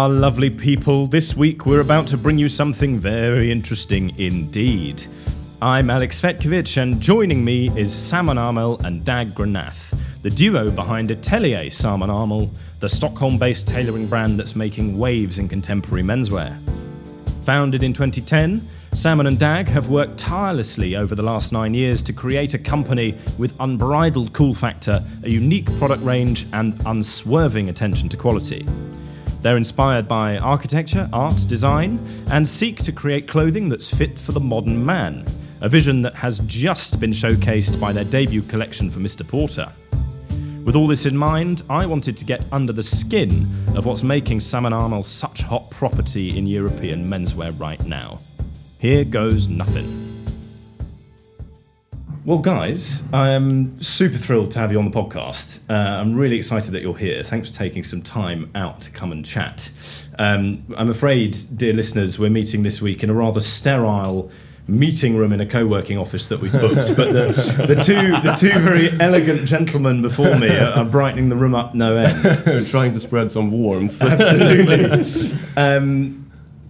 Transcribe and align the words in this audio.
Ah, 0.00 0.06
lovely 0.06 0.48
people, 0.48 1.06
this 1.06 1.36
week 1.36 1.66
we're 1.66 1.82
about 1.82 2.06
to 2.06 2.16
bring 2.16 2.38
you 2.38 2.48
something 2.48 2.98
very 2.98 3.52
interesting 3.52 4.18
indeed. 4.18 5.04
I'm 5.60 5.90
Alex 5.90 6.18
Vetkovich, 6.22 6.78
and 6.78 6.98
joining 7.02 7.44
me 7.44 7.68
is 7.78 7.92
Saman 7.92 8.38
Amel 8.38 8.80
and 8.86 9.04
Dag 9.04 9.26
Granath, 9.34 9.94
the 10.22 10.30
duo 10.30 10.70
behind 10.70 11.10
Atelier 11.10 11.68
Saman 11.68 12.08
Amel, 12.08 12.50
the 12.78 12.88
Stockholm 12.88 13.36
based 13.36 13.68
tailoring 13.68 14.06
brand 14.06 14.38
that's 14.38 14.56
making 14.56 14.96
waves 14.96 15.38
in 15.38 15.50
contemporary 15.50 16.02
menswear. 16.02 16.56
Founded 17.44 17.82
in 17.82 17.92
2010, 17.92 18.62
Saman 18.94 19.26
and 19.26 19.38
Dag 19.38 19.68
have 19.68 19.90
worked 19.90 20.16
tirelessly 20.16 20.96
over 20.96 21.14
the 21.14 21.22
last 21.22 21.52
nine 21.52 21.74
years 21.74 22.00
to 22.04 22.14
create 22.14 22.54
a 22.54 22.58
company 22.58 23.14
with 23.36 23.54
unbridled 23.60 24.32
cool 24.32 24.54
factor, 24.54 25.04
a 25.24 25.28
unique 25.28 25.70
product 25.76 26.02
range, 26.02 26.46
and 26.54 26.80
unswerving 26.86 27.68
attention 27.68 28.08
to 28.08 28.16
quality. 28.16 28.64
They're 29.40 29.56
inspired 29.56 30.06
by 30.06 30.36
architecture, 30.36 31.08
art, 31.12 31.46
design, 31.48 31.98
and 32.30 32.46
seek 32.46 32.82
to 32.82 32.92
create 32.92 33.26
clothing 33.26 33.70
that's 33.70 33.92
fit 33.92 34.18
for 34.18 34.32
the 34.32 34.40
modern 34.40 34.84
man, 34.84 35.24
a 35.62 35.68
vision 35.68 36.02
that 36.02 36.14
has 36.14 36.40
just 36.40 37.00
been 37.00 37.10
showcased 37.10 37.80
by 37.80 37.92
their 37.92 38.04
debut 38.04 38.42
collection 38.42 38.90
for 38.90 38.98
Mr. 38.98 39.26
Porter. 39.26 39.70
With 40.64 40.76
all 40.76 40.86
this 40.86 41.06
in 41.06 41.16
mind, 41.16 41.62
I 41.70 41.86
wanted 41.86 42.18
to 42.18 42.26
get 42.26 42.42
under 42.52 42.74
the 42.74 42.82
skin 42.82 43.46
of 43.74 43.86
what's 43.86 44.02
making 44.02 44.40
Saman 44.40 44.74
Amel 44.74 45.02
such 45.02 45.40
hot 45.40 45.70
property 45.70 46.36
in 46.36 46.46
European 46.46 47.06
menswear 47.06 47.58
right 47.58 47.82
now. 47.86 48.18
Here 48.78 49.04
goes 49.04 49.48
nothing. 49.48 50.09
Well, 52.24 52.38
guys, 52.38 53.02
I'm 53.14 53.80
super 53.80 54.18
thrilled 54.18 54.50
to 54.50 54.58
have 54.58 54.70
you 54.70 54.78
on 54.78 54.90
the 54.90 54.96
podcast. 54.96 55.60
Uh, 55.70 55.72
I'm 55.72 56.14
really 56.14 56.36
excited 56.36 56.72
that 56.72 56.82
you're 56.82 56.96
here. 56.96 57.22
Thanks 57.22 57.48
for 57.48 57.54
taking 57.54 57.82
some 57.82 58.02
time 58.02 58.50
out 58.54 58.82
to 58.82 58.90
come 58.90 59.10
and 59.10 59.24
chat. 59.24 59.70
Um, 60.18 60.64
I'm 60.76 60.90
afraid, 60.90 61.38
dear 61.56 61.72
listeners, 61.72 62.18
we're 62.18 62.28
meeting 62.28 62.62
this 62.62 62.82
week 62.82 63.02
in 63.02 63.08
a 63.08 63.14
rather 63.14 63.40
sterile 63.40 64.30
meeting 64.68 65.16
room 65.16 65.32
in 65.32 65.40
a 65.40 65.46
co-working 65.46 65.96
office 65.96 66.28
that 66.28 66.40
we've 66.40 66.52
booked. 66.52 66.94
but 66.94 67.12
the, 67.12 67.64
the 67.66 67.82
two 67.82 68.12
the 68.20 68.36
two 68.38 68.56
very 68.60 68.90
elegant 69.00 69.48
gentlemen 69.48 70.02
before 70.02 70.36
me 70.38 70.48
are, 70.48 70.72
are 70.74 70.84
brightening 70.84 71.30
the 71.30 71.36
room 71.36 71.54
up 71.54 71.74
no 71.74 71.96
end. 71.96 72.66
Trying 72.68 72.92
to 72.92 73.00
spread 73.00 73.30
some 73.30 73.50
warmth. 73.50 74.00
Absolutely. 74.00 75.36
Um, 75.56 76.19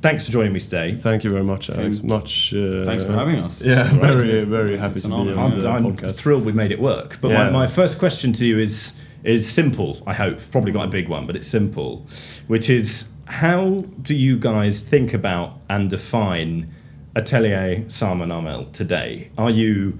thanks 0.02 0.26
for 0.26 0.32
joining 0.32 0.52
me 0.52 0.60
today. 0.60 0.94
Thank 0.94 1.24
you 1.24 1.30
very 1.30 1.44
much, 1.44 1.70
Alex. 1.70 1.98
Thank- 1.98 2.08
much. 2.08 2.54
Uh, 2.54 2.84
Thanks 2.84 3.04
for 3.04 3.12
having 3.12 3.36
us. 3.36 3.62
Yeah, 3.62 3.82
Right. 3.98 4.18
very, 4.20 4.44
very 4.44 4.76
happy 4.76 4.94
It's 4.94 5.02
to 5.02 5.08
be 5.08 5.14
honour. 5.14 5.36
on 5.38 5.52
I'm, 5.52 5.60
the 5.60 5.68
I'm 5.68 5.84
podcast. 5.96 6.16
thrilled 6.16 6.44
we 6.44 6.52
made 6.52 6.72
it 6.72 6.80
work. 6.80 7.18
But 7.20 7.28
Yeah. 7.30 7.44
my, 7.44 7.50
my 7.50 7.66
first 7.66 7.98
question 7.98 8.32
to 8.34 8.46
you 8.46 8.58
is 8.58 8.92
is 9.22 9.46
simple. 9.46 10.02
I 10.06 10.14
hope 10.14 10.38
probably 10.50 10.72
got 10.72 10.86
a 10.86 10.88
big 10.88 11.06
one, 11.10 11.26
but 11.26 11.36
it's 11.36 11.46
simple, 11.46 12.06
which 12.46 12.70
is 12.70 13.04
how 13.26 13.84
do 14.00 14.14
you 14.14 14.38
guys 14.38 14.82
think 14.82 15.12
about 15.12 15.60
and 15.68 15.90
define 15.90 16.70
Atelier 17.14 17.84
Saman 17.88 18.30
Amel 18.32 18.64
today? 18.72 19.30
Are 19.36 19.50
you 19.50 19.98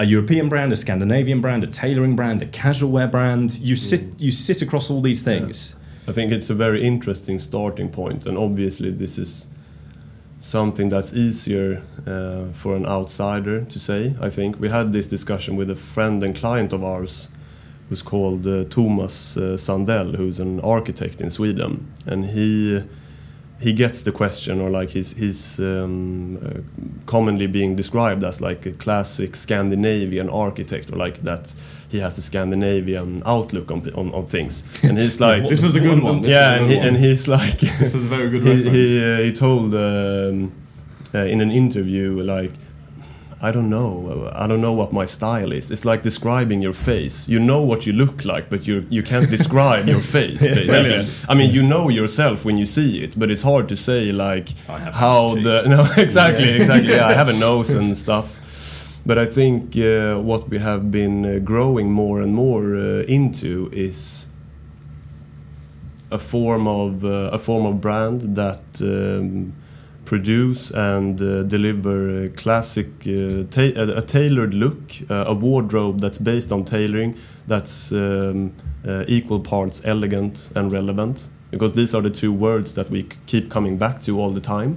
a 0.00 0.06
European 0.06 0.48
brand, 0.48 0.72
a 0.72 0.76
Scandinavian 0.76 1.42
brand, 1.42 1.62
a 1.64 1.66
tailoring 1.66 2.16
brand, 2.16 2.40
a 2.40 2.46
casual 2.46 2.90
wear 2.90 3.06
brand? 3.08 3.58
You 3.58 3.76
sit 3.76 4.04
you 4.18 4.30
sit 4.32 4.62
across 4.62 4.88
all 4.90 5.02
these 5.02 5.22
things. 5.22 5.74
I 6.12 6.14
think 6.14 6.30
it's 6.30 6.50
a 6.50 6.54
very 6.54 6.84
interesting 6.84 7.38
starting 7.38 7.88
point, 7.88 8.26
and 8.26 8.36
obviously 8.36 8.90
this 8.90 9.16
is 9.16 9.46
something 10.40 10.90
that's 10.90 11.14
easier 11.14 11.80
uh, 12.06 12.52
for 12.52 12.76
an 12.76 12.84
outsider 12.84 13.62
to 13.62 13.78
say. 13.78 14.14
I 14.20 14.28
think 14.28 14.60
we 14.60 14.68
had 14.68 14.92
this 14.92 15.06
discussion 15.06 15.56
with 15.56 15.70
a 15.70 15.74
friend 15.74 16.22
and 16.22 16.36
client 16.36 16.74
of 16.74 16.84
ours, 16.84 17.30
who's 17.88 18.02
called 18.02 18.46
uh, 18.46 18.64
Thomas 18.64 19.38
uh, 19.38 19.56
Sandell, 19.56 20.16
who's 20.16 20.38
an 20.38 20.60
architect 20.60 21.22
in 21.22 21.30
Sweden, 21.30 21.90
and 22.04 22.26
he 22.26 22.82
he 23.62 23.72
gets 23.72 24.02
the 24.02 24.12
question, 24.12 24.60
or 24.60 24.70
like 24.70 24.90
he's 24.90 25.16
he's 25.16 25.60
um, 25.60 26.36
uh, 26.36 26.60
commonly 27.06 27.46
being 27.46 27.76
described 27.76 28.24
as 28.24 28.40
like 28.40 28.66
a 28.66 28.72
classic 28.72 29.36
Scandinavian 29.36 30.28
architect, 30.28 30.92
or 30.92 30.96
like 30.96 31.22
that 31.22 31.54
he 31.88 32.00
has 32.00 32.18
a 32.18 32.22
Scandinavian 32.22 33.22
outlook 33.24 33.70
on 33.70 33.88
on, 33.94 34.12
on 34.12 34.26
things, 34.26 34.64
and 34.82 34.98
he's 34.98 35.20
like 35.28 35.48
This 35.48 35.62
is 35.62 35.76
a 35.76 35.80
good 35.80 36.02
one. 36.02 36.22
This 36.22 36.30
yeah, 36.30 36.54
and, 36.54 36.70
he, 36.70 36.76
and 36.76 36.96
he's 36.96 37.28
like 37.28 37.60
This 37.60 37.94
is 37.94 38.04
a 38.04 38.08
very 38.08 38.30
good 38.30 38.42
he, 38.46 38.68
he, 38.68 39.04
uh, 39.04 39.18
he 39.18 39.32
told 39.32 39.74
um, 39.74 40.52
uh, 41.14 41.18
in 41.18 41.40
an 41.40 41.52
interview 41.52 42.20
like 42.20 42.52
I 43.44 43.50
don't 43.50 43.68
know. 43.68 44.30
I 44.32 44.46
don't 44.46 44.60
know 44.60 44.72
what 44.72 44.92
my 44.92 45.04
style 45.04 45.50
is. 45.50 45.72
It's 45.72 45.84
like 45.84 46.04
describing 46.04 46.62
your 46.62 46.72
face. 46.72 47.28
You 47.28 47.40
know 47.40 47.62
what 47.62 47.86
you 47.86 47.92
look 47.92 48.24
like 48.24 48.48
but 48.48 48.68
you 48.68 48.86
you 48.88 49.02
can't 49.02 49.28
describe 49.28 49.88
your 49.88 50.00
face 50.16 50.46
basically. 50.46 50.66
Brilliant. 50.68 51.24
I 51.28 51.34
mean 51.34 51.50
you 51.50 51.62
know 51.62 51.88
yourself 51.88 52.44
when 52.44 52.56
you 52.56 52.66
see 52.66 53.02
it 53.02 53.18
but 53.18 53.30
it's 53.32 53.42
hard 53.42 53.68
to 53.70 53.76
say 53.76 54.12
like 54.12 54.48
how 54.68 55.34
the 55.34 55.64
no 55.66 55.82
exactly 56.02 56.50
exactly. 56.50 56.92
Yeah 56.92 57.08
I 57.08 57.14
have 57.14 57.28
a 57.28 57.38
nose 57.46 57.74
and 57.74 57.98
stuff. 57.98 58.28
But 59.04 59.18
I 59.18 59.26
think 59.26 59.76
uh, 59.76 60.16
what 60.18 60.48
we 60.48 60.58
have 60.58 60.92
been 60.92 61.26
uh, 61.26 61.38
growing 61.40 61.90
more 61.90 62.20
and 62.20 62.32
more 62.32 62.76
uh, 62.76 63.02
into 63.08 63.68
is 63.72 64.28
a 66.12 66.18
form 66.18 66.68
of 66.68 67.04
uh, 67.04 67.30
a 67.32 67.38
form 67.38 67.66
of 67.66 67.80
brand 67.80 68.36
that 68.36 68.62
um, 68.80 69.52
produce 70.16 70.70
and 70.72 71.22
uh, 71.22 71.42
deliver 71.44 72.24
a 72.24 72.28
classic 72.28 72.86
uh, 73.06 73.44
ta- 73.50 73.72
a, 73.96 74.02
tailored 74.02 74.52
look, 74.52 74.78
uh, 75.08 75.24
a 75.26 75.32
wardrobe 75.32 76.00
that's 76.00 76.18
based 76.18 76.52
on 76.52 76.64
tailoring 76.64 77.16
that's 77.46 77.90
um, 77.92 78.52
uh, 78.86 79.04
equal 79.08 79.40
parts 79.40 79.80
elegant 79.86 80.50
and 80.54 80.70
relevant 80.70 81.30
because 81.50 81.72
these 81.72 81.94
are 81.94 82.02
the 82.02 82.10
two 82.10 82.30
words 82.30 82.74
that 82.74 82.90
we 82.90 83.04
keep 83.24 83.50
coming 83.50 83.78
back 83.78 84.02
to 84.02 84.20
all 84.20 84.30
the 84.30 84.40
time. 84.40 84.76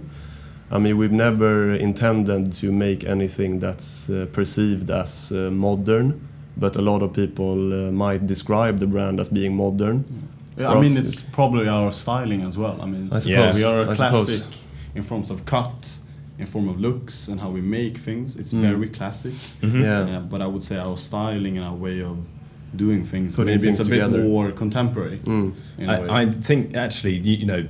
I 0.72 0.79
mean, 0.79 0.96
we've 0.97 1.12
never 1.28 1.73
intended 1.73 2.53
to 2.62 2.72
make 2.72 3.03
anything 3.03 3.59
that's 3.59 4.09
uh, 4.09 4.28
perceived 4.31 4.90
as 4.90 5.31
modern, 5.31 6.13
but 6.56 6.78
a 6.78 6.81
lot 6.81 7.02
of 7.03 7.12
people 7.12 7.56
might 7.91 8.25
describe 8.25 8.79
the 8.79 8.88
brand 8.88 9.19
as 9.19 9.28
being 9.29 9.53
modern. 9.57 10.06
Yeah, 10.57 10.69
For 10.72 10.78
I 10.78 10.81
mean, 10.81 10.97
us, 10.97 10.97
it's 11.00 11.22
probably 11.22 11.67
our 11.67 11.91
styling 11.91 12.41
as 12.44 12.57
well. 12.57 12.78
I 12.81 12.85
mean, 12.85 13.09
I 13.12 13.16
Yeah. 13.16 13.52
suppose. 13.52 13.56
we 13.57 13.63
are 13.66 13.79
a 13.81 13.90
I 13.90 13.94
suppose. 13.94 14.46
Classic 14.96 15.04
in 15.04 15.04
forms 15.04 15.30
of 15.30 15.46
cut, 15.46 15.92
in 16.40 16.46
form 16.46 16.68
of 16.70 16.80
looks, 16.80 17.28
and 17.28 17.40
how 17.40 17.50
we 17.50 17.62
make 17.62 17.98
things. 17.98 18.36
It's 18.36 18.54
Mm. 18.54 18.62
very 18.62 18.90
classic. 18.90 19.34
Mhm. 19.62 19.82
Yeah. 19.82 20.08
Yeah, 20.08 20.20
but 20.20 20.42
I 20.42 20.48
would 20.48 20.64
say 20.64 20.78
our 20.78 20.98
styling 20.98 21.58
and 21.58 21.66
our 21.66 21.76
way 21.76 22.02
of 22.02 22.18
doing 22.76 23.06
things 23.06 23.36
Putting 23.38 23.52
means 23.54 23.64
things 23.64 23.80
it's 23.80 23.88
a 23.88 23.92
bit 23.92 24.24
more 24.24 24.52
contemporary. 24.52 25.20
Mm. 25.26 25.54
in 25.78 25.90
a 25.90 26.02
way. 26.02 26.08
I, 26.10 26.22
I 26.22 26.32
think 26.32 26.76
actually, 26.76 27.14
you, 27.18 27.38
you 27.38 27.46
know, 27.46 27.66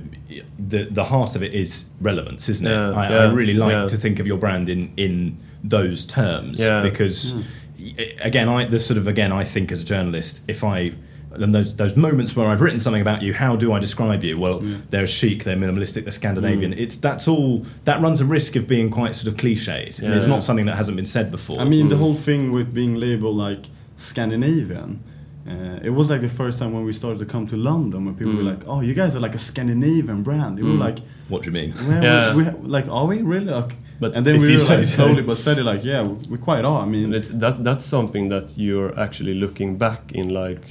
the 0.68 0.88
the 0.90 1.04
heart 1.04 1.36
of 1.36 1.42
it 1.42 1.54
is 1.54 1.84
relevance, 2.00 2.48
isn't 2.48 2.66
it? 2.66 2.70
Yeah, 2.70 2.90
I, 2.90 3.06
I 3.06 3.10
yeah, 3.10 3.32
really 3.34 3.54
like 3.54 3.70
yeah. 3.72 3.88
to 3.88 3.96
think 3.96 4.18
of 4.20 4.26
your 4.26 4.38
brand 4.38 4.68
in 4.68 4.90
in 4.96 5.36
those 5.62 6.06
terms 6.06 6.58
Yeah. 6.60 6.82
because, 6.82 7.34
y- 7.78 7.94
again, 8.20 8.48
I 8.48 8.66
the 8.68 8.80
sort 8.80 8.98
of 8.98 9.06
again 9.06 9.32
I 9.32 9.44
think 9.44 9.70
as 9.72 9.80
a 9.82 9.84
journalist, 9.84 10.40
if 10.48 10.64
I 10.64 10.92
and 11.42 11.54
those 11.54 11.74
those 11.76 11.96
moments 11.96 12.34
where 12.36 12.46
I've 12.48 12.60
written 12.60 12.78
something 12.80 13.02
about 13.02 13.22
you, 13.22 13.32
how 13.34 13.56
do 13.56 13.72
I 13.72 13.78
describe 13.78 14.22
you? 14.24 14.36
Well, 14.38 14.58
they're 14.90 15.06
chic, 15.06 15.44
they're 15.44 15.56
minimalistic, 15.56 16.02
they're 16.04 16.12
Scandinavian. 16.12 16.72
Mm. 16.72 16.78
It's 16.78 16.96
that's 16.96 17.26
all 17.28 17.64
that 17.84 18.00
runs 18.00 18.20
a 18.20 18.24
risk 18.24 18.56
of 18.56 18.66
being 18.66 18.90
quite 18.90 19.14
sort 19.14 19.28
of 19.32 19.36
cliched. 19.38 20.00
Yeah. 20.02 20.14
it's 20.16 20.26
not 20.26 20.42
something 20.42 20.66
that 20.66 20.76
hasn't 20.76 20.96
been 20.96 21.06
said 21.06 21.30
before. 21.30 21.58
I 21.60 21.64
mean, 21.64 21.88
the 21.88 21.96
Mm. 21.96 21.98
whole 22.04 22.14
thing 22.14 22.52
with 22.52 22.72
being 22.74 22.94
labeled 22.96 23.36
like 23.36 23.66
Scandinavian. 23.96 25.00
Uh, 25.48 25.78
it 25.88 25.90
was 25.90 26.10
like 26.10 26.22
the 26.22 26.28
first 26.28 26.58
time 26.58 26.72
when 26.72 26.84
we 26.84 26.92
started 26.92 27.18
to 27.20 27.24
come 27.24 27.46
to 27.46 27.56
London, 27.56 28.04
when 28.04 28.14
people 28.16 28.34
were 28.34 28.42
Mm. 28.42 28.46
like, 28.54 28.62
"Oh, 28.66 28.80
you 28.80 28.94
guys 28.94 29.14
are 29.14 29.20
like 29.20 29.34
a 29.36 29.38
Scandinavian 29.38 30.22
brand." 30.24 30.58
You 30.58 30.64
Mm. 30.64 30.72
were 30.72 30.84
like, 30.88 30.98
what 31.28 31.42
do 31.42 31.46
you 31.50 31.52
mean? 31.60 31.70
Where 31.88 32.02
Yeah. 32.02 32.34
we, 32.34 32.42
we, 32.44 32.50
like, 32.76 32.88
are 32.88 33.06
we 33.06 33.22
really? 33.22 33.52
Like, 33.60 33.76
But 34.00 34.14
and 34.16 34.26
then 34.26 34.34
we 34.40 34.42
you 34.52 34.58
realized 34.58 34.88
say 34.90 34.96
slowly 34.96 35.22
but 35.22 35.36
steady, 35.38 35.62
like, 35.62 35.82
yeah, 35.84 36.02
we 36.32 36.36
quite 36.38 36.64
are. 36.64 36.80
I 36.82 36.86
mean, 36.94 37.14
And 37.14 37.24
that 37.42 37.62
that's 37.64 37.84
something 37.84 38.28
that 38.30 38.58
you're 38.58 38.92
actually 38.98 39.34
looking 39.34 39.78
back 39.78 40.02
in 40.20 40.26
like 40.42 40.64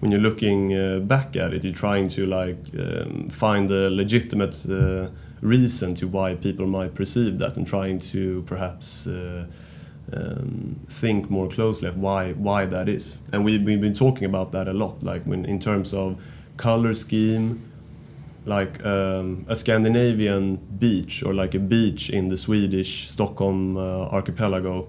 when 0.00 0.10
you're 0.10 0.20
looking 0.20 0.74
uh, 0.74 0.98
back 0.98 1.36
at 1.36 1.52
it, 1.52 1.62
you're 1.64 1.72
trying 1.72 2.08
to 2.08 2.26
like 2.26 2.58
um, 2.78 3.28
find 3.30 3.70
a 3.70 3.90
legitimate 3.90 4.66
uh, 4.68 5.08
reason 5.42 5.94
to 5.94 6.08
why 6.08 6.34
people 6.34 6.66
might 6.66 6.94
perceive 6.94 7.38
that, 7.38 7.56
and 7.56 7.66
trying 7.66 7.98
to 7.98 8.42
perhaps 8.46 9.06
uh, 9.06 9.44
um, 10.12 10.80
think 10.88 11.30
more 11.30 11.48
closely 11.48 11.90
why 11.90 12.32
why 12.32 12.66
that 12.66 12.88
is. 12.88 13.22
And 13.32 13.44
we've, 13.44 13.62
we've 13.62 13.80
been 13.80 13.94
talking 13.94 14.24
about 14.24 14.52
that 14.52 14.68
a 14.68 14.72
lot, 14.72 15.02
like 15.02 15.22
when 15.24 15.44
in 15.44 15.58
terms 15.58 15.92
of 15.92 16.20
color 16.56 16.94
scheme, 16.94 17.70
like 18.46 18.84
um, 18.84 19.44
a 19.48 19.56
Scandinavian 19.56 20.56
beach 20.56 21.22
or 21.22 21.34
like 21.34 21.54
a 21.54 21.58
beach 21.58 22.10
in 22.10 22.28
the 22.28 22.36
Swedish 22.36 23.10
Stockholm 23.10 23.76
uh, 23.76 24.08
archipelago 24.08 24.88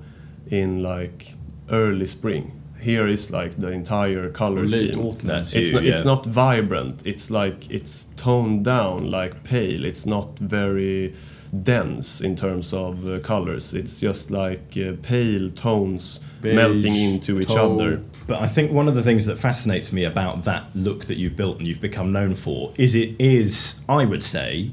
in 0.50 0.82
like 0.82 1.36
early 1.70 2.06
spring. 2.06 2.61
Here 2.82 3.08
is 3.08 3.30
like 3.30 3.60
the 3.60 3.68
entire 3.68 4.30
color 4.30 4.68
scheme. 4.68 5.18
That's 5.24 5.54
It's 5.54 5.70
you, 5.72 5.76
not, 5.76 5.86
it's 5.86 6.06
not 6.06 6.26
vibrant. 6.26 7.06
It's 7.06 7.30
like 7.30 7.70
it's 7.70 8.08
toned 8.16 8.66
down, 8.66 9.12
like 9.12 9.44
pale. 9.44 9.86
It's 9.86 10.06
not 10.06 10.40
very 10.40 11.14
dense 11.64 12.22
in 12.22 12.36
terms 12.36 12.74
of 12.74 13.08
uh, 13.08 13.20
colors. 13.20 13.74
It's 13.74 14.00
just 14.00 14.32
like 14.32 14.78
uh, 14.78 14.94
pale 15.02 15.50
tones 15.52 16.22
Beige, 16.42 16.56
melting 16.56 16.96
into 16.96 17.40
each 17.40 17.48
taupe. 17.48 17.80
other. 17.80 18.02
But 18.28 18.42
I 18.42 18.48
think 18.48 18.72
one 18.72 18.88
of 18.88 18.96
the 18.96 19.04
things 19.04 19.26
that 19.26 19.38
fascinates 19.38 19.92
me 19.92 20.04
about 20.06 20.44
that 20.46 20.64
look 20.74 21.06
that 21.06 21.18
you've 21.18 21.36
built 21.36 21.58
and 21.60 21.68
you've 21.68 21.82
become 21.82 22.12
known 22.12 22.36
for 22.36 22.72
is 22.78 22.96
it 22.96 23.20
is, 23.20 23.76
I 23.90 24.06
would 24.06 24.24
say, 24.24 24.72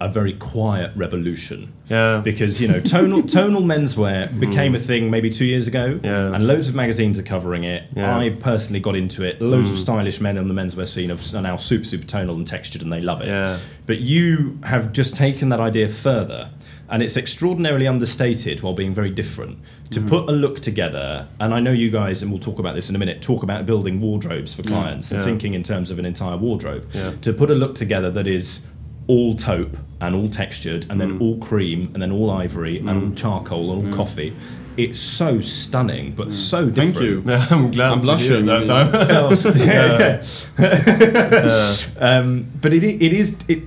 a 0.00 0.08
very 0.08 0.32
quiet 0.34 0.92
revolution. 0.94 1.72
Yeah. 1.88 2.20
Because 2.22 2.60
you 2.60 2.68
know, 2.68 2.80
tonal 2.80 3.22
tonal 3.26 3.62
menswear 3.62 4.28
hmm. 4.28 4.40
became 4.40 4.74
a 4.74 4.78
thing 4.78 5.10
maybe 5.10 5.30
two 5.30 5.44
years 5.44 5.66
ago, 5.66 5.98
Yeah. 6.02 6.34
and 6.34 6.46
loads 6.46 6.68
of 6.68 6.74
magazines 6.74 7.18
are 7.18 7.22
covering 7.22 7.64
it. 7.64 7.84
Yeah. 7.96 8.16
I 8.16 8.30
personally 8.30 8.80
got 8.80 8.94
into 8.94 9.24
it. 9.24 9.40
Loads 9.40 9.70
of 9.70 9.76
hmm. 9.76 9.82
stylish 9.82 10.20
men 10.20 10.38
on 10.38 10.48
the 10.48 10.54
menswear 10.54 10.86
scene 10.86 11.10
are 11.10 11.42
now 11.42 11.56
super 11.56 11.84
super 11.84 12.06
tonal 12.06 12.36
and 12.36 12.46
textured, 12.46 12.82
and 12.82 12.92
they 12.92 13.00
love 13.00 13.20
it. 13.22 13.28
Yeah. 13.28 13.58
But 13.86 14.00
you 14.00 14.58
have 14.64 14.92
just 14.92 15.14
taken 15.16 15.48
that 15.48 15.60
idea 15.60 15.88
further, 15.88 16.50
and 16.88 17.02
it's 17.02 17.16
extraordinarily 17.16 17.86
understated 17.86 18.60
while 18.62 18.74
being 18.74 18.94
very 18.94 19.10
different. 19.10 19.58
To 19.90 20.00
hmm. 20.00 20.08
put 20.08 20.28
a 20.28 20.32
look 20.32 20.60
together, 20.60 21.26
and 21.40 21.54
I 21.54 21.60
know 21.60 21.72
you 21.72 21.90
guys, 21.90 22.22
and 22.22 22.30
we'll 22.30 22.40
talk 22.40 22.58
about 22.58 22.74
this 22.74 22.90
in 22.90 22.94
a 22.94 22.98
minute, 22.98 23.22
talk 23.22 23.42
about 23.42 23.66
building 23.66 24.00
wardrobes 24.00 24.54
for 24.54 24.62
clients 24.62 25.10
and 25.10 25.20
Yeah. 25.20 25.24
thinking 25.24 25.54
in 25.54 25.62
terms 25.62 25.90
of 25.90 25.98
an 25.98 26.04
entire 26.04 26.36
wardrobe. 26.36 26.84
Yeah. 26.92 27.12
To 27.22 27.32
put 27.32 27.50
a 27.50 27.54
look 27.54 27.74
together 27.74 28.10
that 28.10 28.26
is 28.26 28.60
all 29.08 29.34
taupe 29.34 29.76
and 30.00 30.14
all 30.14 30.28
textured, 30.28 30.86
and 30.90 31.00
then 31.00 31.18
mm. 31.18 31.20
all 31.20 31.38
cream, 31.38 31.90
and 31.92 32.02
then 32.02 32.12
all 32.12 32.30
ivory, 32.30 32.78
and 32.78 32.88
all 32.88 32.94
mm. 32.96 33.16
charcoal, 33.16 33.72
and 33.72 33.86
all 33.86 33.92
mm. 33.92 33.96
coffee. 33.96 34.36
It's 34.76 35.00
so 35.00 35.40
stunning, 35.40 36.12
but 36.12 36.30
so 36.30 36.66
different. 36.66 36.94
Thank 36.94 37.04
you. 37.04 37.24
Yeah, 37.26 37.46
I'm 37.50 37.72
glad 37.72 37.92
I'm 37.92 38.00
blushing, 38.00 38.44
that. 38.44 38.66
yeah. 39.56 40.22
yeah, 40.58 41.76
yeah. 41.98 42.18
um, 42.18 42.52
but 42.60 42.72
it, 42.72 42.84
it 42.84 43.12
is 43.12 43.36
it. 43.48 43.64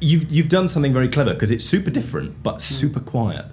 You've 0.00 0.30
you've 0.30 0.48
done 0.48 0.68
something 0.68 0.92
very 0.92 1.08
clever 1.08 1.34
because 1.34 1.50
it's 1.50 1.64
super 1.64 1.90
different 1.90 2.42
but 2.42 2.62
super 2.62 3.00
quiet. 3.00 3.44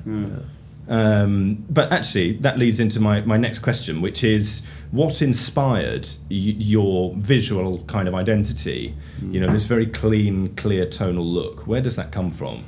Um, 0.92 1.66
but 1.70 1.90
actually, 1.90 2.34
that 2.40 2.60
leads 2.60 2.82
into 2.82 3.00
my, 3.00 3.22
my 3.22 3.38
next 3.38 3.60
question, 3.60 4.02
which 4.02 4.26
is 4.26 4.62
what 4.92 5.22
inspired 5.22 6.06
y- 6.30 6.36
your 6.60 7.16
visual 7.16 7.78
kind 7.86 8.10
of 8.10 8.14
identity? 8.14 8.94
You 9.22 9.40
know, 9.40 9.50
this 9.54 9.64
very 9.64 9.86
clean, 9.86 10.54
clear 10.56 10.86
tonal 10.86 11.26
look. 11.26 11.66
Where 11.66 11.80
does 11.80 11.96
that 11.96 12.12
come 12.12 12.30
from? 12.30 12.66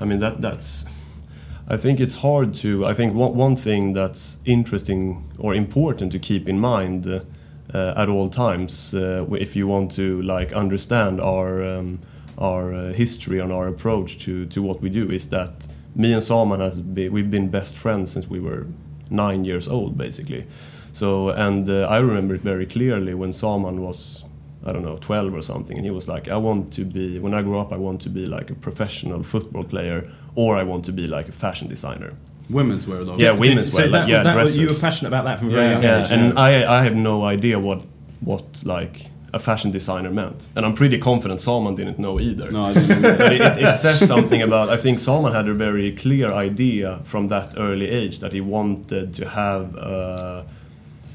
I 0.00 0.04
mean 0.04 0.20
that 0.20 0.40
that's. 0.40 0.84
I 1.66 1.76
think 1.76 1.98
it's 1.98 2.16
hard 2.16 2.54
to. 2.54 2.86
I 2.86 2.94
think 2.94 3.14
one 3.14 3.34
one 3.34 3.56
thing 3.56 3.92
that's 3.92 4.38
interesting 4.44 5.28
or 5.38 5.54
important 5.54 6.12
to 6.12 6.20
keep 6.20 6.48
in 6.48 6.60
mind 6.60 7.06
uh, 7.06 7.20
uh, 7.72 7.94
at 7.96 8.08
all 8.08 8.28
times, 8.28 8.94
uh, 8.94 9.26
if 9.32 9.56
you 9.56 9.66
want 9.66 9.90
to 9.92 10.22
like 10.22 10.52
understand 10.52 11.20
our 11.20 11.64
um, 11.64 11.98
our 12.38 12.72
uh, 12.72 12.92
history 12.92 13.40
and 13.40 13.52
our 13.52 13.66
approach 13.66 14.18
to 14.24 14.46
to 14.46 14.62
what 14.62 14.80
we 14.80 14.88
do, 14.88 15.10
is 15.10 15.28
that 15.30 15.66
me 15.94 16.12
and 16.12 16.22
Saman 16.22 16.60
has 16.60 16.80
been, 16.80 17.12
we've 17.12 17.30
been 17.30 17.48
best 17.48 17.76
friends 17.76 18.12
since 18.12 18.28
we 18.28 18.40
were 18.40 18.66
nine 19.10 19.44
years 19.44 19.68
old, 19.68 19.96
basically. 19.96 20.46
So 20.92 21.30
and 21.30 21.68
uh, 21.68 21.86
I 21.88 21.98
remember 21.98 22.34
it 22.34 22.42
very 22.42 22.66
clearly 22.66 23.14
when 23.14 23.32
Saman 23.32 23.82
was 23.82 24.24
I 24.66 24.72
don't 24.72 24.82
know, 24.82 24.96
12 24.96 25.34
or 25.34 25.42
something. 25.42 25.76
And 25.76 25.84
he 25.84 25.90
was 25.90 26.08
like, 26.08 26.28
I 26.28 26.36
want 26.38 26.72
to 26.72 26.84
be, 26.84 27.18
when 27.18 27.34
I 27.34 27.42
grow 27.42 27.60
up, 27.60 27.70
I 27.72 27.76
want 27.76 28.00
to 28.02 28.08
be 28.08 28.24
like 28.24 28.50
a 28.50 28.54
professional 28.54 29.22
football 29.22 29.62
player 29.62 30.10
or 30.36 30.56
I 30.56 30.62
want 30.62 30.86
to 30.86 30.92
be 30.92 31.06
like 31.06 31.28
a 31.28 31.32
fashion 31.32 31.68
designer. 31.68 32.14
Women's 32.48 32.86
wear 32.86 33.04
though. 33.04 33.16
Yeah, 33.18 33.32
women's 33.32 33.70
so 33.70 33.78
wear, 33.78 33.88
that, 33.88 34.00
like, 34.00 34.08
yeah, 34.08 34.22
that, 34.22 34.32
dresses. 34.32 34.58
You 34.58 34.68
were 34.68 34.80
passionate 34.80 35.08
about 35.08 35.24
that 35.24 35.38
from 35.38 35.48
a 35.48 35.50
very 35.50 35.72
young 35.72 35.82
Yeah, 35.82 36.04
age. 36.04 36.10
and 36.10 36.38
I, 36.38 36.80
I 36.80 36.82
have 36.82 36.96
no 36.96 37.24
idea 37.24 37.58
what, 37.58 37.82
what 38.20 38.64
like 38.64 39.10
a 39.34 39.38
fashion 39.38 39.70
designer 39.70 40.10
meant. 40.10 40.48
And 40.54 40.64
I'm 40.64 40.74
pretty 40.74 40.98
confident 40.98 41.40
Saman 41.40 41.74
didn't 41.74 41.98
know 41.98 42.20
either. 42.20 42.50
No, 42.50 42.66
I 42.66 42.72
didn't. 42.74 43.02
but 43.02 43.32
it, 43.32 43.40
it, 43.40 43.58
it 43.58 43.74
says 43.74 44.06
something 44.06 44.40
about, 44.40 44.68
I 44.70 44.76
think 44.76 44.98
Saman 45.00 45.32
had 45.32 45.48
a 45.48 45.54
very 45.54 45.92
clear 45.92 46.32
idea 46.32 47.00
from 47.04 47.28
that 47.28 47.54
early 47.56 47.88
age 47.88 48.20
that 48.20 48.32
he 48.32 48.40
wanted 48.40 49.12
to 49.14 49.28
have 49.28 49.74
a, 49.74 50.46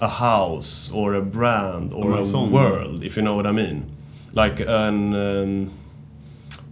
a 0.01 0.09
house 0.09 0.91
or 0.91 1.13
a 1.13 1.21
brand 1.21 1.93
or 1.93 2.17
a 2.17 2.43
world, 2.43 3.03
if 3.05 3.15
you 3.15 3.23
know 3.23 3.35
what 3.35 3.47
I 3.47 3.53
mean. 3.53 3.89
Like 4.33 4.59
an, 4.59 5.15
um, 5.15 5.71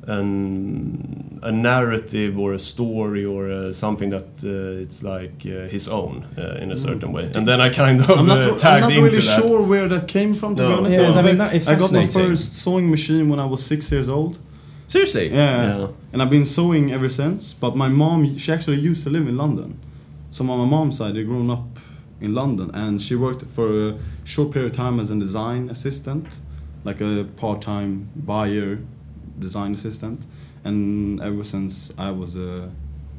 an 0.05 1.37
a 1.47 1.51
narrative 1.51 2.38
or 2.44 2.53
a 2.53 2.59
story 2.59 3.23
or 3.33 3.41
uh, 3.49 3.71
something 3.73 4.09
that 4.15 4.27
uh, 4.44 4.83
it's 4.83 4.99
like 5.13 5.38
uh, 5.45 5.67
his 5.75 5.88
own 5.88 6.13
uh, 6.38 6.63
in 6.63 6.71
a 6.71 6.77
certain 6.77 7.11
way. 7.15 7.23
And 7.38 7.45
then 7.47 7.59
I 7.67 7.69
kind 7.83 8.01
of 8.01 8.09
I'm 8.19 8.27
not, 8.27 8.38
uh, 8.39 8.51
I'm 8.51 8.57
tagged 8.59 8.81
not 8.83 8.91
into 8.91 9.03
really 9.03 9.21
that. 9.27 9.39
sure 9.41 9.61
where 9.71 9.88
that 9.94 10.05
came 10.07 10.33
from. 10.39 10.55
To 10.55 10.61
No. 10.63 10.67
be 10.69 10.73
honest, 10.77 10.95
Yeah, 10.97 11.03
I, 11.03 11.11
I 11.11 11.15
mean, 11.15 11.23
very- 11.23 11.38
that 11.44 11.55
is 11.55 11.67
I 11.67 11.75
got 11.83 11.91
my 12.01 12.05
first 12.07 12.49
sewing 12.63 12.89
machine 12.95 13.25
when 13.31 13.39
I 13.39 13.45
was 13.53 13.59
six 13.73 13.91
years 13.94 14.09
old. 14.17 14.33
Seriously? 14.88 15.27
Yeah. 15.31 15.77
Yeah. 15.79 15.88
and 16.13 16.21
I've 16.21 16.29
been 16.38 16.45
sewing 16.57 16.85
ever 16.97 17.09
since. 17.09 17.41
But 17.63 17.71
my 17.83 17.89
mom, 17.89 18.38
she 18.38 18.49
actually 18.55 18.79
used 18.91 19.01
to 19.05 19.09
live 19.09 19.25
in 19.31 19.35
London, 19.44 19.69
so 20.31 20.39
on 20.51 20.57
my 20.63 20.69
mom's 20.77 20.95
side, 20.99 21.13
they 21.15 21.23
grown 21.23 21.49
up 21.57 21.67
in 22.25 22.31
London, 22.41 22.67
and 22.83 23.01
she 23.05 23.15
worked 23.15 23.44
for 23.57 23.67
a 23.89 23.94
short 24.33 24.49
period 24.53 24.71
of 24.71 24.75
time 24.77 24.95
as 25.03 25.11
a 25.11 25.15
design 25.27 25.69
assistant, 25.75 26.25
like 26.83 26.99
a 27.01 27.25
part-time 27.44 27.91
buyer 28.31 28.79
design 29.45 29.71
assistant. 29.73 30.19
And 30.68 31.22
ever 31.22 31.44
since 31.44 31.74
I 31.98 32.10
was 32.12 32.36
a 32.36 32.72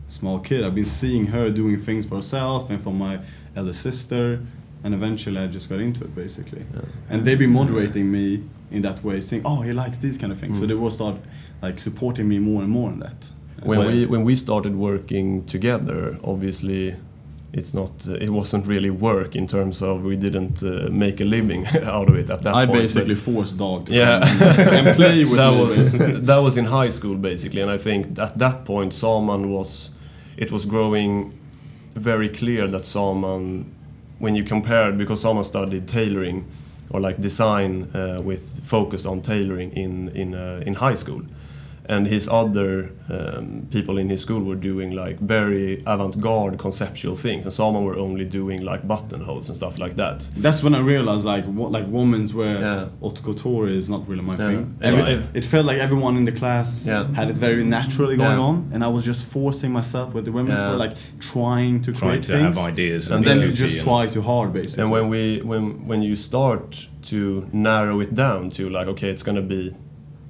small 0.09 0.39
kid, 0.49 0.61
I've 0.65 0.75
been 0.75 0.93
seeing 1.03 1.25
her 1.29 1.51
doing 1.51 1.79
things 1.89 2.03
for 2.09 2.17
herself 2.17 2.71
and 2.71 2.79
for 2.87 2.93
my 3.07 3.15
elder 3.57 3.73
sister, 3.73 4.41
and 4.85 4.91
eventually 4.95 5.39
I 5.45 5.47
just 5.47 5.69
got 5.71 5.81
into 5.81 6.05
it 6.05 6.15
basically. 6.15 6.65
And 7.11 7.25
they've 7.25 7.39
been 7.39 7.53
moderating 7.63 8.07
me 8.19 8.27
in 8.71 8.83
that 8.83 8.99
way, 9.03 9.21
saying, 9.21 9.43
"Oh, 9.51 9.61
he 9.67 9.73
likes 9.73 9.99
these 10.07 10.19
kind 10.19 10.31
of 10.35 10.39
things," 10.39 10.59
so 10.59 10.65
Mm. 10.65 10.69
they 10.69 10.75
will 10.83 10.91
start 11.01 11.17
like 11.63 11.77
supporting 11.89 12.27
me 12.33 12.39
more 12.39 12.61
and 12.65 12.71
more 12.79 12.91
in 12.95 13.01
that. 13.07 13.21
when 13.71 13.81
we 13.89 14.07
when 14.15 14.23
we 14.31 14.35
started 14.37 14.75
working 14.77 15.29
together, 15.55 15.99
obviously, 16.33 16.95
it's 17.53 17.73
not 17.73 17.91
uh, 18.07 18.13
it 18.13 18.29
wasn't 18.29 18.67
really 18.67 18.91
work 18.91 19.35
in 19.35 19.47
terms 19.47 19.83
of 19.83 20.03
we 20.03 20.17
didn't 20.17 20.63
uh, 20.63 20.89
make 20.91 21.21
a 21.21 21.25
living 21.25 21.67
out 21.85 22.09
of 22.09 22.15
it 22.17 22.29
at 22.31 22.43
that 22.43 22.55
I 22.55 22.67
point. 22.67 22.79
basically 22.83 23.15
but- 23.15 23.23
forced 23.25 23.57
Dag 23.59 23.87
to 23.87 23.93
yeah, 23.93 24.21
come 24.57 24.87
and 24.87 24.97
play 24.97 25.25
with 25.31 25.37
that 25.37 25.53
me. 25.55 25.61
was 25.61 25.93
that 26.27 26.39
was 26.39 26.57
in 26.57 26.67
high 26.67 26.91
school 26.91 27.15
basically, 27.17 27.63
and 27.63 27.71
I 27.71 27.79
think 27.79 28.19
at 28.19 28.39
that 28.39 28.65
point 28.65 28.93
Saman 28.93 29.51
was 29.51 29.91
it 30.37 30.53
was 30.53 30.65
growing 30.67 31.33
very 31.95 32.29
clear 32.29 32.69
that 32.69 32.85
Saman, 32.85 33.65
when 34.19 34.35
you 34.37 34.45
compared 34.45 34.99
because 34.99 35.21
Saman 35.23 35.43
studied 35.45 35.89
tailoring 35.89 36.45
or 36.91 37.01
like 37.01 37.21
design 37.21 37.91
uh, 37.95 38.21
with 38.23 38.61
focus 38.65 39.07
on 39.07 39.21
tailoring 39.23 39.73
in 39.73 40.09
in 40.11 40.35
uh, 40.35 40.63
in 40.67 40.75
high 40.75 40.95
school. 40.97 41.23
And 41.89 42.07
his 42.07 42.29
other 42.29 42.91
um, 43.09 43.67
people 43.71 43.97
in 43.97 44.11
his 44.11 44.21
school 44.21 44.43
were 44.43 44.57
doing 44.71 44.91
like 44.93 45.19
very 45.21 45.83
avant-garde 45.87 46.59
conceptual 46.59 47.17
things, 47.17 47.45
and 47.47 47.53
Saman 47.53 47.83
were 47.85 47.97
only 47.97 48.27
doing 48.27 48.61
like 48.63 48.87
buttonholes 48.87 49.49
and 49.49 49.57
stuff 49.57 49.79
like 49.79 49.97
that. 49.97 50.29
That's 50.37 50.63
when 50.63 50.75
I 50.75 50.81
realized 50.81 51.25
like 51.25 51.45
what 51.47 51.73
like 51.73 51.87
women's 51.89 52.35
wear 52.35 52.61
Yeah. 52.61 52.89
haute 53.01 53.23
couture 53.23 53.69
is 53.69 53.89
not 53.89 54.07
really 54.09 54.23
my 54.23 54.35
Yeah. 54.37 54.47
thing. 54.49 54.75
Every- 54.83 55.03
I- 55.03 55.23
it 55.33 55.45
felt 55.47 55.65
like 55.65 55.79
everyone 55.79 56.17
in 56.19 56.25
the 56.27 56.33
class 56.33 56.87
Yeah. 56.87 57.07
had 57.15 57.31
it 57.31 57.39
very 57.39 57.65
naturally 57.65 58.17
going 58.17 58.39
Yeah. 58.39 58.49
on, 58.51 58.69
and 58.73 58.85
I 58.85 58.89
was 58.89 59.03
just 59.05 59.25
forcing 59.27 59.73
myself 59.73 60.13
with 60.15 60.25
the 60.27 60.33
women's 60.33 60.61
Yeah. 60.61 60.69
wear, 60.69 60.77
like 60.77 60.95
trying 61.21 61.81
to 61.87 61.93
Trying 61.93 62.11
create 62.11 62.23
to 62.25 62.33
things. 62.33 62.57
have 62.59 62.67
ideas. 62.73 63.11
and 63.11 63.25
be 63.25 63.29
then 63.31 63.41
you 63.41 63.51
just 63.53 63.77
and- 63.77 63.85
try 63.85 64.07
too 64.07 64.23
hard, 64.23 64.53
basically. 64.53 64.83
And 64.83 64.91
when 64.93 65.09
we 65.09 65.41
when 65.51 65.87
when 65.91 66.03
you 66.03 66.17
start 66.17 66.89
to 67.11 67.47
narrow 67.53 68.01
it 68.01 68.15
down 68.15 68.51
to 68.51 68.69
like 68.69 68.89
okay, 68.89 69.09
it's 69.09 69.23
gonna 69.23 69.41
be 69.57 69.73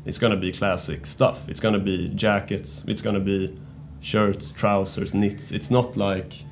it's 0.09 0.19
gonna 0.19 0.37
be 0.37 0.51
classic 0.51 1.05
stuff. 1.05 1.47
It's 1.51 1.61
gonna 1.61 1.79
be 1.79 2.09
jackets. 2.09 2.83
It's 2.89 3.03
gonna 3.03 3.21
be 3.21 3.55
shirts, 4.01 4.51
trousers, 4.51 5.13
knits. 5.13 5.53
It's 5.53 5.71
not 5.71 5.99
like 5.99 6.45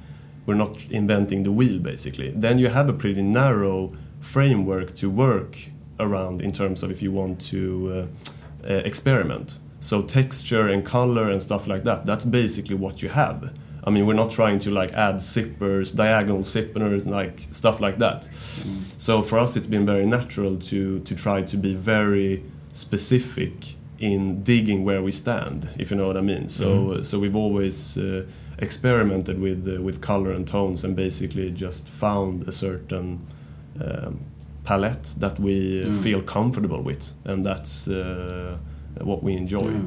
we're 0.44 0.54
not 0.54 0.84
inventing 0.90 1.42
the 1.42 1.50
wheel 1.50 1.78
basically. 1.78 2.30
Then 2.36 2.58
you 2.58 2.68
have 2.68 2.90
a 2.90 2.92
pretty 2.92 3.22
narrow 3.22 3.96
framework 4.20 4.94
to 4.96 5.08
work 5.08 5.56
around 5.98 6.42
in 6.42 6.52
terms 6.52 6.82
of 6.82 6.90
if 6.90 7.00
you 7.00 7.10
want 7.10 7.40
to 7.52 8.08
uh, 8.62 8.68
uh, 8.68 8.75
experiment. 8.84 9.58
So 9.80 10.02
texture 10.02 10.68
and 10.68 10.84
color 10.84 11.30
and 11.30 11.42
stuff 11.42 11.66
like 11.66 11.84
that. 11.84 12.04
That's 12.04 12.26
basically 12.26 12.76
what 12.76 13.02
you 13.02 13.08
have. 13.08 13.54
I 13.84 13.90
mean, 13.90 14.04
we're 14.04 14.20
not 14.25 14.30
trying 14.30 14.58
to 14.60 14.70
like 14.70 14.92
add 14.92 15.16
zippers, 15.16 15.96
diagonal 15.96 16.40
zippers, 16.40 17.06
like 17.06 17.48
stuff 17.52 17.80
like 17.80 17.96
that. 17.98 18.28
So 18.98 19.22
for 19.22 19.38
us, 19.38 19.56
it's 19.56 19.68
been 19.68 19.86
very 19.86 20.04
natural 20.04 20.58
to 20.70 21.00
to 21.00 21.14
try 21.14 21.40
to 21.42 21.56
be 21.56 21.75
very 21.75 22.42
specific 22.76 23.75
in 23.99 24.42
digging 24.42 24.85
where 24.85 25.02
we 25.02 25.11
stand, 25.12 25.68
if 25.78 25.90
you 25.90 25.97
know 25.97 26.06
what 26.06 26.16
I 26.16 26.21
mean. 26.23 26.49
So 26.49 27.02
so 27.02 27.18
we've 27.18 27.37
always 27.45 27.97
uh, 27.99 28.23
experimented 28.59 29.38
with 29.40 29.66
uh, 29.68 29.83
with 29.87 30.00
color 30.00 30.33
and 30.37 30.47
tones, 30.47 30.85
and 30.85 30.95
basically 30.97 31.50
just 31.50 31.88
found 31.88 32.49
a 32.49 32.52
certain 32.52 33.18
um, 33.80 34.18
palette 34.64 35.14
that 35.21 35.38
we 35.40 35.85
Mm. 35.85 36.02
feel 36.02 36.23
comfortable 36.23 36.83
with, 36.83 37.14
and 37.25 37.45
that's. 37.45 37.88
Uh, 37.88 38.56
what 39.04 39.23
we 39.23 39.33
enjoy. 39.37 39.61
Yeah. 39.71 39.83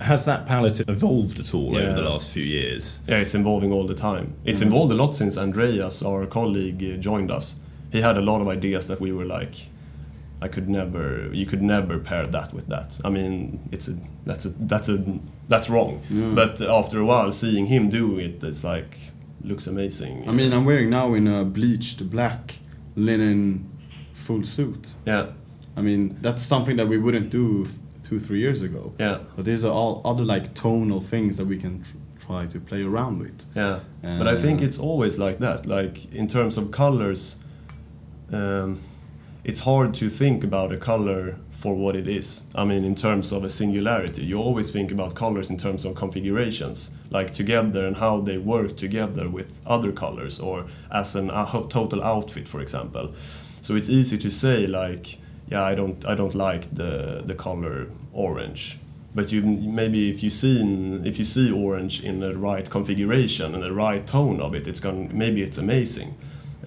Uh, 0.00 0.04
Has 0.04 0.24
that 0.24 0.46
palette 0.46 0.78
evolved 0.88 1.40
at 1.40 1.52
all 1.54 1.76
over 1.76 1.92
the 1.92 2.08
last 2.10 2.30
few 2.30 2.44
years? 2.44 3.00
yeah, 3.08 3.20
it's 3.22 3.34
evolving 3.34 3.72
all 3.72 3.84
the 3.88 3.96
time. 4.10 4.26
It's 4.44 4.60
Mm. 4.62 4.66
evolved 4.68 4.92
a 4.92 4.94
lot 4.94 5.14
since 5.14 5.36
Andreas, 5.40 6.02
our 6.04 6.24
colleague, 6.26 6.80
uh, 6.84 6.96
joined 7.02 7.30
us. 7.32 7.56
He 7.90 8.00
had 8.00 8.16
a 8.16 8.20
lot 8.20 8.40
of 8.40 8.46
ideas 8.46 8.86
that 8.86 9.00
we 9.00 9.10
were 9.10 9.24
like, 9.40 9.54
I 10.40 10.48
could 10.48 10.68
never, 10.68 11.28
you 11.32 11.46
could 11.46 11.62
never 11.62 11.98
pair 11.98 12.24
that 12.26 12.52
with 12.54 12.68
that. 12.68 12.98
I 13.04 13.10
mean, 13.10 13.60
it's 13.72 13.88
a, 13.88 13.96
that's 14.24 14.44
a, 14.44 14.50
that's 14.50 14.88
a, 14.88 15.02
that's 15.48 15.68
wrong. 15.68 16.00
Yeah. 16.10 16.30
But 16.34 16.60
after 16.60 17.00
a 17.00 17.04
while, 17.04 17.32
seeing 17.32 17.66
him 17.66 17.88
do 17.88 18.18
it, 18.18 18.42
it's 18.44 18.62
like, 18.62 18.96
looks 19.42 19.66
amazing. 19.66 20.28
I 20.28 20.32
mean, 20.32 20.52
I'm 20.52 20.64
wearing 20.64 20.90
now 20.90 21.14
in 21.14 21.26
a 21.26 21.44
bleached 21.44 22.08
black 22.10 22.56
linen 22.94 23.68
full 24.12 24.44
suit. 24.44 24.94
yeah, 25.06 25.26
I 25.76 25.80
mean, 25.82 26.16
that's 26.20 26.42
something 26.42 26.76
that 26.76 26.88
we 26.88 26.98
wouldn't 26.98 27.30
do 27.30 27.64
two, 28.02 28.18
three 28.20 28.38
years 28.40 28.62
ago. 28.62 28.92
yeah, 28.98 29.18
But 29.36 29.44
these 29.44 29.64
are 29.64 29.72
all 29.72 30.02
other 30.04 30.24
like 30.24 30.54
tonal 30.54 31.00
things 31.00 31.36
that 31.36 31.46
we 31.46 31.56
can 31.56 31.82
tr- 31.82 32.24
try 32.26 32.46
to 32.46 32.60
play 32.60 32.82
around 32.82 33.18
with. 33.20 33.44
yeah. 33.54 33.80
but 34.02 34.26
I 34.28 34.36
think 34.40 34.60
it's 34.62 34.78
always 34.78 35.18
like 35.18 35.38
that. 35.38 35.66
Like 35.66 36.12
in 36.12 36.26
terms 36.28 36.56
of 36.58 36.70
colors, 36.70 37.36
um, 38.32 38.80
it's 39.48 39.60
hard 39.60 39.94
to 39.94 40.10
think 40.10 40.44
about 40.44 40.70
a 40.70 40.76
color 40.76 41.34
for 41.50 41.74
what 41.74 41.96
it 41.96 42.06
is. 42.06 42.44
I 42.54 42.66
mean, 42.66 42.84
in 42.84 42.94
terms 42.94 43.32
of 43.32 43.44
a 43.44 43.48
singularity, 43.48 44.22
you 44.22 44.36
always 44.36 44.68
think 44.68 44.92
about 44.92 45.14
colors 45.14 45.48
in 45.48 45.56
terms 45.56 45.86
of 45.86 45.94
configurations, 45.94 46.90
like 47.08 47.32
together 47.32 47.86
and 47.86 47.96
how 47.96 48.20
they 48.20 48.36
work 48.36 48.76
together 48.76 49.26
with 49.26 49.50
other 49.64 49.90
colors, 49.90 50.38
or 50.38 50.66
as 50.92 51.14
an 51.16 51.28
total 51.70 52.04
outfit, 52.04 52.46
for 52.46 52.60
example. 52.60 53.14
So 53.62 53.74
it's 53.74 53.88
easy 53.88 54.18
to 54.18 54.30
say 54.30 54.66
like, 54.66 55.16
yeah, 55.48 55.64
I 55.64 55.74
don't, 55.74 56.04
I 56.04 56.14
don't 56.14 56.34
like 56.34 56.74
the 56.74 57.22
the 57.24 57.34
color 57.34 57.86
orange. 58.12 58.78
But 59.14 59.32
you 59.32 59.40
maybe 59.40 60.10
if 60.10 60.22
you 60.22 60.28
see 60.28 60.60
if 61.06 61.18
you 61.18 61.24
see 61.24 61.50
orange 61.50 62.04
in 62.04 62.20
the 62.20 62.36
right 62.36 62.68
configuration 62.68 63.54
and 63.54 63.62
the 63.62 63.72
right 63.72 64.06
tone 64.06 64.40
of 64.42 64.54
it, 64.54 64.68
it's 64.68 64.80
gonna 64.80 65.08
maybe 65.10 65.42
it's 65.42 65.56
amazing 65.56 66.16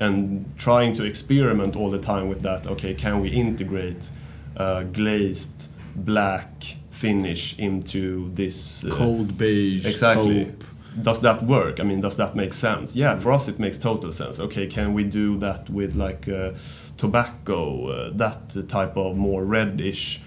and 0.02 0.46
trying 0.58 0.94
to 0.94 1.04
experiment 1.06 1.76
all 1.76 1.92
the 1.92 2.00
time 2.00 2.28
with 2.28 2.42
that. 2.42 2.66
Okay, 2.68 2.94
can 2.94 3.22
we 3.22 3.30
integrate 3.30 4.10
uh, 4.58 4.84
glazed 4.84 5.70
black 5.96 6.50
finish 6.90 7.58
into 7.58 8.32
this 8.34 8.84
uh, 8.84 8.90
Cold 8.92 9.38
beige, 9.38 9.86
Exactly. 9.86 10.46
taupe. 10.46 10.64
Does 11.02 11.22
that 11.22 11.44
work? 11.44 11.80
I 11.80 11.84
mean, 11.84 12.02
does 12.02 12.18
that 12.18 12.36
make 12.36 12.54
sense? 12.54 12.96
Yeah, 12.96 13.18
for 13.18 13.32
us 13.32 13.48
it 13.48 13.60
makes 13.60 13.78
total 13.78 14.12
sense. 14.12 14.40
Okay, 14.40 14.68
can 14.68 14.94
we 14.94 15.04
do 15.06 15.38
that 15.38 15.70
with 15.70 15.96
like 15.96 16.28
uh, 16.28 16.52
tobacco, 16.98 17.88
uh, 17.88 18.10
that 18.16 18.68
type 18.68 18.98
of 18.98 19.16
more 19.16 19.46
reddish, 19.46 20.20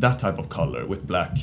that 0.00 0.18
type 0.18 0.38
of 0.38 0.48
color 0.48 0.86
with 0.86 1.06
black? 1.06 1.36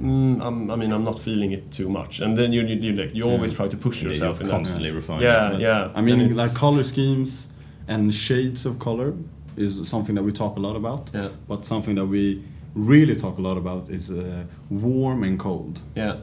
Mm, 0.00 0.40
I'm, 0.42 0.70
I 0.70 0.76
mean, 0.76 0.92
I'm 0.92 1.04
not 1.04 1.18
feeling 1.18 1.52
it 1.52 1.70
too 1.70 1.88
much. 1.88 2.20
And 2.20 2.36
then 2.38 2.52
you, 2.52 2.62
you, 2.62 2.76
you 2.76 2.92
like 2.92 3.14
you 3.14 3.24
always 3.24 3.54
try 3.54 3.68
to 3.68 3.76
push 3.76 4.02
You're 4.02 4.12
yourself 4.12 4.40
in 4.40 4.46
that. 4.46 4.52
constantly 4.52 4.90
refining. 4.90 5.22
Yeah, 5.22 5.56
yeah. 5.58 5.92
I 5.94 6.00
mean, 6.00 6.34
like 6.34 6.54
color 6.54 6.82
schemes 6.82 7.48
and 7.88 8.12
shades 8.12 8.66
of 8.66 8.78
color 8.78 9.14
is 9.56 9.88
something 9.88 10.14
that 10.14 10.22
we 10.22 10.32
talk 10.32 10.56
a 10.56 10.60
lot 10.60 10.76
about. 10.76 11.10
Yeah. 11.14 11.28
But 11.48 11.64
something 11.64 11.94
that 11.96 12.06
we 12.06 12.42
really 12.74 13.16
talk 13.16 13.38
a 13.38 13.42
lot 13.42 13.56
about 13.56 13.88
is 13.90 14.10
uh, 14.10 14.44
warm 14.70 15.22
and 15.24 15.38
cold. 15.38 15.80
Yeah, 15.96 16.16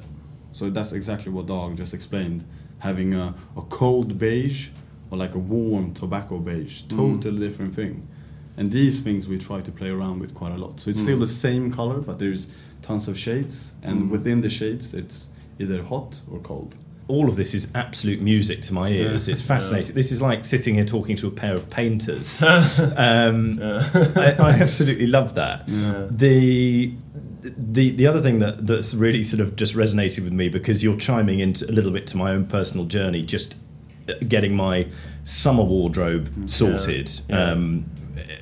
So 0.53 0.69
that's 0.69 0.93
exactly 0.93 1.31
what 1.31 1.45
Dag 1.47 1.75
just 1.77 1.93
explained. 1.93 2.45
Having 2.79 3.13
a, 3.15 3.35
a 3.55 3.61
cold 3.63 4.17
beige 4.17 4.69
or 5.11 5.17
like 5.17 5.35
a 5.35 5.39
warm 5.39 5.93
tobacco 5.93 6.37
beige, 6.39 6.83
Mm. 6.83 6.97
totally 7.21 7.39
different 7.47 7.73
thing. 7.75 8.07
And 8.57 8.71
these 8.71 9.01
things 9.01 9.27
we 9.27 9.37
try 9.37 9.61
to 9.61 9.71
play 9.71 9.89
around 9.89 10.19
with 10.19 10.33
quite 10.33 10.51
a 10.51 10.57
lot. 10.57 10.79
So 10.79 10.89
it's 10.89 10.99
still 11.01 11.17
Mm. 11.17 11.21
the 11.21 11.27
same 11.27 11.71
color, 11.71 12.01
but 12.01 12.17
there's 12.19 12.47
tons 12.81 13.07
of 13.07 13.17
shades, 13.17 13.75
and 13.83 14.03
Mm. 14.03 14.09
within 14.09 14.41
the 14.41 14.49
shades, 14.49 14.93
it's 14.93 15.27
either 15.59 15.83
hot 15.83 16.21
or 16.31 16.39
cold. 16.39 16.75
all 17.09 17.29
of 17.29 17.37
this 17.37 17.53
is 17.53 17.69
absolute 17.73 18.21
music 18.21 18.61
to 18.61 18.73
my 18.73 18.89
ears. 18.89 19.29
Yeah. 19.29 19.31
It's 19.33 19.41
fascinating. 19.41 19.95
This 19.95 20.11
is 20.11 20.21
like 20.21 20.43
sitting 20.43 20.75
here 20.75 20.83
talking 20.83 21.15
to 21.15 21.27
a 21.27 21.31
pair 21.31 21.53
of 21.53 21.69
painters. 21.69 22.35
um, 22.97 23.59
I, 23.61 24.35
I 24.37 24.49
absolutely 24.65 25.07
love 25.07 25.33
that. 25.35 25.63
Yeah. 25.69 26.07
The 26.11 26.91
the 27.43 27.91
the 27.91 28.07
other 28.07 28.21
thing 28.21 28.39
that 28.39 28.67
that's 28.67 28.93
really 28.93 29.23
sort 29.23 29.39
of 29.39 29.55
just 29.55 29.73
resonated 29.73 30.25
with 30.25 30.33
me 30.33 30.49
because 30.49 30.83
you're 30.83 30.97
chiming 30.97 31.39
into 31.39 31.63
a 31.69 31.71
little 31.71 31.91
bit 31.91 32.07
to 32.07 32.17
my 32.17 32.31
own 32.31 32.45
personal 32.45 32.85
journey, 32.85 33.23
just 33.23 33.55
uh, 34.09 34.13
getting 34.27 34.53
my 34.55 34.87
summer 35.23 35.63
wardrobe 35.63 36.27
sorted. 36.49 37.09
Yeah. 37.29 37.51
Um, 37.51 37.85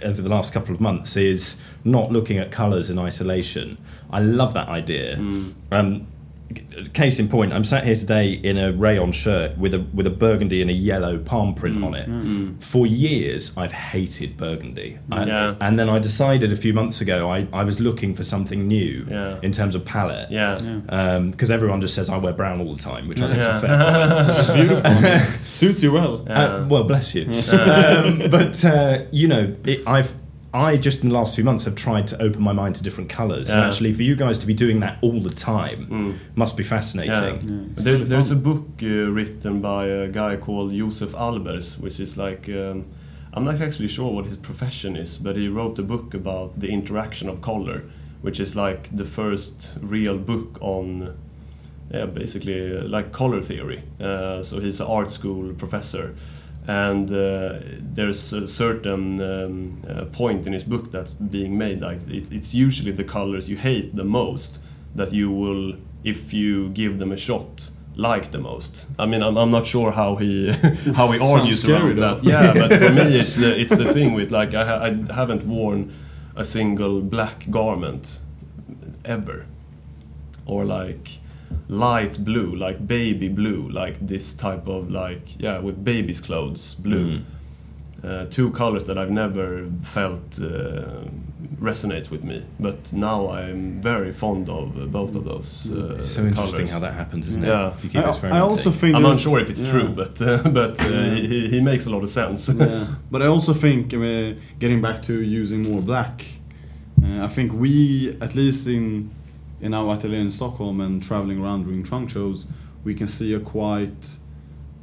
over 0.03 0.21
the 0.21 0.29
last 0.29 0.53
couple 0.53 0.73
of 0.73 0.81
months 0.81 1.15
is 1.17 1.57
not 1.83 2.11
looking 2.11 2.37
at 2.37 2.51
colours 2.51 2.89
in 2.89 2.97
isolation. 2.99 3.77
I 4.11 4.19
love 4.21 4.53
that 4.53 4.67
idea. 4.69 5.17
Um, 5.17 5.53
c- 5.71 6.07
case 6.93 7.19
in 7.19 7.27
point, 7.27 7.53
I'm 7.53 7.63
sat 7.63 7.83
here 7.85 7.95
today 7.95 8.33
in 8.33 8.57
a 8.57 8.71
rayon 8.71 9.11
shirt 9.11 9.57
with 9.57 9.73
a 9.73 9.79
with 9.93 10.05
a 10.05 10.11
burgundy 10.11 10.61
and 10.61 10.69
a 10.69 10.73
yellow 10.73 11.17
palm 11.17 11.53
print 11.55 11.83
on 11.83 11.93
it. 11.95 12.07
For 12.63 12.85
years, 12.85 13.51
I've 13.57 13.71
hated 13.71 14.37
burgundy, 14.37 14.99
I- 15.11 15.25
Yeah. 15.25 15.55
and 15.61 15.79
then 15.79 15.89
I 15.89 15.99
decided 15.99 16.51
a 16.51 16.55
few 16.55 16.73
months 16.73 17.01
ago 17.01 17.29
I, 17.31 17.47
I 17.51 17.63
was 17.63 17.79
looking 17.79 18.13
for 18.15 18.23
something 18.23 18.67
new 18.67 19.05
Yeah. 19.09 19.39
in 19.41 19.51
terms 19.51 19.75
of 19.75 19.85
palette. 19.85 20.29
yeah. 20.31 20.57
Because 21.31 21.49
everyone 21.51 21.81
just 21.81 21.93
says 21.95 22.09
I 22.09 22.17
wear 22.17 22.33
brown 22.33 22.61
all 22.61 22.73
the 22.75 22.81
time, 22.81 23.07
which 23.07 23.21
I 23.21 23.27
think 23.27 23.41
Yeah. 23.41 23.57
is 23.57 23.63
a 23.63 23.67
fair. 23.67 24.25
It's 24.39 24.51
beautiful. 24.51 25.45
Suits 25.45 25.83
you 25.83 25.91
well. 25.91 26.25
Uh, 26.29 26.65
well, 26.69 26.83
bless 26.83 27.15
you. 27.15 27.23
um, 27.57 28.29
but 28.29 28.63
uh, 28.65 28.99
you 29.11 29.27
know, 29.27 29.55
it, 29.65 29.81
I've 29.87 30.13
I 30.55 30.77
just 30.77 31.03
in 31.03 31.09
the 31.09 31.15
last 31.15 31.35
few 31.35 31.43
months 31.43 31.65
have 31.65 31.75
tried 31.75 32.07
to 32.07 32.21
open 32.21 32.41
my 32.41 32.53
mind 32.53 32.75
to 32.75 32.83
different 32.83 33.09
colours, 33.09 33.49
and 33.49 33.59
actually, 33.59 33.91
for 33.93 34.03
you 34.03 34.15
guys 34.15 34.37
to 34.39 34.47
be 34.47 34.53
doing 34.53 34.79
that 34.79 34.97
all 35.01 35.19
the 35.21 35.35
time 35.53 36.17
must 36.35 36.55
be 36.55 36.63
Yeah. 36.63 36.69
fascinating. 36.69 37.73
There's 37.75 38.01
really 38.03 38.09
there's 38.11 38.31
a 38.31 38.35
book 38.49 38.65
uh, 38.81 38.87
written 39.17 39.59
by 39.61 39.85
a 39.87 40.07
guy 40.07 40.37
called 40.37 40.71
Josef 40.71 41.11
Albers, 41.11 41.77
which 41.79 41.99
is 41.99 42.15
like 42.17 42.47
um, 42.49 42.85
I'm 43.33 43.43
not 43.43 43.59
actually 43.61 43.89
sure 43.89 44.09
what 44.13 44.25
his 44.25 44.37
profession 44.37 44.95
is, 44.95 45.17
but 45.17 45.35
he 45.35 45.47
wrote 45.49 45.77
a 45.77 45.83
book 45.83 46.13
about 46.13 46.49
the 46.61 46.69
interaction 46.69 47.27
of 47.29 47.41
color, 47.41 47.81
which 48.21 48.39
is 48.39 48.55
like 48.55 48.81
the 48.95 49.05
first 49.05 49.77
real 49.81 50.17
book 50.17 50.57
on 50.61 51.15
yeah 51.93 52.05
basically 52.05 52.77
uh, 52.77 52.83
like 52.95 53.11
color 53.11 53.41
theory. 53.41 53.83
Uh, 53.99 54.41
so 54.41 54.59
he's 54.59 54.79
an 54.79 54.87
art 54.87 55.11
school 55.11 55.53
professor. 55.53 56.15
And 56.67 57.11
uh, 57.11 57.59
there's 57.79 58.33
a 58.33 58.47
certain 58.47 59.21
um, 59.21 59.83
uh, 59.87 60.05
point 60.05 60.47
in 60.47 60.53
his 60.53 60.63
book 60.63 60.91
that's 60.91 61.13
being 61.13 61.57
made. 61.57 61.81
Like 61.81 61.99
it, 62.09 62.31
it's 62.31 62.53
usually 62.53 62.91
the 62.91 63.03
colors 63.03 63.47
you 63.47 63.57
hate 63.57 63.95
the 63.95 64.03
most 64.03 64.59
that 64.95 65.13
you 65.13 65.29
will, 65.31 65.75
if 66.03 66.33
you 66.33 66.69
give 66.69 66.97
them 66.97 67.11
a 67.11 67.17
shot, 67.17 67.69
like 67.95 68.31
the 68.31 68.39
most. 68.39 68.87
I 68.97 69.05
mean, 69.05 69.21
I'm, 69.21 69.37
I'm 69.37 69.51
not 69.51 69.65
sure 69.65 69.91
how 69.91 70.15
he 70.15 70.51
how 70.95 71.11
he 71.11 71.19
argues 71.19 71.63
around 71.65 71.97
though. 71.97 72.15
that. 72.15 72.23
Yeah, 72.23 72.53
but 72.53 72.73
for 72.81 72.91
me, 72.91 73.01
it's 73.19 73.35
the 73.35 73.59
it's 73.59 73.75
the 73.75 73.93
thing 73.93 74.13
with 74.13 74.31
like 74.31 74.53
I, 74.53 74.65
ha- 74.65 74.83
I 74.83 75.13
haven't 75.13 75.45
worn 75.45 75.93
a 76.35 76.43
single 76.43 77.01
black 77.01 77.49
garment 77.49 78.19
ever, 79.05 79.45
or 80.45 80.65
like 80.65 81.19
light 81.67 82.23
blue, 82.23 82.55
like 82.55 82.85
baby 82.87 83.27
blue, 83.29 83.69
like 83.69 84.05
this 84.07 84.33
type 84.33 84.67
of 84.67 84.89
like 84.91 85.39
yeah 85.39 85.59
with 85.59 85.83
baby's 85.83 86.21
clothes 86.21 86.75
blue. 86.75 87.19
Uh, 88.03 88.25
two 88.29 88.51
colors 88.51 88.83
that 88.83 88.99
I've 88.99 89.09
never 89.09 89.67
felt 89.81 90.37
uh, 90.39 91.05
resonates 91.59 92.11
with 92.11 92.23
me, 92.23 92.43
but 92.59 92.93
now 92.93 93.29
I'm 93.31 93.81
very 93.81 94.11
fond 94.13 94.47
of 94.47 94.77
uh, 94.79 94.85
both 94.85 95.15
of 95.15 95.23
those 95.25 95.71
uh, 95.71 95.99
so 95.99 96.21
interesting 96.23 96.55
colors. 96.67 96.71
how 96.71 96.79
that 96.79 96.93
happens, 96.93 97.27
isn't 97.29 97.43
Yeah. 97.43 97.69
it? 97.69 97.73
If 97.77 97.83
you 97.85 97.89
keep 97.89 98.01
I, 98.23 98.37
I, 98.37 98.39
also 98.41 98.69
think 98.69 98.95
I'm 98.95 99.01
there's- 99.01 99.17
unsure 99.17 99.39
if 99.39 99.49
it's 99.49 99.61
yeah. 99.61 99.71
true, 99.71 99.89
but 99.89 100.21
uh, 100.21 100.43
but 100.59 100.79
uh, 100.79 100.87
Yeah. 100.87 101.15
he, 101.15 101.47
he 101.49 101.61
makes 101.61 101.87
a 101.87 101.89
lot 101.89 102.03
of 102.03 102.09
sense. 102.09 102.47
yeah. 102.49 102.85
But 103.09 103.23
I 103.23 103.25
also 103.25 103.53
think, 103.53 103.91
I 103.93 103.97
mean, 103.97 104.39
getting 104.59 104.81
back 104.81 105.01
to 105.03 105.13
using 105.23 105.63
more 105.63 105.81
black, 105.81 106.25
uh, 107.03 107.25
I 107.25 107.27
think 107.27 107.53
we, 107.53 108.15
at 108.21 108.35
least 108.35 108.67
in 108.67 109.09
in 109.61 109.73
our 109.73 109.95
atelier 109.95 110.19
in 110.19 110.31
Stockholm 110.31 110.81
and 110.81 111.01
traveling 111.01 111.41
around 111.41 111.63
doing 111.63 111.83
trunk 111.83 112.09
shows, 112.09 112.47
we 112.83 112.93
can 112.93 113.07
see 113.07 113.33
a 113.33 113.39
quite 113.39 114.17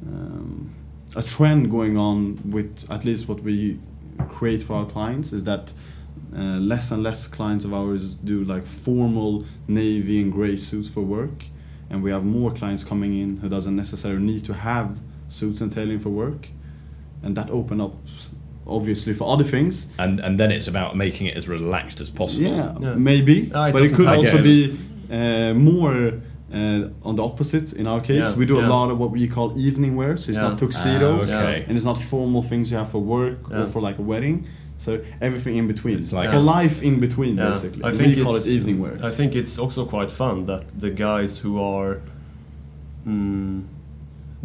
um, 0.05 0.73
a 1.15 1.23
trend 1.23 1.69
going 1.69 1.97
on 1.97 2.39
with 2.49 2.85
at 2.89 3.05
least 3.05 3.27
what 3.27 3.41
we 3.41 3.79
create 4.29 4.63
for 4.63 4.73
our 4.75 4.85
clients 4.85 5.31
is 5.31 5.43
that 5.43 5.73
uh, 6.35 6.57
less 6.59 6.91
and 6.91 7.03
less 7.03 7.27
clients 7.27 7.63
of 7.65 7.73
ours 7.73 8.15
do 8.15 8.43
like 8.43 8.65
formal 8.65 9.45
navy 9.67 10.21
and 10.21 10.31
gray 10.31 10.57
suits 10.57 10.89
for 10.89 11.01
work. 11.01 11.45
And 11.89 12.01
we 12.01 12.11
have 12.11 12.23
more 12.23 12.51
clients 12.51 12.83
coming 12.83 13.17
in 13.19 13.37
who 13.37 13.49
doesn't 13.49 13.75
necessarily 13.75 14.23
need 14.23 14.43
to 14.45 14.53
have 14.53 14.99
suits 15.29 15.61
and 15.61 15.71
tailoring 15.71 15.99
for 15.99 16.09
work. 16.09 16.49
And 17.21 17.37
that 17.37 17.49
open 17.51 17.79
up 17.79 17.95
obviously 18.67 19.13
for 19.13 19.25
other 19.33 19.43
things 19.43 19.87
and 19.97 20.19
and 20.19 20.39
then 20.39 20.51
it's 20.51 20.67
about 20.67 20.95
making 20.95 21.27
it 21.27 21.35
as 21.37 21.47
relaxed 21.49 21.99
as 22.01 22.09
possible. 22.09 22.43
yeah, 22.45 22.73
Yeah. 22.79 22.95
maybe 22.95 23.33
it 23.47 23.51
but 23.73 23.81
it 23.83 23.93
could 23.93 24.07
also 24.07 24.37
Yes. 24.37 24.45
be 24.51 24.77
uh, 25.11 25.53
more 25.53 26.13
uh, 26.53 27.07
on 27.09 27.15
the 27.15 27.23
opposite 27.23 27.73
in 27.73 27.87
our 27.87 27.99
case 28.01 28.23
Yeah, 28.29 28.35
we 28.35 28.45
do 28.45 28.59
a 28.59 28.67
lot 28.75 28.87
of 28.91 28.97
what 28.99 29.11
we 29.11 29.27
call 29.27 29.47
evening 29.57 29.95
wear 29.95 30.17
so 30.17 30.29
it's 30.29 30.37
Yeah. 30.39 30.47
not 30.49 30.57
tuxedos 30.59 31.29
Ah, 31.31 31.39
okay. 31.41 31.65
and 31.67 31.71
it's 31.77 31.85
not 31.91 31.97
formal 31.97 32.43
things 32.43 32.69
you 32.71 32.77
have 32.77 32.89
for 32.89 33.01
work 33.01 33.39
Yeah. 33.51 33.61
or 33.63 33.67
for 33.67 33.81
like 33.81 33.97
a 33.99 34.05
wedding 34.11 34.45
so 34.77 34.91
everything 35.21 35.55
in 35.57 35.67
between 35.67 35.97
It's 35.99 36.13
like- 36.13 36.29
for 36.29 36.41
Yes. 36.43 36.57
life 36.57 36.77
in 36.89 36.99
between 36.99 37.35
Yeah. 37.37 37.49
basically 37.49 37.83
I 37.83 37.91
we 37.91 37.97
think 37.97 38.23
call 38.23 38.35
it 38.35 38.41
it's- 38.45 38.55
evening 38.55 38.77
wear 38.83 38.93
I 39.09 39.11
think 39.19 39.35
it's 39.35 39.55
also 39.63 39.81
quite 39.85 40.11
fun 40.11 40.35
that 40.51 40.63
the 40.79 40.91
guys 41.07 41.31
who 41.43 41.51
are 41.75 41.91
mm, 43.07 43.61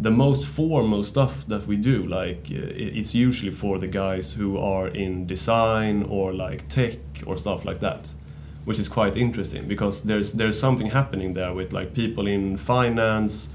the 0.01 0.11
most 0.11 0.45
formal 0.45 1.03
stuff 1.03 1.33
that 1.47 1.67
we 1.67 1.75
do, 1.75 2.05
like 2.05 2.47
uh, 2.51 2.95
it's 2.97 3.13
usually 3.13 3.51
for 3.51 3.77
the 3.79 3.87
guys 3.87 4.33
who 4.39 4.57
are 4.57 4.87
in 4.87 5.27
design 5.27 6.03
or 6.09 6.33
like 6.33 6.67
tech 6.69 6.97
or 7.25 7.37
stuff 7.37 7.65
like 7.65 7.79
that, 7.81 8.13
which 8.65 8.79
is 8.79 8.87
quite 8.87 9.17
interesting 9.17 9.67
because 9.67 10.03
there's 10.03 10.33
there's 10.33 10.59
something 10.59 10.87
happening 10.91 11.33
there 11.35 11.53
with 11.53 11.73
like 11.73 11.93
people 11.93 12.27
in 12.27 12.57
finance, 12.57 13.49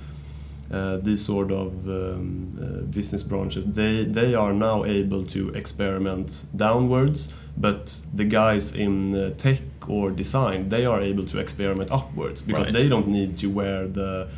uh, 0.70 0.96
these 0.98 1.24
sort 1.24 1.50
of 1.50 1.72
um, 1.88 2.58
uh, 2.60 2.82
business 2.90 3.22
branches. 3.22 3.64
They 3.64 4.04
they 4.04 4.34
are 4.34 4.52
now 4.52 4.84
able 4.84 5.24
to 5.26 5.48
experiment 5.54 6.44
downwards, 6.56 7.32
but 7.56 8.02
the 8.16 8.24
guys 8.24 8.72
in 8.72 9.14
uh, 9.14 9.30
tech 9.36 9.60
or 9.88 10.10
design 10.10 10.68
they 10.68 10.84
are 10.86 11.00
able 11.02 11.24
to 11.26 11.38
experiment 11.38 11.90
upwards 11.90 12.42
because 12.42 12.66
Right. 12.66 12.74
they 12.82 12.88
don't 12.88 13.08
need 13.08 13.36
to 13.38 13.46
wear 13.48 13.86
the 13.88 14.28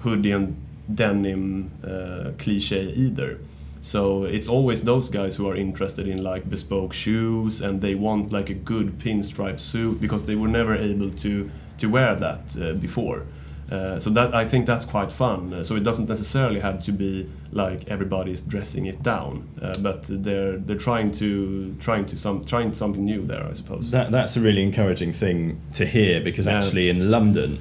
hoodie 0.00 0.32
and 0.32 0.54
denim 0.94 1.70
uh, 1.84 2.32
cliche 2.38 2.90
either. 2.92 3.38
So 3.80 4.24
it's 4.24 4.48
always 4.48 4.82
those 4.82 5.08
guys 5.08 5.34
who 5.34 5.48
are 5.48 5.56
interested 5.56 6.06
in 6.06 6.22
like 6.22 6.48
bespoke 6.48 6.92
shoes 6.92 7.60
and 7.60 7.80
they 7.80 7.96
want 7.96 8.32
like 8.32 8.48
a 8.48 8.54
good 8.54 8.98
pinstripe 8.98 9.58
suit 9.58 10.00
because 10.00 10.24
they 10.26 10.36
were 10.36 10.48
never 10.48 10.74
able 10.76 11.10
to 11.10 11.50
to 11.78 11.86
wear 11.88 12.14
that 12.14 12.56
uh, 12.60 12.74
before. 12.74 13.26
Uh, 13.72 13.98
so 13.98 14.10
that 14.10 14.34
I 14.34 14.46
think 14.46 14.66
that's 14.66 14.84
quite 14.84 15.12
fun. 15.12 15.54
Uh, 15.54 15.64
so 15.64 15.74
it 15.76 15.82
doesn't 15.82 16.08
necessarily 16.08 16.60
have 16.60 16.82
to 16.82 16.92
be 16.92 17.26
like 17.52 17.88
everybody's 17.88 18.42
dressing 18.42 18.86
it 18.86 19.02
down, 19.02 19.48
uh, 19.62 19.78
but 19.78 20.04
they're 20.08 20.58
they're 20.58 20.76
trying 20.76 21.10
to 21.12 21.74
trying 21.80 22.04
to 22.06 22.16
some 22.16 22.44
trying 22.44 22.74
something 22.74 23.04
new 23.04 23.26
there, 23.26 23.44
I 23.44 23.54
suppose. 23.54 23.90
That, 23.90 24.10
that's 24.10 24.36
a 24.36 24.40
really 24.40 24.62
encouraging 24.62 25.12
thing 25.12 25.60
to 25.74 25.86
hear 25.86 26.20
because 26.20 26.46
actually 26.46 26.90
in 26.90 27.10
London 27.10 27.58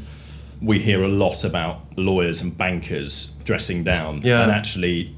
we 0.61 0.79
hear 0.79 1.03
a 1.03 1.07
lot 1.07 1.43
about 1.43 1.79
lawyers 1.97 2.41
and 2.41 2.55
bankers 2.57 3.31
dressing 3.45 3.83
down 3.83 4.21
Yeah. 4.23 4.43
and 4.43 4.51
actually 4.51 5.15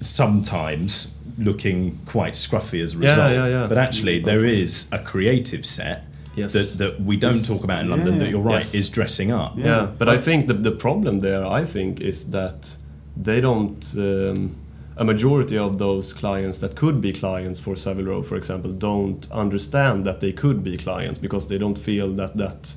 sometimes 0.00 1.08
looking 1.38 1.98
quite 2.06 2.32
scruffy 2.34 2.80
as 2.82 2.94
a 2.94 2.98
result. 2.98 3.32
yeah, 3.32 3.46
yeah. 3.46 3.66
But 3.68 3.78
actually 3.78 4.18
there 4.20 4.44
is 4.44 4.86
a 4.92 4.98
creative 4.98 5.64
set 5.64 6.04
Yes. 6.34 6.52
that, 6.52 6.78
that 6.78 7.00
we 7.02 7.16
don't 7.16 7.32
It's- 7.36 7.48
talk 7.48 7.64
about 7.64 7.80
in 7.80 7.86
yeah, 7.88 7.94
London 7.96 8.18
that 8.18 8.30
you're 8.30 8.40
right 8.40 8.64
Yes. 8.64 8.74
is 8.74 8.88
dressing 8.88 9.30
up. 9.32 9.56
Yeah. 9.56 9.64
Yeah, 9.66 9.86
but 9.98 10.08
I 10.08 10.18
think 10.18 10.46
the, 10.46 10.54
the 10.54 10.70
problem 10.70 11.20
there, 11.20 11.44
I 11.44 11.64
think, 11.64 12.00
is 12.00 12.30
that 12.30 12.76
they 13.16 13.40
don't. 13.40 13.84
Um, 13.96 14.56
a 14.96 15.04
majority 15.04 15.56
of 15.56 15.78
those 15.78 16.12
clients 16.12 16.58
that 16.58 16.74
could 16.74 17.00
be 17.00 17.12
clients 17.12 17.60
for 17.60 17.76
Savile 17.76 18.04
Row, 18.06 18.22
for 18.22 18.34
example, 18.36 18.72
don't 18.72 19.28
understand 19.30 20.04
that 20.04 20.18
they 20.18 20.32
could 20.32 20.64
be 20.64 20.76
clients 20.76 21.20
because 21.20 21.46
they 21.46 21.56
don't 21.56 21.78
feel 21.78 22.08
that 22.14 22.36
that 22.36 22.74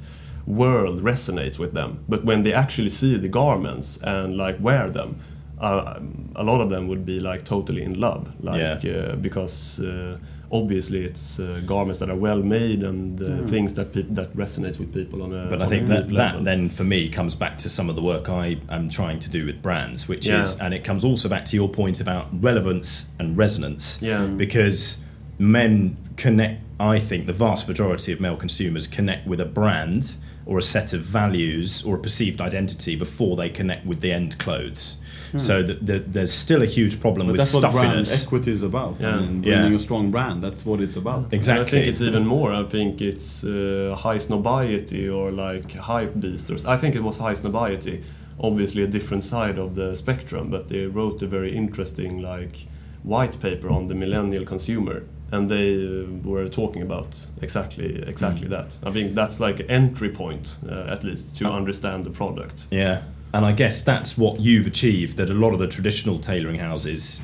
world 0.52 1.02
resonates 1.04 1.58
with 1.60 1.74
them. 1.74 2.04
But 2.10 2.24
when 2.26 2.44
they 2.44 2.54
actually 2.54 2.90
see 2.90 3.18
the 3.18 3.30
garments 3.30 3.98
and 4.04 4.36
like 4.38 4.58
wear 4.60 4.90
them, 4.90 5.16
uh, 5.60 6.00
a 6.36 6.44
lot 6.44 6.60
of 6.62 6.70
them 6.70 6.88
would 6.88 7.06
be 7.06 7.20
like 7.20 7.46
totally 7.46 7.84
in 7.84 8.00
love, 8.00 8.24
like 8.44 8.84
uh, 8.86 9.16
because 9.16 9.80
uh, 9.80 10.18
obviously 10.52 11.06
it's 11.06 11.40
uh, 11.40 11.62
garments 11.66 12.00
that 12.00 12.10
are 12.10 12.16
well 12.16 12.42
made 12.44 12.84
and 12.84 13.22
uh, 13.22 13.26
Yeah. 13.26 13.46
things 13.48 13.74
that 13.76 13.94
peop 13.94 14.08
that 14.16 14.36
resonates 14.36 14.80
with 14.80 14.92
people 14.94 15.22
on 15.22 15.32
a. 15.34 15.50
But 15.50 15.62
I 15.62 15.68
think 15.68 15.88
that, 15.88 16.08
that 16.10 16.44
then 16.44 16.70
for 16.70 16.84
me 16.84 17.10
comes 17.10 17.36
back 17.36 17.58
to 17.60 17.70
some 17.70 17.90
of 17.92 17.96
the 17.96 18.02
work 18.02 18.28
I 18.28 18.58
am 18.70 18.90
trying 18.90 19.20
to 19.20 19.30
do 19.30 19.46
with 19.46 19.62
brands, 19.62 20.08
which 20.10 20.28
Yeah. 20.28 20.42
is, 20.42 20.60
and 20.60 20.74
it 20.74 20.84
comes 20.84 21.04
also 21.06 21.30
back 21.30 21.46
to 21.46 21.56
your 21.56 21.70
point 21.70 22.02
about 22.02 22.26
relevance 22.44 23.06
and 23.20 23.38
resonance. 23.38 23.98
Yeah. 24.02 24.26
Because 24.26 24.98
men 25.40 25.96
connect, 26.18 26.62
I 26.80 27.00
think 27.00 27.28
the 27.28 27.34
vast 27.34 27.68
majority 27.68 28.12
of 28.12 28.20
male 28.20 28.36
consumers 28.38 28.88
connect 28.88 29.28
with 29.28 29.40
a 29.40 29.46
brand 29.46 30.16
or 30.46 30.58
a 30.58 30.62
set 30.62 30.94
of 30.94 31.02
values 31.02 31.84
or 31.84 31.96
a 31.96 32.00
perceived 32.00 32.42
identity 32.42 32.96
before 32.96 33.36
they 33.36 33.50
connect 33.50 33.86
with 33.86 34.02
the 34.02 34.12
end 34.12 34.38
clothes. 34.38 34.98
So 35.38 35.64
that 35.64 35.86
the, 35.86 36.00
there's 36.00 36.34
still 36.34 36.62
a 36.62 36.66
huge 36.66 37.00
problem 37.00 37.28
But 37.28 37.32
with 37.34 37.40
that's 37.40 37.54
what 37.54 37.72
brand 37.72 38.10
equity 38.12 38.52
is 38.52 38.64
about. 38.64 39.00
Yeah. 39.00 39.16
I 39.16 39.20
mean, 39.22 39.44
Yeah. 39.44 39.56
building 39.56 39.76
a 39.76 39.80
strong 39.80 40.12
brand. 40.12 40.44
That's 40.44 40.66
what 40.66 40.82
it's 40.82 40.98
about. 40.98 41.32
Exactly. 41.34 41.66
I 41.66 41.70
think 41.70 41.88
it's 41.88 42.02
even 42.02 42.26
more. 42.28 42.52
I 42.54 42.64
think 42.66 43.00
it's 43.02 43.44
uh, 43.46 43.96
Highsnobiety 43.98 45.14
or 45.14 45.32
like 45.32 45.72
hype 45.74 46.20
beasters. 46.20 46.66
I 46.66 46.76
think 46.78 46.96
it 46.96 47.04
was 47.04 47.18
Highsnobiety. 47.18 48.04
Obviously, 48.40 48.84
a 48.84 48.88
different 48.88 49.24
side 49.24 49.58
of 49.58 49.76
the 49.76 49.96
spectrum, 49.96 50.50
but 50.50 50.68
they 50.68 50.86
wrote 50.88 51.22
a 51.22 51.28
very 51.28 51.56
interesting 51.56 52.22
like 52.22 52.68
white 53.04 53.40
paper 53.40 53.70
on 53.70 53.88
the 53.88 53.96
millennial 53.96 54.46
consumer, 54.46 55.04
and 55.32 55.50
they 55.50 55.76
uh, 55.76 56.06
were 56.24 56.48
talking 56.50 56.82
about 56.82 57.26
exactly 57.42 58.04
exactly 58.08 58.48
Mm. 58.48 58.52
that. 58.52 58.78
I 58.84 58.92
think 58.92 59.16
that's 59.16 59.40
like 59.40 59.60
an 59.62 59.70
entry 59.70 60.10
point, 60.10 60.58
uh, 60.70 60.86
at 60.96 61.04
least, 61.04 61.36
to 61.38 61.46
Oh. 61.48 61.54
understand 61.54 62.04
the 62.04 62.10
product. 62.10 62.68
Yeah, 62.72 63.02
and 63.34 63.46
I 63.46 63.52
guess 63.54 63.82
that's 63.82 64.18
what 64.18 64.40
you've 64.40 64.68
achieved. 64.68 65.18
That 65.18 65.30
a 65.30 65.34
lot 65.34 65.54
of 65.54 65.60
the 65.60 65.68
traditional 65.68 66.20
tailoring 66.20 66.60
houses 66.60 67.22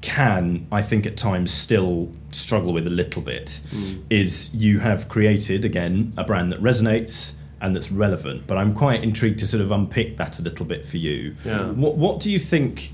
can, 0.00 0.66
I 0.70 0.82
think, 0.82 1.06
at 1.06 1.16
times 1.16 1.50
still 1.50 2.10
struggle 2.30 2.72
with 2.72 2.86
a 2.86 2.90
little 2.90 3.22
bit. 3.22 3.60
Mm. 3.70 4.02
Is 4.10 4.54
you 4.54 4.80
have 4.80 5.08
created 5.08 5.64
again 5.64 6.12
a 6.16 6.24
brand 6.24 6.52
that 6.52 6.60
resonates 6.62 7.32
and 7.60 7.74
that's 7.74 7.90
relevant. 7.90 8.46
But 8.46 8.58
I'm 8.58 8.74
quite 8.74 9.02
intrigued 9.02 9.38
to 9.38 9.46
sort 9.46 9.62
of 9.62 9.70
unpick 9.70 10.18
that 10.18 10.38
a 10.38 10.42
little 10.42 10.66
bit 10.66 10.84
for 10.84 10.98
you. 10.98 11.34
Yeah. 11.46 11.70
What 11.70 11.96
What 11.96 12.20
do 12.20 12.30
you 12.30 12.38
think? 12.38 12.92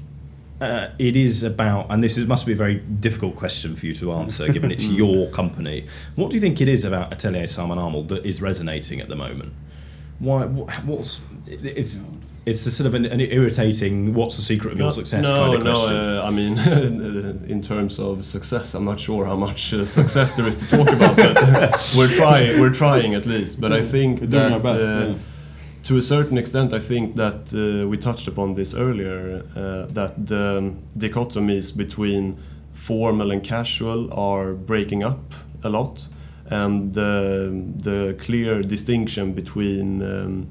Uh, 0.60 0.90
it 0.98 1.16
is 1.16 1.42
about, 1.42 1.86
and 1.90 2.02
this 2.04 2.18
is, 2.18 2.26
must 2.26 2.44
be 2.44 2.52
a 2.52 2.56
very 2.56 2.74
difficult 2.76 3.34
question 3.34 3.74
for 3.74 3.86
you 3.86 3.94
to 3.94 4.12
answer, 4.12 4.46
given 4.52 4.70
it's 4.70 4.86
your 5.00 5.30
company. 5.30 5.86
What 6.16 6.28
do 6.30 6.36
you 6.36 6.40
think 6.40 6.60
it 6.60 6.68
is 6.68 6.84
about 6.84 7.12
Atelier 7.12 7.46
Saman 7.46 7.78
Amel 7.78 8.02
that 8.04 8.26
is 8.26 8.42
resonating 8.42 9.00
at 9.00 9.08
the 9.08 9.16
moment? 9.16 9.54
Why? 10.18 10.42
wh- 10.46 10.86
What's 10.86 11.20
it's 11.46 11.98
it's 12.46 12.64
a 12.66 12.70
sort 12.70 12.86
of 12.86 12.94
an, 12.94 13.04
an 13.06 13.20
irritating. 13.20 14.12
What's 14.14 14.36
the 14.36 14.42
secret 14.42 14.72
of 14.72 14.78
your 14.78 14.92
success 14.92 15.22
no, 15.22 15.32
kind 15.44 15.54
of 15.54 15.62
no. 15.62 15.72
question? 15.72 15.96
Uh, 15.96 16.22
I 16.24 16.30
mean, 16.30 16.58
in 17.50 17.62
terms 17.62 17.98
of 17.98 18.24
success, 18.26 18.74
I'm 18.74 18.84
not 18.84 18.98
sure 19.00 19.24
how 19.24 19.36
much 19.36 19.72
uh, 19.72 19.84
success 19.84 20.32
there 20.32 20.46
is 20.46 20.56
to 20.58 20.66
talk 20.68 20.88
about, 20.90 21.16
but 21.16 21.94
we're 21.96 22.08
trying. 22.10 22.60
We're 22.60 22.70
trying 22.72 23.14
at 23.14 23.24
least. 23.26 23.60
But 23.60 23.72
I 23.72 23.82
think 23.82 24.20
We're 24.20 24.26
doing 24.26 24.42
that 24.42 24.52
our 24.52 24.60
best. 24.60 24.84
uh, 24.84 25.06
yeah. 25.08 25.14
To 25.84 25.96
a 25.96 26.02
certain 26.02 26.38
extent, 26.38 26.72
I 26.72 26.78
think 26.78 27.16
that 27.16 27.52
uh, 27.54 27.88
we 27.88 27.96
touched 27.96 28.28
upon 28.28 28.54
this 28.54 28.74
earlier. 28.74 29.44
Uh, 29.56 29.86
that 29.92 30.26
the 30.26 30.74
dichotomies 30.96 31.76
between 31.76 32.38
formal 32.74 33.30
and 33.30 33.42
casual 33.42 34.12
are 34.12 34.52
breaking 34.52 35.04
up 35.04 35.34
a 35.62 35.68
lot, 35.68 36.08
and 36.46 36.92
the 36.94 37.64
the 37.76 38.16
clear 38.18 38.62
distinction 38.62 39.32
between 39.32 40.02
um, 40.02 40.48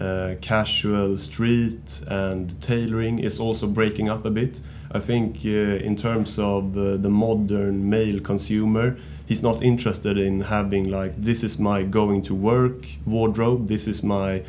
uh, 0.00 0.34
casual 0.40 1.18
street 1.18 2.00
and 2.08 2.60
tailoring 2.60 3.18
is 3.18 3.38
also 3.38 3.66
breaking 3.66 4.08
up 4.08 4.24
a 4.24 4.30
bit. 4.30 4.60
I 4.92 4.98
think 4.98 5.36
uh, 5.44 5.48
in 5.48 5.94
terms 5.96 6.38
of 6.38 6.76
uh, 6.76 6.96
the 6.96 7.10
modern 7.10 7.88
male 7.88 8.20
consumer, 8.20 8.96
he's 9.26 9.42
not 9.42 9.62
interested 9.62 10.18
in 10.18 10.40
having 10.40 10.90
like 10.90 11.14
this 11.16 11.44
is 11.44 11.58
my 11.58 11.82
going 11.82 12.22
to 12.22 12.34
work 12.34 12.86
wardrobe, 13.06 13.68
this 13.68 13.86
is 13.86 14.02
my 14.02 14.42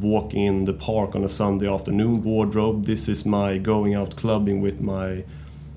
walking 0.00 0.44
in 0.44 0.64
the 0.64 0.72
park 0.72 1.14
on 1.14 1.24
a 1.24 1.28
Sunday 1.28 1.68
afternoon 1.68 2.22
wardrobe, 2.22 2.84
this 2.84 3.08
is 3.08 3.24
my 3.24 3.58
going 3.58 3.94
out 3.94 4.16
clubbing 4.16 4.60
with 4.60 4.80
my 4.80 5.24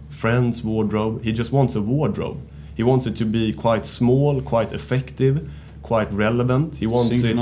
friends 0.10 0.64
wardrobe. 0.64 1.24
He 1.24 1.32
just 1.32 1.52
wants 1.52 1.76
a 1.76 1.82
wardrobe. 1.82 2.40
He 2.76 2.84
wants 2.84 3.06
it 3.08 3.16
to 3.18 3.26
be 3.26 3.54
quite 3.54 3.86
small, 3.86 4.42
quite 4.42 4.72
effective, 4.74 5.50
quite 5.82 6.12
relevant. 6.12 6.76
He 6.76 6.88
wants 6.88 7.10
it. 7.24 7.36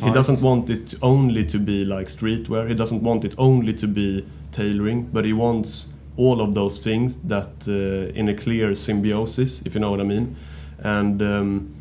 He 0.00 0.06
doesn't 0.14 0.40
want 0.42 0.70
it 0.70 0.94
only 1.02 1.44
to 1.46 1.58
be 1.58 1.84
like 1.84 2.06
streetwear. 2.08 2.68
He 2.68 2.74
doesn't 2.74 3.02
want 3.02 3.24
it 3.24 3.34
only 3.38 3.74
to 3.74 3.86
be 3.86 4.26
tailoring, 4.52 5.04
but 5.12 5.24
he 5.24 5.32
wants 5.32 5.88
all 6.16 6.40
of 6.40 6.54
those 6.54 6.78
things 6.78 7.16
that 7.16 7.50
uh, 7.68 8.12
in 8.18 8.28
a 8.28 8.34
clear 8.34 8.74
symbiosis, 8.74 9.62
if 9.62 9.74
you 9.74 9.80
know 9.80 9.90
what 9.90 10.00
I 10.00 10.04
mean. 10.04 10.36
And 10.78 11.20
um, 11.22 11.74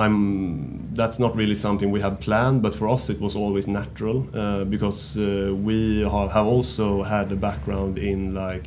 I'm 0.00 0.94
that's 0.94 1.18
not 1.18 1.36
really 1.36 1.54
something 1.54 1.90
we 1.90 2.00
have 2.00 2.20
planned, 2.20 2.62
but 2.62 2.74
for 2.74 2.88
us 2.88 3.10
it 3.10 3.20
was 3.20 3.36
always 3.36 3.66
natural 3.68 4.26
uh, 4.34 4.64
because 4.64 5.16
uh, 5.16 5.54
we 5.54 6.02
ha- 6.02 6.28
have 6.28 6.46
also 6.46 7.02
had 7.02 7.30
a 7.32 7.36
background 7.36 7.98
in 7.98 8.34
like 8.34 8.66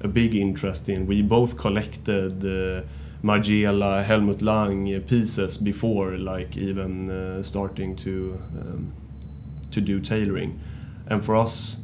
a 0.00 0.08
big 0.08 0.34
interest 0.34 0.88
in. 0.88 1.06
We 1.06 1.22
both 1.22 1.56
collected 1.56 2.44
uh, 2.44 2.82
Margiela, 3.22 4.04
Helmut 4.04 4.42
Lang 4.42 5.00
pieces 5.02 5.56
before, 5.56 6.18
like 6.18 6.56
even 6.56 7.10
uh, 7.10 7.42
starting 7.42 7.96
to 7.96 8.40
um, 8.58 8.92
to 9.70 9.80
do 9.80 10.00
tailoring, 10.00 10.60
and 11.06 11.24
for 11.24 11.36
us, 11.36 11.78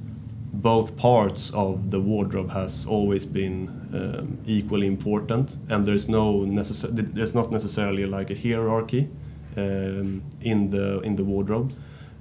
both 0.53 0.97
parts 0.97 1.51
of 1.55 1.91
the 1.91 2.01
wardrobe 2.01 2.51
has 2.51 2.87
always 2.87 3.25
been 3.25 3.80
um, 3.93 4.39
equally 4.47 4.87
important, 4.87 5.57
and 5.69 5.85
there's 5.87 6.09
no 6.09 6.45
there's 7.15 7.35
not 7.35 7.51
necessarily 7.51 8.07
like 8.07 8.31
a 8.31 8.35
hierarchy 8.35 9.09
um, 9.57 10.23
in 10.41 10.71
the 10.71 11.01
in 11.01 11.17
the 11.17 11.25
wardrobe. 11.25 11.73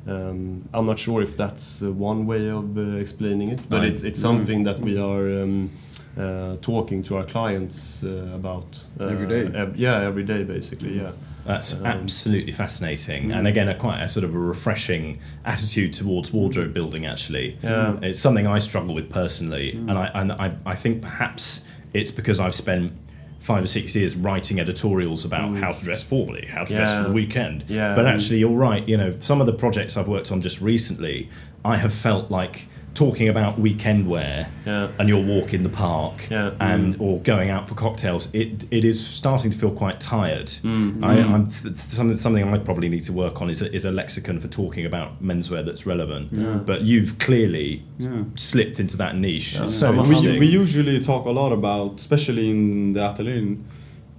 Um, 0.07 0.67
I'm 0.73 0.85
not 0.85 0.97
sure 0.97 1.21
if 1.21 1.35
that's 1.37 1.83
uh, 1.83 1.91
one 1.91 2.25
way 2.25 2.49
of 2.49 2.77
uh, 2.77 2.81
explaining 3.01 3.49
it, 3.49 3.61
but 3.69 3.83
it's, 3.83 4.03
it's 4.03 4.19
something 4.19 4.63
that 4.63 4.79
we 4.79 4.97
are 4.97 5.43
um, 5.43 5.69
uh, 6.17 6.55
talking 6.61 7.03
to 7.03 7.17
our 7.17 7.25
clients 7.25 8.03
uh, 8.03 8.31
about 8.33 8.85
uh, 8.99 9.05
Every 9.05 9.27
day. 9.27 9.51
ev- 9.53 9.75
yeah, 9.77 10.01
every 10.01 10.23
day 10.23 10.43
basically. 10.43 10.97
Yeah. 10.97 11.11
That's 11.49 11.73
Um, 11.73 11.83
absolutely 11.87 12.51
fascinating, 12.51 13.29
Mm. 13.29 13.35
and 13.39 13.47
again, 13.47 13.67
a 13.69 13.73
quite 13.73 14.01
a 14.03 14.07
sort 14.07 14.23
of 14.23 14.35
a 14.35 14.37
refreshing 14.37 15.17
attitude 15.43 15.93
towards 15.95 16.31
wardrobe 16.31 16.75
building. 16.75 17.07
Actually, 17.07 17.57
Yeah. 17.63 17.95
it's 18.03 18.19
something 18.19 18.45
I 18.45 18.59
struggle 18.59 18.93
with 18.93 19.09
personally, 19.09 19.71
Mm. 19.75 19.89
and 19.89 19.97
I 19.97 20.11
and 20.13 20.31
I, 20.31 20.51
I 20.63 20.75
think 20.75 21.01
perhaps 21.01 21.61
it's 21.91 22.11
because 22.11 22.39
I've 22.39 22.53
spent 22.53 22.91
five 23.39 23.63
or 23.63 23.67
six 23.67 23.95
years 23.95 24.15
writing 24.15 24.59
editorials 24.59 25.25
about 25.25 25.55
how 25.57 25.71
to 25.71 25.83
dress 25.83 26.03
formally, 26.03 26.45
how 26.53 26.65
to 26.65 26.75
dress 26.75 26.91
Mm. 26.91 26.97
For 27.01 27.07
the 27.09 27.15
weekend. 27.15 27.63
Yeah. 27.67 27.95
But 27.95 28.05
actually, 28.05 28.37
you're 28.37 28.51
right. 28.69 28.87
You 28.87 28.97
know, 28.97 29.11
some 29.19 29.41
of 29.41 29.47
the 29.47 29.53
projects 29.53 29.97
I've 29.97 30.07
worked 30.07 30.31
on 30.31 30.41
just 30.41 30.61
recently, 30.61 31.29
I 31.65 31.77
have 31.77 31.93
felt 31.95 32.29
like 32.29 32.67
talking 32.99 33.29
about 33.29 33.57
weekend 33.67 34.07
wear 34.13 34.35
Yeah. 34.65 34.89
and 34.99 35.07
your 35.07 35.23
walk 35.23 35.53
in 35.53 35.63
the 35.63 35.69
park 35.87 36.15
Yeah. 36.29 36.51
and 36.59 36.95
or 36.99 37.13
going 37.33 37.49
out 37.49 37.63
for 37.69 37.75
cocktails 37.85 38.23
it 38.33 38.65
it 38.77 38.83
is 38.91 38.97
starting 39.21 39.51
to 39.53 39.57
feel 39.61 39.71
quite 39.83 39.97
tired 40.01 40.47
Mm. 40.63 41.03
I, 41.09 41.11
I'm 41.33 41.45
th- 41.49 41.75
something 41.99 42.17
something 42.17 42.43
I 42.53 42.57
probably 42.69 42.89
need 42.95 43.05
to 43.11 43.13
work 43.23 43.35
on 43.41 43.49
is 43.49 43.61
a, 43.61 43.67
is 43.73 43.85
a 43.85 43.91
lexicon 44.01 44.39
for 44.43 44.49
talking 44.61 44.85
about 44.91 45.09
menswear 45.29 45.61
that's 45.67 45.85
relevant 45.93 46.25
but 46.69 46.79
you've 46.89 47.13
clearly 47.27 47.69
Yeah. 48.05 48.23
slipped 48.35 48.77
into 48.83 48.95
that 49.03 49.13
niche 49.25 49.51
It's 49.63 49.75
so 49.81 49.87
I 49.87 49.91
mean, 49.91 49.99
interesting 50.01 50.33
we, 50.33 50.39
we 50.39 50.47
usually 50.63 50.99
talk 51.11 51.23
a 51.33 51.35
lot 51.41 51.51
about, 51.59 51.89
especially 52.03 52.45
in 52.55 52.93
the 52.95 53.01
atelier 53.09 53.37
in, 53.45 53.49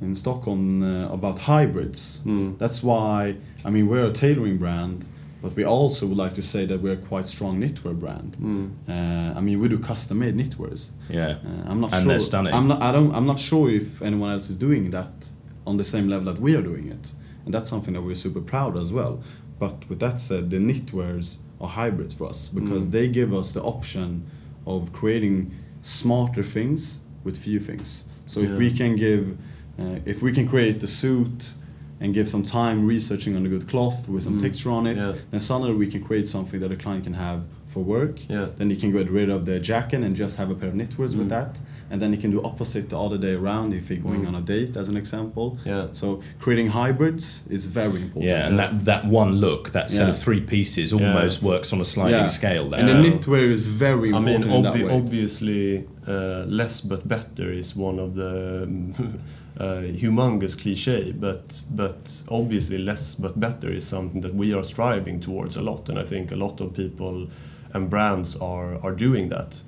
in 0.04 0.14
Stockholm, 0.14 0.62
uh, 0.82 1.12
about 1.18 1.36
hybrids. 1.52 2.00
Mm. 2.24 2.56
That's 2.62 2.78
why, 2.88 3.36
I 3.66 3.68
mean, 3.74 3.86
we're 3.90 4.06
a 4.12 4.14
tailoring 4.22 4.56
brand, 4.64 4.96
but 5.42 5.56
we 5.56 5.64
also 5.64 6.06
would 6.06 6.16
like 6.18 6.34
to 6.34 6.42
say 6.42 6.66
that 6.66 6.80
we're 6.82 6.96
quite 6.96 7.26
strong 7.28 7.60
knitwear 7.60 7.98
brand. 7.98 8.36
Mm. 8.40 8.70
Uh, 8.88 9.38
I 9.38 9.40
mean, 9.40 9.58
we 9.60 9.68
do 9.68 9.78
custom-made 9.78 10.36
knitwears. 10.36 10.90
yeah 11.08 11.38
Uh, 11.44 11.70
I'm 11.70 11.80
not 11.80 11.92
And 11.92 12.02
sure. 12.02 12.08
they're 12.10 12.20
stunning. 12.20 12.52
I'm 12.54 12.68
not. 12.68 12.82
I 12.82 12.92
don't. 12.92 13.12
I'm 13.14 13.26
not 13.26 13.40
sure 13.40 13.70
if 13.70 14.02
anyone 14.02 14.30
else 14.32 14.50
is 14.50 14.56
doing 14.56 14.90
that 14.90 15.30
on 15.66 15.76
the 15.76 15.84
same 15.84 16.08
level 16.08 16.26
that 16.32 16.40
we 16.40 16.54
are 16.56 16.62
doing 16.62 16.88
it, 16.88 17.12
and 17.44 17.54
that's 17.54 17.68
something 17.68 17.94
that 17.94 18.02
we're 18.02 18.14
super 18.26 18.40
proud 18.40 18.76
as 18.76 18.92
well. 18.92 19.14
But 19.58 19.76
with 19.88 20.00
that 20.00 20.18
said, 20.20 20.50
the 20.50 20.58
knitwears 20.58 21.36
are 21.60 21.68
hybrids 21.68 22.14
for 22.14 22.28
us 22.30 22.48
because 22.48 22.86
Mm. 22.86 22.92
they 22.92 23.08
give 23.08 23.32
us 23.40 23.52
the 23.52 23.62
option 23.62 24.24
of 24.66 24.92
creating 24.92 25.50
smarter 25.82 26.42
things 26.42 27.00
with 27.24 27.36
few 27.36 27.60
things. 27.60 28.04
So 28.26 28.40
if 28.40 28.50
we 28.52 28.70
can 28.70 28.96
give, 28.96 29.36
uh, 29.78 29.98
if 30.12 30.22
we 30.22 30.32
can 30.32 30.46
create 30.48 30.80
the 30.80 30.86
suit 30.86 31.52
and 32.00 32.14
give 32.14 32.26
some 32.28 32.42
time 32.42 32.86
researching 32.86 33.36
on 33.36 33.44
a 33.44 33.48
good 33.48 33.68
cloth 33.68 34.08
with 34.08 34.22
some 34.24 34.38
Mm. 34.38 34.42
texture 34.42 34.70
on 34.70 34.86
it, 34.86 34.96
Yeah. 34.96 35.12
then 35.30 35.40
suddenly 35.40 35.74
we 35.74 35.86
can 35.86 36.00
create 36.02 36.26
something 36.26 36.58
that 36.60 36.72
a 36.72 36.76
client 36.76 37.04
can 37.04 37.14
have 37.14 37.40
for 37.66 37.84
work. 37.84 38.28
Yeah. 38.28 38.46
Then 38.56 38.70
he 38.70 38.76
can 38.76 38.90
get 38.90 39.10
rid 39.10 39.28
of 39.30 39.44
the 39.46 39.60
jacket 39.60 40.02
and 40.02 40.16
just 40.16 40.36
have 40.36 40.50
a 40.50 40.54
pair 40.54 40.70
of 40.70 40.74
knitwears 40.74 41.14
with 41.14 41.26
Mm. 41.26 41.36
that. 41.38 41.60
And 41.92 42.00
then 42.00 42.12
he 42.12 42.18
can 42.18 42.30
do 42.30 42.40
opposite 42.42 42.88
the 42.88 42.98
other 42.98 43.18
day 43.18 43.34
around 43.34 43.74
if 43.74 43.88
he's 43.88 43.98
going 43.98 44.22
Mm. 44.22 44.28
on 44.28 44.34
a 44.36 44.40
date, 44.40 44.76
as 44.76 44.88
an 44.88 44.96
example. 44.96 45.58
Yeah. 45.66 45.86
So 45.92 46.20
creating 46.38 46.68
hybrids 46.68 47.42
is 47.50 47.66
very 47.66 48.00
important. 48.02 48.30
yeah 48.32 48.46
and 48.48 48.58
that 48.58 48.84
that 48.86 49.04
one 49.06 49.32
look 49.46 49.70
that 49.72 49.90
set 49.90 50.04
Yeah. 50.04 50.10
of 50.10 50.16
three 50.18 50.40
pieces 50.40 50.92
Yeah. 50.92 50.98
almost 51.14 51.42
works 51.42 51.72
on 51.72 51.80
a 51.80 51.84
sliding 51.84 52.20
Yeah. 52.20 52.26
scale 52.28 52.70
there 52.70 52.80
And 52.80 52.88
the 52.88 52.94
knitwear 53.10 53.46
is 53.58 53.66
very 53.66 54.12
I 54.14 54.18
important 54.18 54.46
mean, 54.46 54.54
in 54.56 54.62
that 54.62 54.74
obvi- 54.74 54.86
way. 54.86 54.94
obviously, 55.00 55.84
uh, 56.08 56.44
less 56.60 56.80
but 56.80 57.06
better 57.06 57.52
is 57.52 57.76
one 57.76 57.98
of 57.98 58.14
the 58.14 58.68
uh, 59.58 59.82
humongous 59.82 60.58
cliche, 60.58 61.12
but 61.12 61.62
but 61.70 62.22
obviously, 62.28 62.78
less 62.78 63.14
but 63.14 63.38
better 63.38 63.70
is 63.72 63.86
something 63.86 64.20
that 64.22 64.34
we 64.34 64.54
are 64.54 64.64
striving 64.64 65.20
towards 65.20 65.56
a 65.56 65.62
lot, 65.62 65.88
and 65.88 65.98
I 65.98 66.04
think 66.04 66.32
a 66.32 66.36
lot 66.36 66.60
of 66.60 66.74
people 66.74 67.28
and 67.72 67.90
brands 67.90 68.36
are 68.36 68.78
are 68.84 68.92
doing 68.92 69.28
that, 69.30 69.62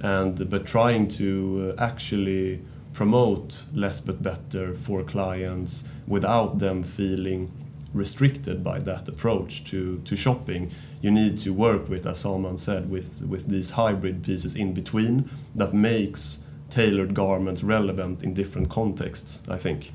and 0.00 0.48
but 0.50 0.66
trying 0.66 1.08
to 1.08 1.74
actually 1.78 2.60
promote 2.92 3.66
less 3.74 4.00
but 4.00 4.22
better 4.22 4.74
for 4.74 5.02
clients 5.02 5.84
without 6.06 6.58
them 6.60 6.82
feeling 6.82 7.50
restricted 7.92 8.62
by 8.62 8.78
that 8.78 9.08
approach 9.08 9.64
to, 9.64 9.98
to 10.04 10.16
shopping. 10.16 10.70
You 11.00 11.10
need 11.10 11.38
to 11.38 11.50
work 11.52 11.88
with, 11.88 12.06
as 12.06 12.20
Saman 12.20 12.56
said, 12.56 12.90
with, 12.90 13.22
with 13.22 13.48
these 13.48 13.70
hybrid 13.70 14.22
pieces 14.22 14.54
in 14.54 14.72
between 14.72 15.30
that 15.54 15.74
makes 15.74 16.40
tailored 16.70 17.14
garments 17.14 17.62
relevant 17.62 18.22
in 18.22 18.34
different 18.34 18.68
contexts, 18.70 19.42
I 19.48 19.56
think. 19.58 19.92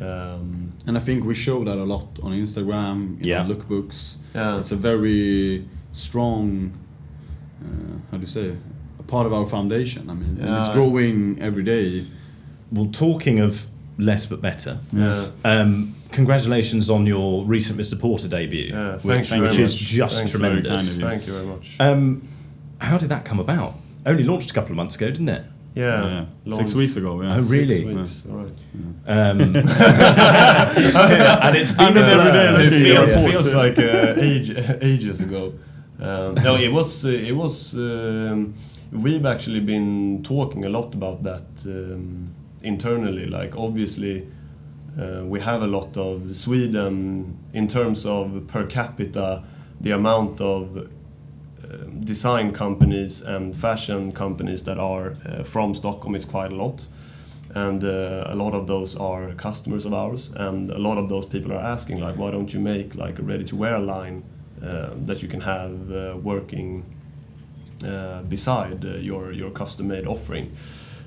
Um, 0.00 0.72
and 0.86 0.96
I 0.96 1.00
think 1.00 1.24
we 1.24 1.34
show 1.34 1.62
that 1.64 1.78
a 1.78 1.84
lot 1.84 2.18
on 2.22 2.32
Instagram, 2.32 3.20
in 3.20 3.26
Yeah. 3.26 3.42
our 3.42 3.46
lookbooks. 3.48 4.16
Yeah. 4.34 4.58
It's 4.58 4.72
a 4.72 4.76
very 4.76 5.64
strong, 5.92 6.72
uh, 7.62 7.98
how 8.10 8.16
do 8.16 8.20
you 8.22 8.26
say, 8.26 8.56
a 8.98 9.02
part 9.04 9.26
of 9.26 9.32
our 9.32 9.46
foundation. 9.46 10.10
I 10.10 10.14
mean, 10.14 10.38
and 10.40 10.56
it's 10.58 10.68
growing 10.70 11.38
every 11.40 11.62
day. 11.62 12.06
well 12.72 12.88
talking 12.90 13.38
of 13.38 13.66
less 13.98 14.26
but 14.26 14.40
better 14.40 14.78
yeah. 14.92 15.26
um, 15.44 15.94
congratulations 16.10 16.90
on 16.90 17.06
your 17.06 17.44
recent 17.44 17.78
Mr 17.78 17.96
Porter 17.96 18.26
debut 18.26 18.70
Yeah, 18.72 18.94
which, 18.94 19.04
you 19.04 19.10
which 19.10 19.28
very 19.28 19.62
is 19.62 19.74
much. 19.74 19.78
just 19.78 20.16
Thanks, 20.16 20.32
very 20.32 20.42
tremendous 20.62 20.68
kind 20.68 20.88
of 20.88 20.94
you. 20.96 21.00
Thank 21.08 21.26
you 21.28 21.32
very 21.34 21.46
much. 21.46 21.76
Um, 21.78 22.22
how 22.78 22.98
did 22.98 23.10
that 23.10 23.24
come 23.24 23.38
about? 23.38 23.74
Only 24.04 24.24
launched 24.24 24.50
a 24.50 24.54
couple 24.54 24.70
of 24.72 24.76
months 24.76 24.96
ago, 24.96 25.06
didn't 25.10 25.28
it? 25.28 25.44
Yeah. 25.74 26.26
Yeah. 26.44 26.56
Six 26.56 26.74
weeks 26.74 26.96
ago. 26.96 27.22
Yeah. 27.22 27.36
Oh, 27.36 27.42
really? 27.44 27.76
Six 27.76 27.86
weeks, 27.86 28.24
all 28.30 28.36
right. 28.36 28.52
Um, 29.06 29.40
and 29.40 29.56
it's 31.56 31.72
been 31.72 31.80
I'm 31.80 31.96
in 31.96 32.04
a 32.04 32.08
every 32.08 32.32
day 32.32 32.52
blur. 32.52 33.04
it 33.04 33.10
feels, 33.10 33.16
feels 33.16 33.54
like 33.54 33.78
uh, 33.78 34.14
age, 34.18 34.50
ages 34.82 35.20
ago. 35.20 35.54
Um, 36.00 36.34
no, 36.34 36.56
it 36.56 36.72
was. 36.72 37.04
Uh, 37.04 37.08
it 37.08 37.32
was. 37.32 37.74
Um, 37.74 38.54
we've 38.92 39.26
actually 39.26 39.60
been 39.60 40.22
talking 40.22 40.64
a 40.64 40.68
lot 40.68 40.94
about 40.94 41.22
that 41.24 41.44
um, 41.66 42.32
internally. 42.62 43.26
Like, 43.26 43.56
obviously, 43.56 44.28
uh, 45.00 45.24
we 45.24 45.40
have 45.40 45.62
a 45.62 45.66
lot 45.66 45.96
of 45.96 46.36
Sweden 46.36 47.36
in 47.52 47.66
terms 47.66 48.06
of 48.06 48.46
per 48.46 48.66
capita, 48.66 49.42
the 49.80 49.90
amount 49.90 50.40
of 50.40 50.88
design 52.00 52.52
companies 52.52 53.22
and 53.22 53.56
fashion 53.56 54.12
companies 54.12 54.62
that 54.62 54.78
are 54.78 55.16
uh, 55.26 55.44
from 55.44 55.74
Stockholm 55.74 56.14
is 56.14 56.24
quite 56.24 56.52
a 56.52 56.56
lot. 56.56 56.88
And 57.54 57.84
uh, 57.84 58.24
a 58.26 58.34
lot 58.34 58.52
of 58.54 58.66
those 58.66 58.96
are 58.96 59.32
customers 59.34 59.86
of 59.86 59.92
ours, 59.92 60.32
and 60.36 60.70
a 60.70 60.78
lot 60.78 60.98
of 60.98 61.08
those 61.08 61.26
people 61.26 61.52
are 61.52 61.72
asking, 61.72 62.00
like, 62.00 62.16
why 62.18 62.30
don't 62.32 62.52
you 62.52 62.60
make 62.60 62.96
like 62.96 63.20
a 63.20 63.22
ready-to-wear 63.22 63.78
line 63.78 64.22
uh, 64.62 64.90
that 65.06 65.22
you 65.22 65.28
can 65.28 65.40
have 65.40 65.72
working 66.24 66.84
beside 68.28 68.82
your 68.84 69.32
your 69.32 69.50
custom-made 69.50 70.06
offering? 70.06 70.50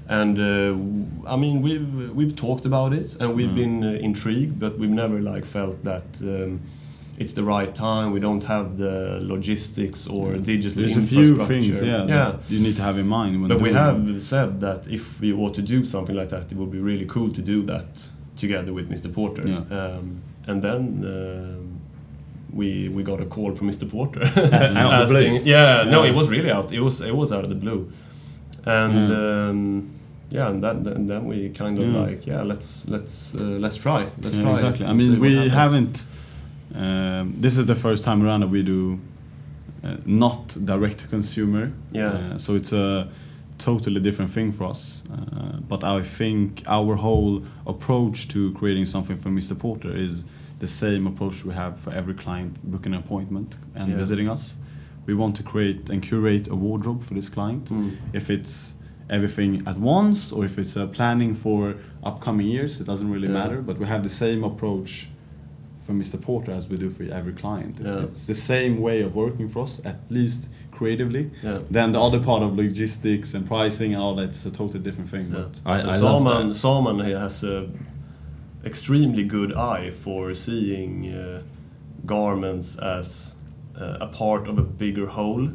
And 0.10 0.40
uh, 0.40 1.34
I 1.34 1.36
mean, 1.36 1.62
we've 1.62 2.16
we've 2.16 2.36
talked 2.36 2.66
about 2.66 2.94
it, 2.94 3.18
and 3.20 3.36
we've 3.36 3.50
Mm. 3.50 3.56
been 3.56 3.84
uh, 3.84 4.00
intrigued, 4.00 4.58
but 4.60 4.78
we've 4.80 4.96
never 4.96 5.20
like 5.20 5.46
felt 5.46 5.84
that. 5.84 6.22
Um, 6.22 6.60
it's 7.18 7.34
the 7.34 7.44
right 7.44 7.74
time. 7.74 8.12
We 8.12 8.20
don't 8.20 8.44
have 8.44 8.78
the 8.78 9.20
logistics 9.22 10.06
or 10.08 10.36
digital 10.38 10.84
There's 10.84 10.98
a 10.98 11.02
few 11.02 11.20
infrastructure. 11.32 11.46
things, 11.54 11.82
yeah, 11.82 12.06
yeah. 12.06 12.38
you 12.50 12.60
need 12.60 12.76
to 12.76 12.84
have 12.84 12.98
in 13.00 13.08
mind 13.08 13.42
when 13.42 13.50
But 13.50 13.62
we 13.62 13.74
have 13.74 14.22
said 14.22 14.62
that 14.62 14.88
if 14.88 15.20
we 15.20 15.34
were 15.34 15.50
to 15.52 15.62
do 15.62 15.84
something 15.86 16.16
like 16.16 16.30
that, 16.30 16.52
it 16.52 16.58
would 16.58 16.72
be 16.72 16.80
really 16.80 17.06
cool 17.06 17.30
to 17.34 17.42
do 17.42 17.64
that 17.64 17.88
together 18.36 18.72
with 18.74 18.88
Mr. 18.90 19.12
Porter. 19.12 19.44
Yeah. 19.48 19.64
Um, 19.80 20.22
and 20.50 20.62
then 20.62 20.84
um 21.16 21.80
we 22.54 22.88
we 22.90 23.04
got 23.04 23.20
a 23.22 23.26
call 23.26 23.54
from 23.56 23.68
Mr. 23.70 23.86
Porter 23.90 24.22
Out 24.26 24.38
of 24.38 25.10
the 25.10 25.14
blue? 25.14 25.26
asking. 25.26 25.46
Yeah, 25.46 25.84
no, 25.90 26.04
it 26.04 26.14
was 26.16 26.28
really 26.30 26.52
out. 26.52 26.72
It 26.72 26.80
was 26.82 27.02
it 27.02 27.16
was 27.16 27.32
out 27.32 27.44
of 27.44 27.50
the 27.50 27.56
blue, 27.66 27.92
and 28.66 29.10
Yeah. 29.10 29.50
um, 29.50 29.90
yeah, 30.30 30.50
and 30.52 30.62
that, 30.64 30.84
then 30.84 31.08
then 31.08 31.26
we 31.26 31.50
kind 31.50 31.78
of 31.80 31.86
Yeah. 31.88 32.02
like 32.02 32.28
yeah, 32.32 32.42
let's 32.44 32.88
let's 32.88 33.36
uh, 33.36 33.40
let's 33.64 33.76
try, 33.78 34.00
let's 34.22 34.36
Yeah, 34.36 34.44
try. 34.44 34.52
it 34.52 34.56
exactly. 34.60 34.86
I 34.86 34.94
mean, 34.94 35.20
we 35.20 35.34
happens. 35.36 35.54
haven't. 35.54 36.06
Um, 36.76 37.34
this 37.38 37.58
is 37.58 37.66
the 37.66 37.76
first 37.76 38.04
time 38.04 38.24
around 38.26 38.42
that 38.42 38.50
we 38.50 38.64
do 38.64 39.00
uh, 39.84 39.98
not 40.06 40.58
direct 40.66 41.00
to 41.00 41.08
consumer. 41.08 41.72
Yeah. 41.92 42.10
Uh, 42.10 42.38
so 42.38 42.56
it's 42.56 42.74
a 42.74 43.10
totally 43.58 44.00
different 44.02 44.32
thing 44.32 44.52
for 44.52 44.66
us. 44.66 45.02
Uh, 45.12 45.58
but 45.68 45.84
I 45.84 46.02
think 46.04 46.64
our 46.68 46.96
whole 46.96 47.44
approach 47.66 48.28
to 48.30 48.52
creating 48.54 48.86
something 48.86 49.18
for 49.18 49.30
Mr. 49.30 49.58
Porter 49.58 49.96
is 49.96 50.24
the 50.60 50.68
same 50.68 51.08
approach 51.08 51.46
we 51.46 51.54
have 51.54 51.80
for 51.80 51.92
every 51.92 52.14
client 52.14 52.58
booking 52.64 52.94
an 52.94 53.00
appointment 53.00 53.58
and 53.76 53.92
Yeah. 53.92 53.98
visiting 53.98 54.28
us. 54.28 54.58
We 55.06 55.14
want 55.14 55.36
to 55.38 55.44
create 55.44 55.90
and 55.90 56.02
curate 56.02 56.48
a 56.50 56.56
wardrobe 56.56 57.04
for 57.04 57.14
this 57.14 57.30
client. 57.30 57.66
Mm. 57.66 57.92
If 58.14 58.30
it's 58.30 58.76
everything 59.10 59.62
at 59.66 59.78
once 59.80 60.32
or 60.34 60.44
if 60.44 60.58
it's 60.60 60.76
uh, 60.76 60.86
planning 60.88 61.34
for 61.34 61.76
upcoming 62.04 62.48
years, 62.48 62.82
it 62.82 62.86
doesn't 62.88 63.10
really 63.10 63.28
Yeah. 63.28 63.34
matter. 63.42 63.62
But 63.62 63.78
we 63.80 63.86
have 63.86 64.04
the 64.04 64.10
same 64.10 64.44
approach 64.44 65.08
for 65.88 65.94
Mr. 65.94 66.22
Porter 66.22 66.52
as 66.52 66.68
we 66.68 66.78
do 66.78 66.90
for 66.90 67.04
every 67.04 67.34
client. 67.34 67.80
Yeah. 67.82 68.04
It's 68.04 68.28
the 68.28 68.34
same 68.34 68.82
way 68.82 69.02
of 69.02 69.16
working 69.16 69.48
for 69.48 69.64
us, 69.64 69.84
at 69.86 70.00
least 70.10 70.50
creatively. 70.72 71.32
Yeah. 71.42 71.60
Then 71.72 71.94
the 71.94 72.02
other 72.02 72.20
part 72.20 72.44
of 72.44 72.58
logistics 72.58 73.34
and 73.34 73.48
pricing 73.48 73.94
and 73.94 74.04
all 74.04 74.16
that 74.16 74.32
is 74.32 74.46
a 74.46 74.52
totally 74.52 74.84
different 74.84 75.10
thing. 75.10 75.32
Yeah. 75.32 75.46
But 75.46 75.62
I, 75.66 75.80
I 75.80 75.98
love 75.98 76.22
Saman, 76.22 76.48
that. 76.50 76.56
Saman 76.56 77.00
he 77.06 77.12
has 77.12 77.44
a 77.44 77.70
extremely 78.66 79.24
good 79.24 79.54
eye 79.54 79.92
for 79.92 80.34
seeing 80.34 81.14
uh, 81.14 81.42
garments 82.06 82.78
as 82.78 83.36
uh, 83.80 83.98
a 84.02 84.08
part 84.08 84.48
of 84.50 84.58
a 84.58 84.62
bigger 84.62 85.08
whole 85.08 85.52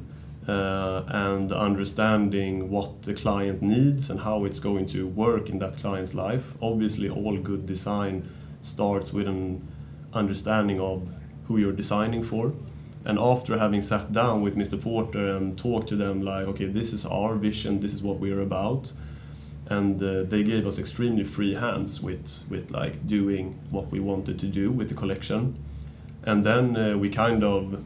uh, 0.48 1.02
and 1.08 1.52
understanding 1.52 2.70
what 2.70 3.02
the 3.02 3.12
client 3.12 3.60
needs 3.60 4.08
and 4.08 4.20
how 4.20 4.44
it's 4.46 4.60
going 4.60 4.86
to 4.86 5.06
work 5.06 5.50
in 5.50 5.58
that 5.58 5.76
client's 5.76 6.14
life. 6.14 6.54
Obviously, 6.62 7.08
all 7.08 7.36
good 7.36 7.66
design 7.66 8.28
starts 8.62 9.12
with 9.12 9.28
an 9.28 9.68
understanding 10.14 10.80
of 10.80 11.08
who 11.46 11.58
you're 11.58 11.72
designing 11.72 12.22
for. 12.22 12.52
And 13.04 13.18
after 13.18 13.58
having 13.58 13.82
sat 13.82 14.12
down 14.12 14.42
with 14.42 14.56
Mr. 14.56 14.80
Porter 14.80 15.26
and 15.26 15.58
talked 15.58 15.88
to 15.88 15.96
them, 15.96 16.22
like, 16.22 16.46
okay, 16.46 16.66
this 16.66 16.92
is 16.92 17.04
our 17.04 17.34
vision, 17.34 17.80
this 17.80 17.92
is 17.92 18.02
what 18.02 18.18
we're 18.18 18.40
about, 18.40 18.92
and 19.68 20.02
uh, 20.02 20.22
they 20.22 20.42
gave 20.42 20.66
us 20.66 20.78
extremely 20.78 21.24
free 21.24 21.54
hands 21.54 22.00
with 22.00 22.44
with 22.50 22.70
like 22.70 23.06
doing 23.06 23.58
what 23.70 23.90
we 23.90 24.00
wanted 24.00 24.38
to 24.38 24.46
do 24.46 24.70
with 24.70 24.88
the 24.88 24.94
collection, 24.94 25.56
and 26.24 26.44
then 26.44 26.76
uh, 26.76 26.96
we 26.96 27.08
kind 27.08 27.42
of. 27.42 27.82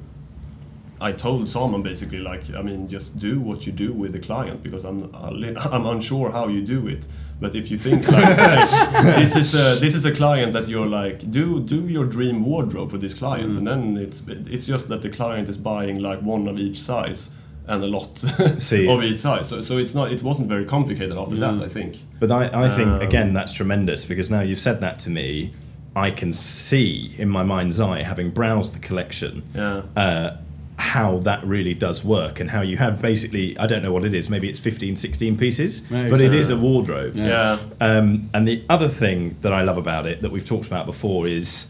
I 0.99 1.13
told 1.13 1.51
Saman 1.51 1.83
basically 1.83 2.21
like 2.21 2.55
I 2.55 2.63
mean 2.63 2.89
just 2.89 3.19
do 3.19 3.39
what 3.39 3.67
you 3.67 3.73
do 3.73 3.93
with 3.93 4.13
the 4.13 4.19
client 4.19 4.63
because 4.63 4.83
I'm 4.83 5.15
I'm 5.15 5.85
unsure 5.85 6.31
how 6.31 6.49
you 6.49 6.63
do 6.63 6.89
it 6.89 7.07
but 7.41 7.55
if 7.55 7.71
you 7.71 7.79
think 7.79 8.09
like, 8.17 9.17
this 9.17 9.37
is 9.37 9.55
a, 9.55 9.77
this 9.81 9.95
is 9.95 10.05
a 10.05 10.13
client 10.13 10.53
that 10.53 10.69
you're 10.69 10.87
like 10.87 11.31
do 11.31 11.61
do 11.61 11.87
your 11.89 12.05
dream 12.05 12.45
wardrobe 12.45 12.91
for 12.91 12.99
this 12.99 13.15
client. 13.15 13.53
Mm. 13.53 13.59
and 13.59 13.67
then 13.67 13.97
it's 13.97 14.23
it's 14.51 14.67
just 14.67 14.89
that 14.89 15.03
the 15.03 15.11
client 15.11 15.49
is 15.49 15.57
buying 15.57 15.99
like 16.01 16.21
one 16.23 16.49
of 16.49 16.59
each 16.59 16.81
size 16.81 17.31
and 17.69 17.83
a 17.83 17.87
lot 17.87 18.23
of 18.39 19.03
each 19.05 19.19
size. 19.19 19.49
So 19.49 19.61
so 19.61 19.77
it's 19.79 19.95
not 19.95 20.13
it 20.13 20.23
wasn't 20.23 20.49
very 20.49 20.65
complicated 20.65 21.17
after 21.17 21.35
Yeah. 21.35 21.53
that 21.53 21.65
I 21.65 21.69
think. 21.69 21.99
But 22.21 22.31
I, 22.31 22.65
I 22.65 22.69
think 22.69 22.89
Um, 22.89 23.01
again 23.01 23.35
that's 23.35 23.53
tremendous 23.53 24.05
because 24.05 24.31
now 24.31 24.41
you've 24.41 24.61
said 24.61 24.81
that 24.81 24.99
to 25.01 25.11
me, 25.11 25.53
I 25.95 26.11
can 26.11 26.33
see 26.33 27.15
in 27.19 27.29
my 27.29 27.43
mind's 27.43 27.81
eye, 27.81 28.03
having 28.03 28.31
browsed 28.31 28.73
the 28.75 28.79
collection, 28.79 29.43
yeah. 29.55 29.83
uh, 29.97 30.37
how 30.79 31.19
that 31.21 31.43
really 31.45 31.73
does 31.75 32.05
work 32.05 32.39
and 32.39 32.51
how 32.51 32.61
you 32.61 32.77
have 32.77 33.01
basically 33.01 33.57
I 33.59 33.67
don't 33.67 33.83
know 33.83 33.93
what 33.93 34.05
it 34.05 34.13
is, 34.15 34.29
maybe 34.29 34.49
it's 34.49 34.59
15, 34.59 34.97
16 34.97 35.37
pieces, 35.39 35.91
Yeah, 35.91 36.11
but 36.11 36.21
it 36.21 36.35
is 36.35 36.49
exactly. 36.51 36.69
a 36.69 36.71
wardrobe. 36.71 37.17
Yeah. 37.17 37.27
yeah 37.27 37.59
Um, 37.87 38.29
and 38.35 38.47
the 38.47 38.63
other 38.69 38.89
thing 38.89 39.37
that 39.41 39.53
I 39.53 39.63
love 39.63 39.79
about 39.79 40.07
it 40.07 40.21
that 40.23 40.31
we've 40.31 40.47
talked 40.47 40.67
about 40.67 40.85
before 40.87 41.27
is 41.27 41.67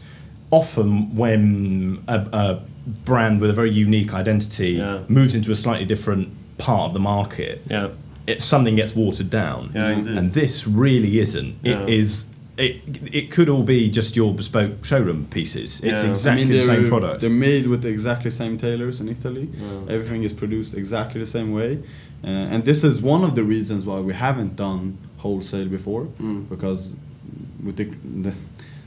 often 0.51 1.15
when 1.15 2.03
a, 2.07 2.19
a 2.33 2.61
brand 3.05 3.41
with 3.41 3.49
a 3.49 3.53
very 3.53 3.71
unique 3.71 4.13
identity 4.13 4.71
Yeah. 4.71 4.99
moves 5.07 5.35
into 5.35 5.51
a 5.51 5.55
slightly 5.55 5.85
different 5.85 6.29
part 6.57 6.87
of 6.87 6.93
the 6.93 6.99
market, 6.99 7.61
yeah 7.69 7.89
it, 8.27 8.41
something 8.41 8.75
gets 8.75 8.93
watered 8.93 9.29
down. 9.29 9.71
Yeah. 9.73 9.87
And 9.87 10.33
this 10.33 10.67
really 10.67 11.19
isn't. 11.19 11.55
Yeah. 11.63 11.83
It 11.83 11.89
is. 11.89 12.25
It, 12.57 12.81
it 13.13 13.29
could 13.31 13.49
all 13.49 13.63
be 13.63 13.89
just 13.89 14.15
your 14.15 14.33
bespoke 14.33 14.83
showroom 14.83 15.27
pieces. 15.29 15.79
It's 15.83 16.03
Yeah. 16.03 16.09
exactly 16.11 16.45
the 16.45 16.53
they're, 16.53 16.65
same 16.75 16.87
product. 16.87 17.21
They're 17.21 17.29
made 17.29 17.67
with 17.67 17.85
exactly 17.85 17.87
the 17.87 17.93
exactly 17.93 18.31
same 18.31 18.57
tailors 18.57 18.99
in 19.01 19.09
Italy. 19.09 19.47
Yeah. 19.53 19.93
Everything 19.95 20.23
is 20.23 20.33
produced 20.33 20.73
exactly 20.73 21.19
the 21.19 21.27
same 21.37 21.51
way, 21.51 21.79
uh, 22.23 22.27
and 22.53 22.65
this 22.65 22.83
is 22.83 23.01
one 23.01 23.23
of 23.23 23.35
the 23.35 23.43
reasons 23.43 23.85
why 23.85 23.99
we 23.99 24.13
haven't 24.13 24.55
done 24.55 24.97
wholesale 25.17 25.67
before, 25.69 26.05
Mm. 26.19 26.49
because 26.49 26.93
with 27.63 27.75
the, 27.77 27.85
the 28.23 28.33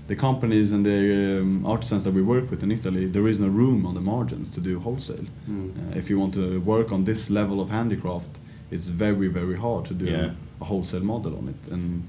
the 0.09 0.17
companies 0.17 0.73
and 0.73 0.85
the 0.85 1.39
um, 1.41 1.65
artisans 1.65 2.03
that 2.03 2.13
we 2.13 2.23
work 2.23 2.51
with 2.51 2.65
in 2.65 2.73
Italy, 2.73 3.07
there 3.07 3.29
is 3.29 3.39
no 3.39 3.47
room 3.47 3.87
on 3.87 3.95
the 3.95 4.01
margins 4.01 4.51
to 4.51 4.61
do 4.61 4.81
wholesale. 4.81 5.27
Mm. 5.49 5.71
Uh, 5.71 5.97
if 6.01 6.11
you 6.11 6.19
want 6.19 6.35
to 6.35 6.59
work 6.75 6.91
on 6.91 7.05
this 7.05 7.31
level 7.31 7.61
of 7.61 7.69
handicraft, 7.71 8.33
it's 8.73 8.89
very 8.89 9.29
very 9.29 9.57
hard 9.57 9.85
to 9.91 9.95
do 9.95 10.07
Yeah. 10.07 10.31
a 10.61 10.65
wholesale 10.65 11.05
model 11.05 11.33
on 11.41 11.49
it, 11.55 11.73
and 11.73 12.03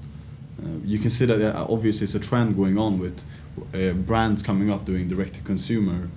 uh, 0.60 0.66
you 0.84 0.98
can 0.98 1.10
see 1.10 1.26
that 1.26 1.40
uh, 1.40 1.66
obviously 1.68 2.04
it's 2.04 2.14
a 2.14 2.20
trend 2.20 2.56
going 2.56 2.78
on 2.78 2.98
with 2.98 3.24
uh, 3.74 3.92
brands 3.92 4.42
coming 4.42 4.70
up 4.70 4.84
doing 4.84 5.08
direct 5.08 5.34
to 5.34 5.40
consumer 5.42 6.08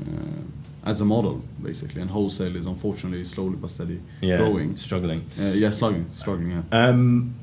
uh, 0.00 0.88
as 0.88 1.00
a 1.00 1.04
model 1.04 1.42
basically, 1.62 2.00
and 2.00 2.10
wholesale 2.10 2.56
is 2.56 2.66
unfortunately 2.66 3.24
slowly 3.24 3.56
but 3.56 3.70
steady 3.70 4.00
yeah, 4.20 4.36
growing. 4.38 4.76
struggling. 4.76 5.24
Uh, 5.40 5.52
yeah, 5.54 5.70
struggling, 5.70 6.06
struggling. 6.12 6.50
Yeah. 6.50 6.62
Um, 6.88 7.34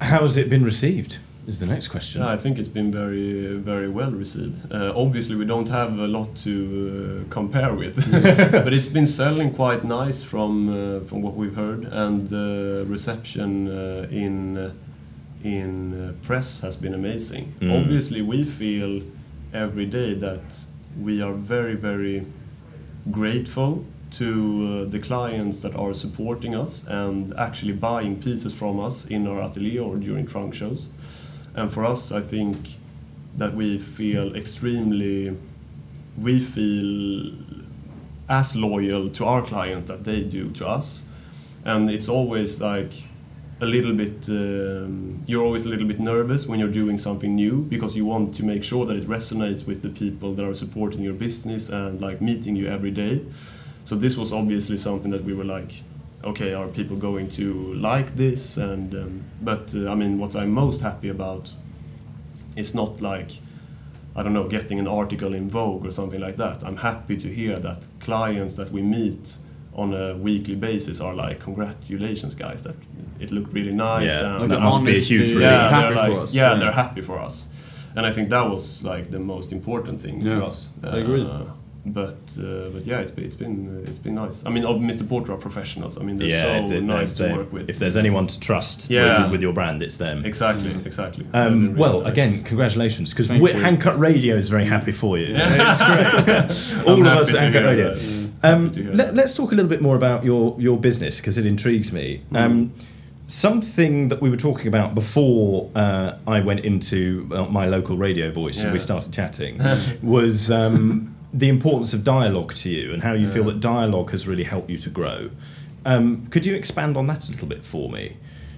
how 0.00 0.22
has 0.22 0.36
it 0.36 0.50
been 0.50 0.64
received? 0.64 1.18
Is 1.46 1.58
the 1.58 1.66
next 1.66 1.88
question. 1.88 2.22
Yeah, 2.22 2.30
I 2.30 2.38
think 2.38 2.58
it's 2.58 2.70
been 2.70 2.90
very, 2.90 3.58
very 3.58 3.90
well 3.90 4.10
received. 4.12 4.72
Uh, 4.72 4.94
obviously, 4.96 5.36
we 5.36 5.44
don't 5.44 5.68
have 5.68 5.98
a 5.98 6.06
lot 6.06 6.34
to 6.36 6.54
uh, 7.28 7.30
compare 7.30 7.74
with, 7.74 7.96
but 8.64 8.72
it's 8.72 8.88
been 8.88 9.06
selling 9.06 9.52
quite 9.52 9.84
nice 9.84 10.22
from 10.22 10.70
uh, 10.70 11.00
from 11.00 11.20
what 11.20 11.34
we've 11.34 11.54
heard, 11.54 11.84
and 11.84 12.30
the 12.30 12.86
reception 12.88 13.68
uh, 13.68 14.06
in 14.10 14.56
uh, 14.56 14.72
in 15.44 15.92
uh, 15.92 16.26
press 16.26 16.60
has 16.60 16.74
been 16.74 16.94
amazing. 16.94 17.54
Mm. 17.60 17.82
Obviously, 17.82 18.22
we 18.22 18.42
feel 18.42 19.02
every 19.52 19.86
day 19.86 20.14
that 20.14 20.64
we 21.00 21.20
are 21.22 21.34
very, 21.34 21.74
very 21.74 22.26
grateful 23.10 23.84
to 24.12 24.84
uh, 24.86 24.90
the 24.90 24.98
clients 24.98 25.58
that 25.58 25.74
are 25.76 25.92
supporting 25.92 26.54
us 26.54 26.84
and 26.86 27.32
actually 27.36 27.72
buying 27.72 28.20
pieces 28.20 28.54
from 28.54 28.80
us 28.80 29.04
in 29.04 29.26
our 29.26 29.42
atelier 29.42 29.82
or 29.82 29.96
during 29.96 30.26
trunk 30.26 30.54
shows. 30.54 30.88
And 31.54 31.72
for 31.72 31.84
us, 31.84 32.10
I 32.10 32.20
think 32.20 32.76
that 33.36 33.54
we 33.54 33.78
feel 33.78 34.34
extremely, 34.34 35.36
we 36.16 36.40
feel 36.40 37.32
as 38.28 38.56
loyal 38.56 39.10
to 39.10 39.24
our 39.24 39.42
client 39.42 39.88
that 39.88 40.04
they 40.04 40.22
do 40.22 40.50
to 40.52 40.66
us. 40.66 41.04
And 41.64 41.90
it's 41.90 42.08
always 42.08 42.60
like 42.60 42.92
a 43.64 43.66
little 43.66 43.94
bit, 43.94 44.28
um, 44.28 45.24
you're 45.26 45.42
always 45.42 45.64
a 45.64 45.68
little 45.68 45.86
bit 45.86 45.98
nervous 45.98 46.46
when 46.46 46.60
you're 46.60 46.76
doing 46.82 46.98
something 46.98 47.34
new 47.34 47.62
because 47.62 47.96
you 47.96 48.04
want 48.04 48.34
to 48.36 48.44
make 48.44 48.62
sure 48.62 48.84
that 48.86 48.96
it 48.96 49.08
resonates 49.08 49.66
with 49.66 49.82
the 49.82 49.88
people 49.88 50.34
that 50.34 50.44
are 50.44 50.54
supporting 50.54 51.02
your 51.02 51.14
business 51.14 51.70
and 51.70 52.00
like 52.00 52.20
meeting 52.20 52.54
you 52.56 52.68
every 52.68 52.90
day. 52.90 53.24
So 53.84 53.96
this 53.96 54.16
was 54.16 54.32
obviously 54.32 54.76
something 54.76 55.10
that 55.10 55.24
we 55.24 55.34
were 55.34 55.44
like, 55.44 55.82
okay, 56.22 56.52
are 56.52 56.68
people 56.68 56.96
going 56.96 57.28
to 57.30 57.74
like 57.74 58.16
this? 58.16 58.56
And 58.56 58.94
um, 58.94 59.24
but 59.40 59.74
uh, 59.74 59.90
I 59.90 59.94
mean, 59.94 60.18
what 60.18 60.36
I'm 60.36 60.50
most 60.50 60.82
happy 60.82 61.08
about 61.08 61.54
is 62.56 62.74
not 62.74 63.00
like 63.00 63.30
I 64.16 64.22
don't 64.22 64.32
know, 64.32 64.46
getting 64.46 64.78
an 64.78 64.86
article 64.86 65.34
in 65.34 65.48
Vogue 65.48 65.84
or 65.84 65.90
something 65.90 66.20
like 66.20 66.36
that. 66.36 66.62
I'm 66.62 66.76
happy 66.76 67.16
to 67.16 67.28
hear 67.28 67.56
that 67.58 67.82
clients 67.98 68.54
that 68.56 68.70
we 68.70 68.80
meet 68.80 69.38
on 69.74 69.92
a 69.92 70.16
weekly 70.16 70.54
basis 70.54 71.00
are 71.00 71.14
like, 71.14 71.40
congratulations, 71.40 72.36
guys, 72.36 72.62
that 72.62 72.76
it 73.20 73.30
looked 73.30 73.52
really 73.52 73.72
nice. 73.72 74.10
Yeah, 74.10 74.20
and 74.32 74.40
Like 74.40 74.48
that 74.50 74.56
they're 74.56 74.64
must 74.64 74.84
be 74.84 74.96
a 74.96 74.98
huge 74.98 75.30
relief. 75.30 75.42
yeah, 75.42 75.68
happy 75.70 75.94
they're 75.94 75.96
like, 76.04 76.12
for 76.12 76.20
us. 76.20 76.34
Yeah, 76.34 76.54
they're 76.54 76.72
happy 76.72 77.00
for 77.02 77.18
us, 77.18 77.46
and 77.96 78.04
I 78.06 78.12
think 78.12 78.28
that 78.30 78.48
was 78.50 78.82
like 78.84 79.10
the 79.10 79.18
most 79.20 79.52
important 79.52 80.00
thing 80.00 80.20
Yeah, 80.20 80.40
for 80.40 80.46
us. 80.46 80.68
I 80.82 80.98
agree. 80.98 81.26
But 81.86 82.16
uh, 82.38 82.70
but 82.70 82.86
yeah, 82.86 83.00
it's 83.00 83.10
been 83.10 83.24
it's 83.26 83.36
been 83.36 83.56
uh, 83.84 83.90
it's 83.90 83.98
been 83.98 84.14
nice. 84.14 84.42
I 84.46 84.48
mean, 84.48 84.64
all 84.64 84.78
Mr. 84.78 85.06
Porter 85.06 85.32
are 85.34 85.36
professionals. 85.36 85.98
I 85.98 86.02
mean, 86.02 86.16
they're 86.16 86.28
yeah, 86.28 86.42
so 86.42 86.68
they- 86.68 86.74
they- 86.76 86.80
nice 86.80 87.12
to 87.18 87.30
work 87.36 87.52
with. 87.52 87.68
If 87.68 87.78
there's 87.78 87.94
anyone 87.94 88.26
to 88.26 88.40
trust 88.40 88.88
Yeah. 88.90 89.24
with, 89.24 89.32
with 89.32 89.42
your 89.42 89.52
brand, 89.52 89.82
it's 89.82 89.96
them. 89.98 90.24
exactly, 90.24 90.70
exactly. 90.86 91.26
Um, 91.34 91.60
really 91.60 91.74
well, 91.74 92.00
nice. 92.00 92.12
again, 92.12 92.42
congratulations, 92.42 93.10
because 93.10 93.26
Thank 93.28 93.42
you. 93.46 93.48
Hand 93.60 93.82
Cut 93.82 93.98
Radio 93.98 94.34
is 94.34 94.48
very 94.48 94.64
happy 94.64 94.92
for 94.92 95.18
you. 95.18 95.34
Yeah. 95.34 96.48
All 96.86 96.94
I'm 96.94 97.02
of 97.02 97.18
us 97.18 97.28
to 97.28 97.36
at 97.36 97.42
Hand 97.42 97.52
Cut 97.52 97.62
hear 97.64 97.70
Radio. 97.70 97.90
Um, 98.42 98.68
Happy 98.68 98.82
let, 98.84 99.18
us 99.18 99.34
talk 99.36 99.52
a 99.52 99.54
little 99.54 99.68
bit 99.68 99.82
more 99.82 99.96
about 99.96 100.24
your, 100.24 100.56
your 100.58 100.78
business 100.78 101.18
because 101.20 101.36
it 101.36 101.44
intrigues 101.44 101.92
me. 101.92 102.22
Mm. 102.32 102.40
Um, 102.40 102.72
something 103.26 104.08
that 104.08 104.20
we 104.20 104.28
were 104.28 104.36
talking 104.36 104.68
about 104.68 104.94
before 104.94 105.70
uh, 105.74 106.16
I 106.26 106.40
went 106.40 106.60
into 106.60 107.28
uh, 107.32 107.44
my 107.44 107.66
local 107.66 107.96
radio 107.96 108.30
voice 108.30 108.60
and 108.60 108.72
we 108.72 108.78
started 108.78 109.12
chatting 109.12 109.60
was 110.02 110.50
um, 110.50 111.14
the 111.32 111.48
importance 111.48 111.94
of 111.94 112.04
dialogue 112.04 112.54
to 112.54 112.70
you 112.70 112.92
and 112.92 113.02
how 113.02 113.12
you 113.12 113.28
feel 113.28 113.44
that 113.44 113.60
dialogue 113.60 114.10
has 114.10 114.28
really 114.28 114.44
helped 114.44 114.70
you 114.70 114.78
to 114.78 114.90
grow. 114.90 115.30
Um, 115.86 116.26
could 116.28 116.46
you 116.46 116.54
expand 116.54 116.96
on 116.96 117.06
that 117.08 117.28
a 117.28 117.30
little 117.30 117.48
bit 117.48 117.64
for 117.64 117.90
me? 117.90 118.16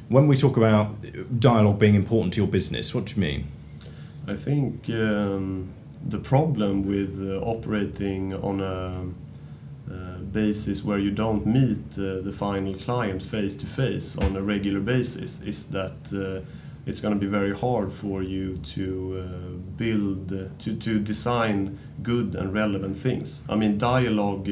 When 0.08 0.28
we 0.28 0.36
talk 0.36 0.56
about 0.56 0.94
dialogue 1.40 1.78
being 1.78 1.94
important 1.94 2.34
to 2.34 2.40
your 2.40 2.48
business, 2.48 2.94
what 2.94 3.06
do 3.06 3.14
you 3.14 3.20
mean? 3.20 3.46
I 4.28 4.34
think 4.34 4.88
um, 4.90 5.72
the 6.04 6.18
problem 6.18 6.86
with 6.86 7.18
uh, 7.28 7.38
operating 7.40 8.34
on 8.34 8.60
a 8.60 9.06
basis 10.36 10.84
where 10.84 10.98
you 10.98 11.10
don't 11.10 11.46
meet 11.46 11.98
uh, 11.98 12.20
the 12.20 12.34
final 12.36 12.74
client 12.74 13.22
face 13.22 13.54
to 13.56 13.66
face 13.66 14.18
on 14.18 14.36
a 14.36 14.42
regular 14.42 14.80
basis 14.80 15.40
is 15.42 15.66
that 15.66 15.96
uh, 16.12 16.44
it's 16.86 17.00
going 17.00 17.14
to 17.14 17.18
be 17.18 17.26
very 17.26 17.54
hard 17.56 17.92
for 17.92 18.22
you 18.22 18.58
to 18.58 18.86
uh, 19.18 19.52
build, 19.76 20.32
uh, 20.32 20.44
to, 20.58 20.76
to 20.76 21.00
design 21.00 21.78
good 22.02 22.34
and 22.34 22.52
relevant 22.52 22.96
things. 22.96 23.42
I 23.48 23.56
mean, 23.56 23.78
dialogue 23.78 24.50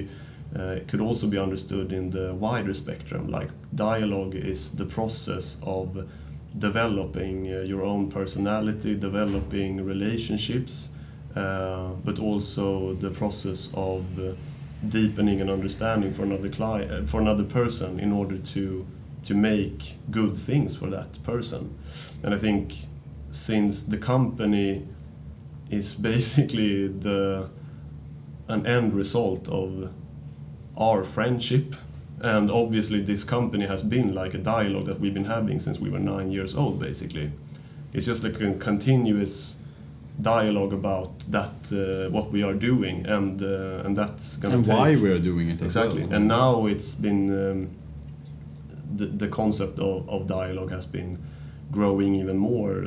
uh, 0.57 0.79
could 0.89 1.01
also 1.01 1.27
be 1.27 1.39
understood 1.39 1.93
in 1.93 2.11
the 2.11 2.35
wider 2.35 2.75
spectrum. 2.75 3.29
Like, 3.29 3.51
dialogue 3.75 4.35
is 4.35 4.71
the 4.73 4.85
process 4.85 5.59
of 5.63 6.09
developing 6.59 7.53
uh, 7.53 7.61
your 7.61 7.83
own 7.83 8.11
personality, 8.11 8.95
developing 8.97 9.85
relationships, 9.85 10.91
uh, 11.37 11.91
but 12.05 12.19
also 12.19 12.95
the 12.95 13.11
process 13.11 13.71
of 13.75 14.05
uh, 14.19 14.33
deepening 14.89 15.41
an 15.41 15.51
understanding 15.51 16.13
for 16.13 16.23
another 16.23 16.49
client, 16.49 16.91
uh, 16.91 17.05
for 17.05 17.21
another 17.21 17.45
person, 17.45 18.01
in 18.01 18.13
order 18.13 18.39
to 18.39 18.87
to 19.25 19.35
make 19.35 19.97
good 20.11 20.37
things 20.37 20.77
for 20.77 20.89
that 20.91 21.23
person. 21.23 21.75
And 22.23 22.35
I 22.35 22.39
think 22.39 22.75
since 23.31 23.83
the 23.83 23.97
company 23.97 24.87
is 25.71 25.95
basically 26.13 26.89
the 26.89 27.49
an 28.49 28.67
end 28.67 28.93
result 28.95 29.49
of 29.49 29.91
our 30.77 31.03
friendship 31.05 31.75
and 32.21 32.51
obviously 32.51 33.01
this 33.01 33.25
company 33.25 33.67
has 33.67 33.83
been 33.83 34.15
like 34.15 34.35
a 34.35 34.39
dialogue 34.39 34.87
that 34.87 35.01
we've 35.01 35.15
been 35.15 35.25
having 35.25 35.59
since 35.59 35.79
we 35.81 35.89
were 35.89 35.99
nine 35.99 36.31
years 36.31 36.55
old 36.55 36.79
basically 36.79 37.33
it's 37.95 38.07
just 38.07 38.23
like 38.23 38.41
a 38.41 38.53
continuous 38.55 39.57
dialogue 40.21 40.73
about 40.73 41.19
that 41.31 41.55
uh, 41.73 42.09
what 42.11 42.31
we 42.31 42.43
are 42.43 42.55
doing 42.55 43.05
and 43.07 43.43
uh, 43.43 43.83
and 43.85 43.97
that's 43.97 44.37
gonna 44.37 44.57
and 44.57 44.65
take 44.65 44.75
why 44.75 44.97
we're 44.97 45.19
doing 45.19 45.51
it 45.51 45.61
as 45.61 45.67
exactly 45.67 46.03
well. 46.03 46.15
and 46.15 46.29
now 46.29 46.67
it's 46.67 46.95
been 46.95 47.51
um, 47.51 47.71
the, 48.95 49.07
the 49.07 49.29
concept 49.29 49.79
of, 49.81 50.09
of 50.09 50.27
dialogue 50.27 50.71
has 50.71 50.87
been 50.87 51.19
growing 51.73 52.15
even 52.15 52.39
more 52.39 52.87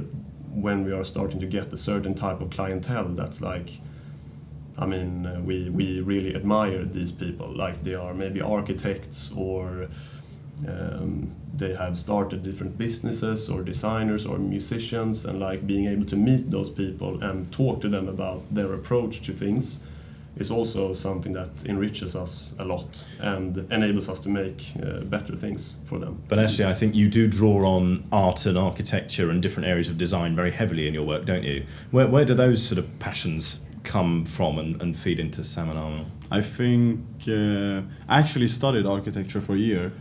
when 0.54 0.86
we 0.86 0.92
are 0.94 1.04
starting 1.04 1.40
to 1.40 1.46
get 1.46 1.72
a 1.74 1.78
certain 1.78 2.16
type 2.16 2.40
of 2.40 2.50
clientele 2.50 3.10
that's 3.10 3.42
like 3.42 3.80
I 4.80 4.86
mean, 4.86 5.26
uh, 5.26 5.42
we, 5.42 5.70
we 5.70 6.02
really 6.02 6.36
admire 6.36 6.86
these 6.86 7.12
people. 7.12 7.48
Like 7.48 7.84
they 7.84 7.96
are 7.96 8.14
maybe 8.14 8.42
architects 8.42 9.32
or 9.36 9.88
um, 10.68 11.32
they 11.54 11.74
have 11.74 11.98
started 11.98 12.44
different 12.44 12.78
businesses 12.78 13.50
or 13.50 13.64
designers 13.64 14.26
or 14.26 14.38
musicians, 14.38 15.26
and 15.26 15.40
like 15.40 15.68
being 15.68 15.88
able 15.88 16.06
to 16.06 16.16
meet 16.16 16.50
those 16.50 16.70
people 16.70 17.22
and 17.24 17.52
talk 17.52 17.82
to 17.82 17.90
them 17.90 18.08
about 18.08 18.42
their 18.54 18.74
approach 18.74 19.22
to 19.24 19.34
things 19.34 19.80
is 20.40 20.52
also 20.52 20.94
something 20.94 21.34
that 21.34 21.50
enriches 21.66 22.16
us 22.16 22.54
a 22.60 22.66
lot 22.66 23.06
and 23.20 23.58
enables 23.72 24.08
us 24.08 24.20
to 24.20 24.30
make 24.30 24.72
uh, 24.84 25.00
better 25.02 25.36
things 25.36 25.78
for 25.86 25.98
them. 25.98 26.22
But 26.28 26.40
actually, 26.40 26.66
I 26.66 26.74
think 26.74 26.96
you 26.96 27.10
do 27.10 27.28
draw 27.28 27.66
on 27.66 28.08
art 28.12 28.46
and 28.46 28.58
architecture 28.58 29.32
and 29.32 29.42
different 29.42 29.68
areas 29.68 29.90
of 29.90 29.98
design 29.98 30.36
very 30.36 30.52
heavily 30.52 30.88
in 30.88 30.94
your 30.94 31.06
work, 31.06 31.26
don't 31.26 31.44
you? 31.44 31.66
Where, 31.92 32.08
where 32.08 32.26
do 32.26 32.36
those 32.36 32.64
sort 32.64 32.78
of 32.78 33.00
passions 33.00 33.60
come 33.84 34.26
from 34.26 34.60
and, 34.60 34.80
and 34.82 34.96
feed 34.96 35.20
into 35.20 35.44
Saman 35.44 35.78
Amel? 35.78 36.06
I 36.30 36.42
think 36.42 37.00
uh, 37.28 37.82
I 38.08 38.20
actually 38.20 38.48
studied 38.48 38.86
architecture 38.86 39.42
for 39.42 39.56
a 39.56 39.60
year 39.60 39.92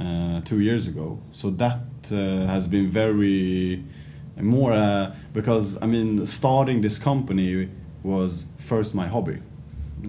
uh, 0.00 0.40
two 0.42 0.60
years 0.60 0.86
ago. 0.88 1.18
So 1.32 1.50
that 1.50 1.80
uh, 2.12 2.46
has 2.46 2.66
been 2.66 2.88
very 2.88 3.82
more 4.40 4.72
uh, 4.72 5.14
because 5.32 5.78
I 5.82 5.86
mean 5.86 6.26
starting 6.26 6.82
this 6.82 6.98
company 6.98 7.68
was 8.02 8.46
first 8.58 8.94
my 8.94 9.06
hobby, 9.08 9.38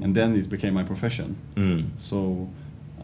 and 0.04 0.14
then 0.16 0.36
it 0.36 0.50
became 0.50 0.74
my 0.74 0.84
profession. 0.84 1.36
Mm. 1.56 1.90
So 1.98 2.50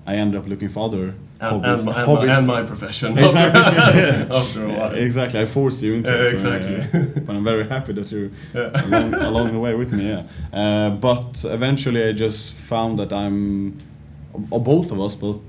I 0.05 0.15
ended 0.15 0.39
up 0.41 0.47
looking 0.47 0.69
for 0.69 0.85
other 0.85 1.13
And, 1.39 1.51
hobbies. 1.65 1.85
and, 1.85 1.95
hobbies. 1.95 2.29
and 2.37 2.47
my 2.47 2.61
profession 2.63 3.17
Exactly. 3.25 4.35
after 4.39 4.65
a 4.65 4.69
while. 4.77 4.93
Exactly, 4.95 5.39
I 5.41 5.45
forced 5.45 5.81
you 5.83 5.93
into 5.95 6.09
it. 6.09 6.39
so, 6.39 6.51
exactly. 6.53 6.75
uh, 6.99 7.05
but 7.25 7.35
I'm 7.35 7.43
very 7.43 7.65
happy 7.67 7.93
that 7.93 8.11
you're 8.11 8.29
along, 8.53 9.13
along 9.13 9.51
the 9.53 9.59
way 9.59 9.73
with 9.75 9.91
me. 9.93 10.07
Yeah. 10.09 10.23
Uh, 10.61 10.89
but 10.91 11.43
eventually, 11.45 12.01
I 12.09 12.11
just 12.13 12.53
found 12.53 12.97
that 12.99 13.11
I'm, 13.13 13.77
or 14.51 14.59
both 14.61 14.91
of 14.91 14.99
us, 14.99 15.15
but 15.15 15.39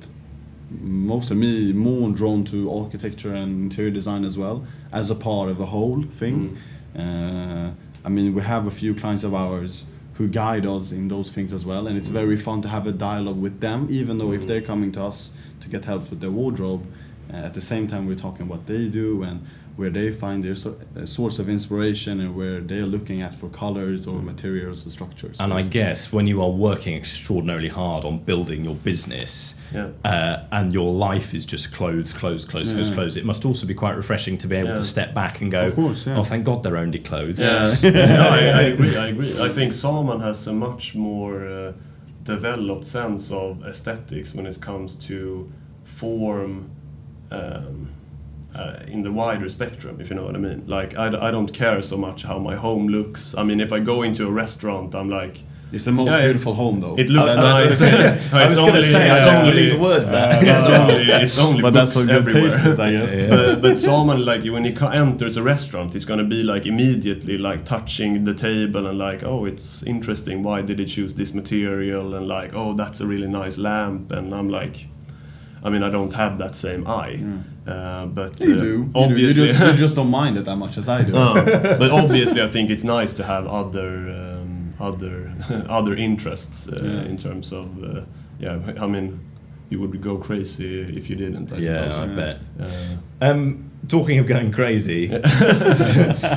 mostly 0.81 1.37
me, 1.37 1.73
more 1.73 2.11
drawn 2.11 2.45
to 2.45 2.73
architecture 2.73 3.35
and 3.35 3.65
interior 3.65 3.91
design 3.91 4.25
as 4.25 4.37
well 4.39 4.65
as 4.93 5.11
a 5.11 5.15
part 5.15 5.49
of 5.49 5.61
a 5.61 5.67
whole 5.67 6.03
thing. 6.03 6.57
Uh, 6.97 7.73
I 8.05 8.09
mean, 8.09 8.35
we 8.35 8.43
have 8.43 8.67
a 8.67 8.71
few 8.71 8.95
clients 8.95 9.25
of 9.25 9.35
ours 9.35 9.87
who 10.15 10.29
guide 10.29 10.65
us 10.67 10.93
in 10.93 11.09
those 11.09 11.31
things 11.31 11.53
as 11.53 11.67
well, 11.67 11.87
and 11.87 11.97
it's 11.97 12.09
very 12.09 12.37
fun 12.37 12.63
to 12.63 12.69
have 12.69 12.87
a 12.87 12.93
dialogue 12.93 13.41
with 13.41 13.61
them, 13.61 13.89
even 13.91 14.19
though 14.19 14.33
if 14.33 14.47
they're 14.47 14.63
coming 14.63 14.93
to 14.93 15.03
us 15.03 15.33
to 15.61 15.69
get 15.69 15.85
help 15.85 16.09
with 16.11 16.21
their 16.21 16.31
wardrobe, 16.31 16.87
uh, 17.33 17.37
at 17.37 17.55
the 17.55 17.61
same 17.61 17.89
time 17.89 18.07
we're 18.07 18.15
talking 18.15 18.47
what 18.49 18.67
they 18.67 18.87
do 18.89 19.23
and 19.23 19.45
where 19.77 19.91
they 19.91 20.09
find 20.13 20.45
their 20.45 20.55
so, 20.55 20.77
uh, 20.97 21.05
source 21.05 21.41
of 21.41 21.49
inspiration 21.49 22.21
and 22.21 22.37
where 22.37 22.61
they're 22.61 22.87
looking 22.87 23.23
at 23.23 23.35
for 23.35 23.49
colors 23.49 24.07
or 24.07 24.23
materials 24.23 24.87
or 24.87 24.91
structures. 24.91 25.37
And 25.41 25.53
I 25.53 25.63
guess 25.63 26.13
when 26.13 26.29
you 26.29 26.41
are 26.43 26.51
working 26.51 26.95
extraordinarily 26.95 27.71
hard 27.71 28.05
on 28.05 28.19
building 28.21 28.65
your 28.65 28.77
business 28.77 29.57
Yeah. 29.75 29.89
uh, 30.05 30.45
and 30.53 30.73
your 30.73 30.93
life 30.93 31.35
is 31.35 31.45
just 31.45 31.73
clothes, 31.73 32.13
clothes, 32.13 32.45
clothes, 32.45 32.73
clothes, 32.73 32.89
Yeah. 32.91 32.95
clothes, 32.95 33.17
it 33.17 33.25
must 33.25 33.45
also 33.45 33.67
be 33.67 33.75
quite 33.75 33.97
refreshing 33.97 34.39
to 34.39 34.47
be 34.47 34.55
able 34.55 34.69
Yeah. 34.69 34.75
to 34.77 34.85
step 34.85 35.13
back 35.13 35.41
and 35.41 35.51
go, 35.51 35.67
Of 35.67 35.75
course, 35.75 36.07
yeah. 36.07 36.19
oh, 36.19 36.23
thank 36.23 36.45
God 36.45 36.63
they're 36.63 36.77
only 36.77 37.01
clothes. 37.01 37.41
Yeah, 37.41 37.75
no, 37.83 38.29
I, 38.29 38.39
I 38.39 38.63
agree. 38.73 38.97
I 38.97 39.09
agree. 39.09 39.41
I 39.41 39.49
think 39.49 39.73
Saman 39.73 40.21
has 40.21 40.47
a 40.47 40.53
much 40.53 40.95
more 40.95 41.45
uh, 41.49 41.73
developed 42.23 42.87
sense 42.87 43.33
of 43.33 43.65
aesthetics 43.67 44.35
when 44.37 44.47
it 44.47 44.61
comes 44.61 44.95
to 45.09 45.51
form 45.83 46.71
um, 47.33 47.89
uh, 48.55 48.81
in 48.87 49.03
the 49.03 49.11
wider 49.13 49.49
spectrum, 49.49 50.01
if 50.01 50.11
you 50.11 50.17
know 50.17 50.25
what 50.25 50.35
I 50.37 50.39
mean. 50.39 50.65
Like, 50.67 50.97
I, 50.97 51.09
d- 51.11 51.17
I 51.17 51.31
don't 51.31 51.53
care 51.53 51.83
so 51.83 51.97
much 51.97 52.23
how 52.23 52.39
my 52.39 52.57
home 52.57 52.89
looks. 52.89 53.35
I 53.37 53.43
mean, 53.45 53.61
if 53.61 53.73
I 53.73 53.81
go 53.81 54.03
into 54.03 54.27
a 54.27 54.31
restaurant, 54.31 54.95
I'm 54.95 55.11
like, 55.11 55.43
It's 55.73 55.87
the 55.87 55.93
most 55.93 56.07
Yeah, 56.11 56.23
beautiful 56.27 56.55
home 56.55 56.79
though. 56.81 56.95
it 57.03 57.09
looks 57.11 57.33
I 57.33 57.65
was- 57.65 57.81
nice. 57.81 58.33
I 58.33 58.45
was 58.47 58.55
gonna 58.55 58.73
only- 58.77 58.83
say, 58.95 59.11
I 59.11 59.15
it's 59.17 59.25
don't 59.25 59.35
only- 59.37 59.51
believe 59.51 59.75
a 59.75 59.83
word 59.83 60.05
there. 60.17 60.33
It's 60.55 60.65
only, 60.65 61.03
it's 61.25 61.39
only 61.39 61.63
but 61.63 61.73
books 61.75 61.95
that's 61.95 61.97
what 61.97 62.07
good 62.07 62.29
everywhere. 62.29 62.59
taste 62.65 62.81
I 62.81 62.91
guess. 62.93 63.13
Yeah. 63.17 63.29
but, 63.37 63.63
but 63.63 63.79
someone 63.81 64.25
like 64.25 64.45
when 64.55 64.65
he 64.65 64.73
enters 65.05 65.37
a 65.37 65.43
restaurant, 65.43 65.93
he's 65.93 66.05
gonna 66.05 66.23
be 66.37 66.43
like 66.53 66.65
immediately 66.67 67.37
like 67.39 67.65
touching 67.65 68.25
the 68.25 68.35
table 68.35 68.87
and 68.87 68.99
like, 68.99 69.25
oh, 69.25 69.47
it's 69.51 69.83
interesting. 69.83 70.45
Why 70.45 70.63
did 70.63 70.79
he 70.79 70.85
choose 70.85 71.13
this 71.15 71.35
material? 71.35 72.15
And 72.15 72.29
like, 72.29 72.51
oh, 72.55 72.75
that's 72.75 73.01
a 73.01 73.07
really 73.13 73.27
nice 73.43 73.57
lamp. 73.59 74.13
And 74.13 74.33
I'm 74.33 74.49
like, 74.49 74.87
I 75.65 75.71
mean, 75.71 75.83
I 75.83 75.91
don't 75.91 76.13
have 76.13 76.37
that 76.39 76.55
same 76.55 76.87
eye, 76.87 77.15
uh, 77.67 78.07
but 78.07 78.39
You 78.41 78.55
uh, 78.55 78.61
do. 78.61 78.67
You, 78.67 78.85
do. 78.85 78.91
obviously. 78.95 79.47
You, 79.47 79.53
just, 79.55 79.73
you 79.73 79.79
just 79.87 79.97
don't 79.97 80.11
mind 80.11 80.37
it 80.37 80.45
that 80.45 80.57
much 80.57 80.77
as 80.77 80.89
I 80.89 81.03
do. 81.05 81.17
Uh, 81.17 81.35
but 81.79 81.91
obviously, 81.91 82.43
I 82.43 82.49
think 82.49 82.71
it's 82.71 82.85
nice 82.85 83.13
to 83.15 83.25
have 83.25 83.47
other 83.47 83.89
um, 84.11 84.75
other 84.79 85.33
other 85.79 85.95
interests 85.95 86.69
uh, 86.69 86.79
Yeah. 86.83 87.11
in 87.11 87.17
terms 87.17 87.53
of 87.53 87.67
uh, 87.83 88.03
yeah. 88.39 88.59
I 88.85 88.87
mean, 88.87 89.19
you 89.71 89.81
would 89.81 90.01
go 90.03 90.19
crazy 90.19 90.81
if 90.99 91.09
you 91.09 91.17
didn't. 91.17 91.51
I 91.53 91.57
Yeah, 91.59 91.87
I 91.87 91.91
suppose. 91.91 92.17
bet. 92.17 92.37
Uh, 92.61 93.31
Um, 93.31 93.71
talking 93.89 94.19
of 94.21 94.27
going 94.27 94.53
crazy, 94.53 95.09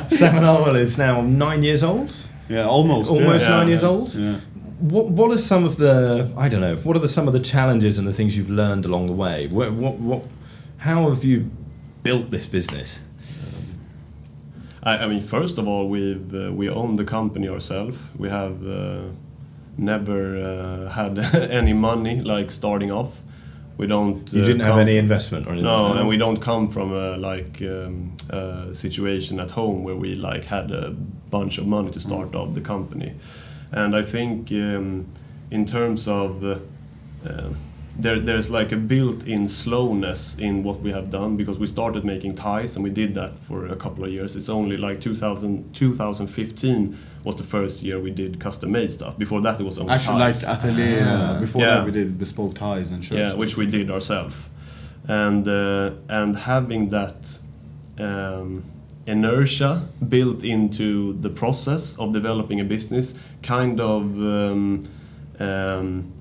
Saman 0.10 0.44
Amel 0.44 0.76
is 0.76 0.98
now 0.98 1.22
nine 1.22 1.63
years 1.63 1.84
old. 1.84 2.10
Yeah, 2.50 2.66
almost. 2.68 3.10
Almost 3.12 3.44
yeah. 3.44 3.50
nine 3.50 3.68
Yeah, 3.68 3.72
years 3.74 3.84
old. 3.84 4.13
Yeah. 4.16 4.40
What 4.80 5.10
What 5.10 5.32
are 5.32 5.38
some 5.38 5.63
of 5.66 5.78
the 5.78 6.32
I 6.38 6.50
don't 6.50 6.62
know. 6.62 6.76
What 6.78 6.96
are 6.96 7.00
the 7.00 7.10
some 7.10 7.28
of 7.28 7.34
the 7.34 7.40
challenges 7.40 7.98
and 7.98 8.08
the 8.08 8.13
things 8.13 8.38
you've 8.38 8.50
learned 8.50 8.86
along 8.86 9.08
the 9.08 9.13
way? 9.13 9.48
What 9.48 9.74
What, 9.74 9.96
what 9.96 10.24
How 10.78 11.10
have 11.10 11.24
you 11.24 11.50
built 12.04 12.32
this 12.32 12.46
business? 12.46 13.00
I, 14.84 15.04
I 15.04 15.08
mean, 15.08 15.22
first 15.22 15.58
of 15.58 15.68
all, 15.68 15.90
we've 15.90 16.34
uh, 16.34 16.52
we 16.54 16.70
own 16.70 16.96
the 16.96 17.04
company 17.04 17.50
ourselves. 17.50 17.98
We 18.18 18.30
have 18.30 18.66
uh, 18.66 19.02
never 19.78 20.38
uh, 20.38 20.90
had 20.90 21.20
any 21.52 21.74
money 21.74 22.22
like 22.22 22.52
starting 22.52 22.92
off. 22.92 23.12
We 23.78 23.86
don't. 23.88 24.32
You 24.34 24.42
uh, 24.42 24.46
didn't 24.46 24.62
have 24.62 24.80
any 24.80 24.98
investment 24.98 25.46
or 25.46 25.50
anything. 25.50 25.66
No, 25.66 25.94
and 25.94 26.08
we 26.08 26.18
don't 26.18 26.42
come 26.42 26.70
from 26.70 26.94
a 26.94 27.18
like 27.18 27.62
um, 27.62 28.16
a 28.30 28.74
situation 28.74 29.40
at 29.40 29.52
home 29.52 29.84
where 29.84 29.96
we 29.96 30.16
like 30.16 30.46
had 30.46 30.72
a 30.72 30.92
bunch 31.30 31.58
of 31.58 31.68
money 31.68 31.92
to 31.92 32.00
start 32.00 32.34
off 32.34 32.54
the 32.54 32.62
company, 32.62 33.13
and 33.71 33.95
I 33.95 34.01
think 34.03 34.51
um, 34.51 35.06
in 35.51 35.65
terms 35.65 36.08
of 36.08 36.43
uh, 36.43 36.60
uh, 37.25 37.49
there 37.99 38.19
there's 38.19 38.49
like 38.49 38.71
a 38.71 38.77
built-in 38.77 39.47
slowness 39.47 40.36
in 40.38 40.63
what 40.63 40.82
we 40.82 40.91
have 40.91 41.10
done 41.10 41.36
because 41.36 41.58
we 41.60 41.65
started 41.67 42.03
making 42.06 42.36
ties 42.36 42.75
and 42.75 42.84
we 42.84 42.91
did 42.91 43.15
that 43.15 43.39
for 43.39 43.65
a 43.67 43.75
couple 43.75 44.03
of 44.06 44.12
years. 44.12 44.36
It's 44.36 44.49
only 44.49 44.77
like 44.77 45.01
2000, 45.01 45.73
2015 45.73 46.97
was 47.23 47.36
the 47.36 47.43
first 47.43 47.82
year 47.84 47.99
we 47.99 48.12
did 48.12 48.39
custom-made 48.39 48.91
stuff. 48.91 49.17
Before 49.17 49.41
that, 49.41 49.60
it 49.60 49.63
was 49.63 49.77
only 49.80 49.93
Actually, 49.93 50.19
ties. 50.19 50.43
like 50.43 50.58
atelier. 50.60 51.03
Ah. 51.10 51.15
uh, 51.36 51.39
before 51.39 51.62
Yeah. 51.62 51.77
that, 51.77 51.86
we 51.86 51.91
did 51.91 52.17
bespoke 52.19 52.53
ties 52.53 52.91
and 52.91 53.03
shirts. 53.03 53.19
Yeah, 53.19 53.34
which 53.34 53.58
we 53.58 53.65
did 53.65 53.89
ourselves, 53.89 54.36
and 55.08 55.47
uh, 55.47 55.91
and 56.08 56.38
having 56.38 56.89
that 56.91 57.39
um, 57.99 58.63
inertia 59.08 59.88
built 60.08 60.43
into 60.43 61.13
the 61.13 61.30
process 61.30 61.98
of 61.98 62.12
developing 62.12 62.60
a 62.60 62.63
business, 62.63 63.15
kind 63.41 63.80
of. 63.80 64.02
Um, 64.20 64.84
um, 65.39 66.13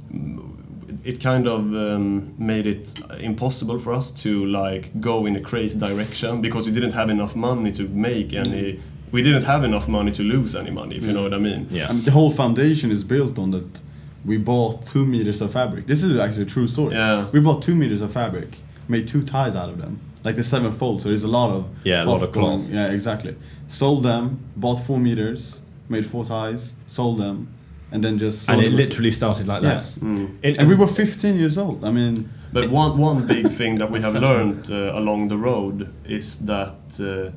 it 1.04 1.20
kind 1.20 1.46
of 1.46 1.60
um, 1.72 2.34
made 2.36 2.66
it 2.66 2.92
impossible 3.20 3.78
for 3.78 3.92
us 3.92 4.10
to 4.10 4.44
like 4.46 5.00
go 5.00 5.24
in 5.26 5.36
a 5.36 5.40
crazy 5.40 5.78
direction 5.78 6.40
because 6.40 6.66
we 6.66 6.72
didn't 6.72 6.92
have 6.92 7.10
enough 7.10 7.36
money 7.36 7.70
to 7.72 7.86
make 7.88 8.32
any. 8.32 8.80
We 9.12 9.22
didn't 9.22 9.44
have 9.44 9.62
enough 9.62 9.86
money 9.86 10.10
to 10.12 10.22
lose 10.22 10.56
any 10.56 10.70
money, 10.70 10.96
if 10.96 11.04
you 11.04 11.12
know 11.12 11.22
what 11.22 11.32
I 11.32 11.38
mean. 11.38 11.68
Yeah. 11.70 11.88
I 11.88 11.92
mean, 11.92 12.02
the 12.02 12.10
whole 12.10 12.32
foundation 12.32 12.90
is 12.90 13.04
built 13.04 13.38
on 13.38 13.52
that. 13.52 13.80
We 14.24 14.36
bought 14.36 14.84
two 14.84 15.06
meters 15.06 15.40
of 15.40 15.52
fabric. 15.52 15.86
This 15.86 16.02
is 16.02 16.18
actually 16.18 16.42
a 16.42 16.46
true 16.46 16.66
story. 16.66 16.94
Yeah. 16.94 17.28
We 17.30 17.38
bought 17.38 17.62
two 17.62 17.76
meters 17.76 18.00
of 18.00 18.12
fabric, 18.12 18.58
made 18.88 19.06
two 19.06 19.22
ties 19.22 19.54
out 19.54 19.68
of 19.68 19.78
them, 19.78 20.00
like 20.24 20.36
the 20.36 20.42
seven 20.44 20.72
fold. 20.72 21.02
So 21.02 21.08
there's 21.08 21.22
a 21.24 21.28
lot 21.28 21.50
of 21.50 21.64
Yeah, 21.84 22.04
a 22.04 22.06
lot 22.06 22.22
of 22.22 22.32
going- 22.32 22.60
cloth. 22.60 22.70
Yeah, 22.70 22.88
exactly. 22.92 23.34
Sold 23.68 24.02
them, 24.02 24.38
bought 24.56 24.76
four 24.86 24.98
meters, 24.98 25.60
made 25.88 26.06
four 26.06 26.24
ties, 26.24 26.74
sold 26.86 27.18
them, 27.18 27.48
and 27.92 28.02
then 28.04 28.18
just. 28.18 28.48
and 28.48 28.60
it 28.60 28.70
was- 28.72 28.80
literally 28.80 29.10
started 29.10 29.46
like 29.46 29.62
that. 29.62 29.74
Yes. 29.74 29.98
Mm. 29.98 30.28
In- 30.42 30.56
And 30.58 30.68
we 30.68 30.74
were 30.74 30.86
15 30.88 31.36
years 31.36 31.56
old. 31.58 31.84
I 31.84 31.90
mean, 31.90 32.28
But 32.52 32.70
one 32.70 32.98
one 32.98 33.26
big 33.26 33.52
thing 33.52 33.78
that 33.78 33.90
we 33.90 34.00
have 34.00 34.14
learned 34.14 34.70
uh, 34.70 34.98
along 35.00 35.28
the 35.28 35.36
road 35.36 35.88
is 36.08 36.38
that, 36.46 36.78
uh, 37.00 37.30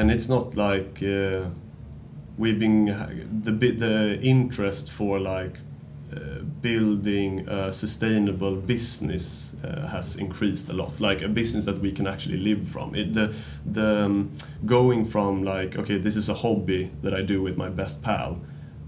and 0.00 0.10
it's 0.10 0.28
not 0.28 0.56
like 0.56 1.00
uh, 1.02 1.48
we've 2.38 2.58
been 2.58 2.86
the 3.44 3.52
the 3.52 4.18
interest 4.22 4.90
for 4.90 5.18
like 5.20 5.58
uh, 6.12 6.42
building 6.62 7.48
a 7.48 7.72
sustainable 7.72 8.56
business 8.56 9.52
uh, 9.66 9.86
has 9.88 10.16
increased 10.16 10.68
a 10.68 10.72
lot. 10.72 11.00
Like 11.00 11.22
a 11.22 11.28
business 11.28 11.64
that 11.64 11.78
we 11.80 11.90
can 11.92 12.06
actually 12.06 12.38
live 12.38 12.68
from. 12.68 12.94
It, 12.94 13.12
the 13.14 13.34
the 13.64 14.04
um, 14.04 14.30
going 14.64 15.04
from 15.04 15.42
like 15.44 15.76
okay, 15.78 15.98
this 15.98 16.16
is 16.16 16.28
a 16.28 16.34
hobby 16.34 16.90
that 17.02 17.12
I 17.14 17.22
do 17.22 17.42
with 17.42 17.56
my 17.56 17.68
best 17.68 18.02
pal, 18.02 18.40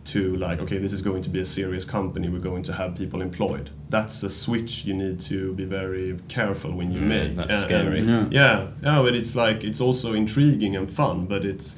to 0.07 0.37
like 0.37 0.61
okay, 0.61 0.79
this 0.79 0.93
is 0.93 1.03
going 1.03 1.23
to 1.23 1.31
be 1.31 1.41
a 1.41 1.45
serious 1.45 1.85
company. 1.85 2.29
We're 2.29 2.39
going 2.51 2.63
to 2.65 2.73
have 2.73 2.95
people 2.97 3.21
employed. 3.23 3.71
That's 3.91 4.23
a 4.23 4.31
switch 4.31 4.85
you 4.85 4.95
need 4.95 5.19
to 5.21 5.53
be 5.55 5.65
very 5.65 6.19
careful 6.29 6.73
when 6.73 6.93
you 6.93 7.01
Mm, 7.01 7.09
make. 7.09 7.35
that's 7.37 7.53
And- 7.53 7.63
scary. 7.65 8.01
and- 8.01 8.33
yeah, 8.33 8.69
yeah, 8.83 9.03
but 9.03 9.15
it's 9.15 9.35
like 9.35 9.65
it's 9.65 9.81
also 9.81 10.13
intriguing 10.15 10.77
and 10.77 10.89
fun, 10.89 11.27
but 11.27 11.45
it's 11.45 11.77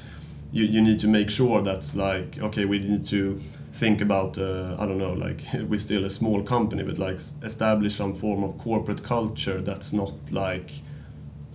you, 0.52 0.64
you 0.64 0.82
need 0.82 0.98
to 0.98 1.08
make 1.08 1.30
sure 1.30 1.62
that's 1.62 1.94
like 1.94 2.38
okay, 2.42 2.64
we 2.64 2.78
need 2.78 3.06
to 3.06 3.40
think 3.80 4.00
about 4.00 4.38
uh, 4.38 4.76
I 4.78 4.86
don't 4.86 4.98
know, 4.98 5.14
like 5.26 5.40
we're 5.70 5.80
still 5.88 6.04
a 6.04 6.10
small 6.10 6.42
company, 6.54 6.82
but 6.82 6.98
like 6.98 7.18
establish 7.42 7.94
some 7.96 8.14
form 8.14 8.44
of 8.44 8.58
corporate 8.58 9.02
culture 9.02 9.60
that's 9.62 9.92
not 9.92 10.12
like 10.30 10.70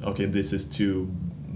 okay, 0.04 0.26
this 0.26 0.52
is 0.54 0.66
two 0.66 1.08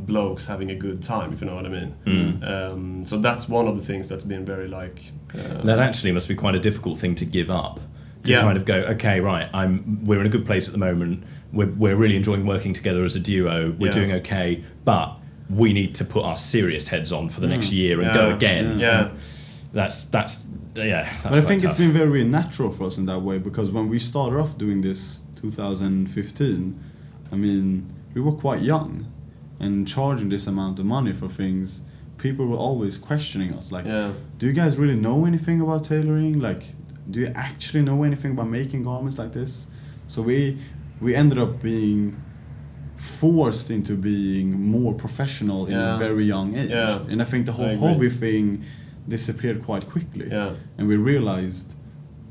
blokes 0.07 0.45
having 0.47 0.71
a 0.71 0.75
good 0.75 1.01
time, 1.03 1.29
if 1.33 1.41
you 1.41 1.47
know 1.47 1.55
what 1.55 1.65
I 1.65 1.69
mean. 1.69 1.95
Mm. 2.05 2.43
Um, 2.53 3.03
so 3.03 3.17
that's 3.17 3.47
one 3.49 3.67
of 3.67 3.75
the 3.79 3.83
things 3.85 4.07
that's 4.09 4.23
been 4.23 4.45
very 4.45 4.67
like. 4.67 4.99
Uh, 5.35 5.61
That 5.69 5.79
actually 5.79 6.11
must 6.13 6.27
be 6.27 6.35
quite 6.35 6.55
a 6.55 6.59
difficult 6.59 6.97
thing 6.97 7.15
to 7.15 7.25
give 7.25 7.49
up. 7.51 7.79
To 8.23 8.31
Yeah. 8.31 8.41
kind 8.41 8.57
of 8.57 8.65
go, 8.65 8.75
okay, 8.95 9.19
right, 9.21 9.47
I'm 9.53 10.03
we're 10.05 10.19
in 10.21 10.25
a 10.25 10.29
good 10.37 10.45
place 10.45 10.65
at 10.67 10.73
the 10.73 10.79
moment. 10.89 11.23
We're, 11.53 11.73
we're 11.83 11.95
really 12.03 12.15
enjoying 12.15 12.45
working 12.45 12.73
together 12.73 13.03
as 13.05 13.15
a 13.15 13.19
duo. 13.19 13.57
We're 13.79 13.87
Yeah. 13.87 13.99
doing 13.99 14.11
okay, 14.21 14.63
but 14.85 15.09
we 15.61 15.73
need 15.73 15.91
to 15.95 16.05
put 16.05 16.23
our 16.29 16.37
serious 16.37 16.87
heads 16.87 17.11
on 17.11 17.29
for 17.29 17.39
the 17.41 17.47
next 17.47 17.71
year 17.71 18.01
and 18.01 18.13
go 18.13 18.27
Yeah. 18.29 18.35
again. 18.35 18.79
Yeah. 18.79 19.09
That's 19.71 20.03
that's 20.03 20.37
yeah. 20.75 21.03
That's 21.03 21.23
but 21.23 21.33
I 21.33 21.41
think 21.41 21.61
tough. 21.61 21.71
it's 21.71 21.79
been 21.79 21.91
very 21.91 22.23
natural 22.23 22.71
for 22.71 22.85
us 22.85 22.97
in 22.97 23.05
that 23.07 23.19
way 23.21 23.37
because 23.37 23.71
when 23.71 23.87
we 23.89 23.99
started 23.99 24.39
off 24.39 24.57
doing 24.57 24.81
this 24.81 25.21
2015, 25.41 26.79
I 27.31 27.35
mean, 27.35 27.93
we 28.13 28.21
were 28.21 28.31
quite 28.31 28.61
young 28.61 29.05
and 29.59 29.87
charging 29.87 30.29
this 30.29 30.47
amount 30.47 30.79
of 30.79 30.85
money 30.85 31.13
for 31.13 31.27
things. 31.27 31.83
People 32.17 32.47
were 32.47 32.57
always 32.57 32.97
questioning 32.97 33.53
us, 33.53 33.71
like, 33.71 33.85
Yeah. 33.85 34.11
"Do 34.37 34.47
you 34.47 34.53
guys 34.53 34.77
really 34.77 34.95
know 34.95 35.25
anything 35.25 35.61
about 35.61 35.83
tailoring? 35.85 36.39
Like, 36.39 36.63
do 37.09 37.19
you 37.21 37.27
actually 37.35 37.83
know 37.83 38.03
anything 38.03 38.31
about 38.31 38.49
making 38.49 38.83
garments 38.83 39.17
like 39.17 39.33
this?" 39.33 39.67
So 40.07 40.21
we 40.21 40.57
we 41.01 41.15
ended 41.15 41.37
up 41.39 41.61
being 41.61 42.15
forced 42.97 43.69
into 43.71 43.95
being 43.95 44.61
more 44.71 44.93
professional 44.93 45.65
in 45.67 45.73
a 45.73 45.97
very 45.97 46.25
young 46.25 46.55
age, 46.57 46.69
Yeah. 46.71 46.99
and 47.09 47.21
I 47.21 47.25
think 47.25 47.45
the 47.45 47.53
whole 47.53 47.77
hobby 47.77 48.09
thing 48.09 48.63
disappeared 49.09 49.63
quite 49.65 49.85
quickly 49.89 50.27
Yeah. 50.31 50.53
and 50.77 50.87
we 50.87 50.95
realized 50.95 51.73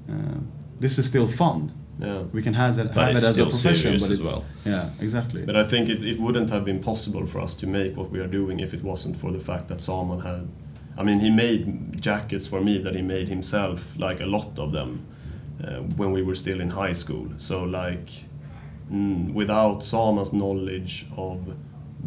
uh, 0.08 0.38
this 0.80 0.98
is 0.98 1.06
still 1.06 1.26
fun. 1.26 1.72
Yeah. 2.00 2.22
We 2.32 2.42
can 2.42 2.54
have 2.54 2.78
it, 2.78 2.90
have 2.92 3.10
it 3.16 3.24
as 3.24 3.38
a 3.38 3.44
profession, 3.46 3.94
but 3.94 4.02
as 4.02 4.10
it's 4.10 4.24
well. 4.24 4.44
yeah, 4.64 4.90
exactly. 5.00 5.42
But 5.44 5.56
I 5.56 5.64
think 5.64 5.88
it, 5.88 6.00
it 6.06 6.18
wouldn't 6.20 6.50
have 6.50 6.64
been 6.64 6.80
possible 6.80 7.26
for 7.26 7.40
us 7.40 7.54
to 7.56 7.66
make 7.66 7.96
what 7.96 8.10
we 8.10 8.20
are 8.20 8.28
doing 8.28 8.60
if 8.60 8.72
it 8.72 8.82
wasn't 8.84 9.16
for 9.16 9.32
the 9.32 9.40
fact 9.40 9.66
that 9.68 9.80
Saman 9.80 10.20
had. 10.20 10.46
I 10.96 11.02
mean, 11.02 11.18
he 11.20 11.30
made 11.30 12.00
jackets 12.00 12.46
for 12.46 12.60
me 12.60 12.78
that 12.84 12.94
he 12.94 13.02
made 13.02 13.28
himself, 13.28 13.78
like 13.98 14.20
a 14.20 14.26
lot 14.26 14.58
of 14.58 14.70
them, 14.72 15.04
uh, 15.62 15.80
when 15.96 16.12
we 16.12 16.22
were 16.22 16.36
still 16.36 16.60
in 16.60 16.70
high 16.70 16.94
school. 16.94 17.26
So, 17.36 17.64
like, 17.64 18.08
mm, 18.92 19.32
without 19.34 19.84
Saman's 19.84 20.32
knowledge 20.32 21.06
of 21.16 21.38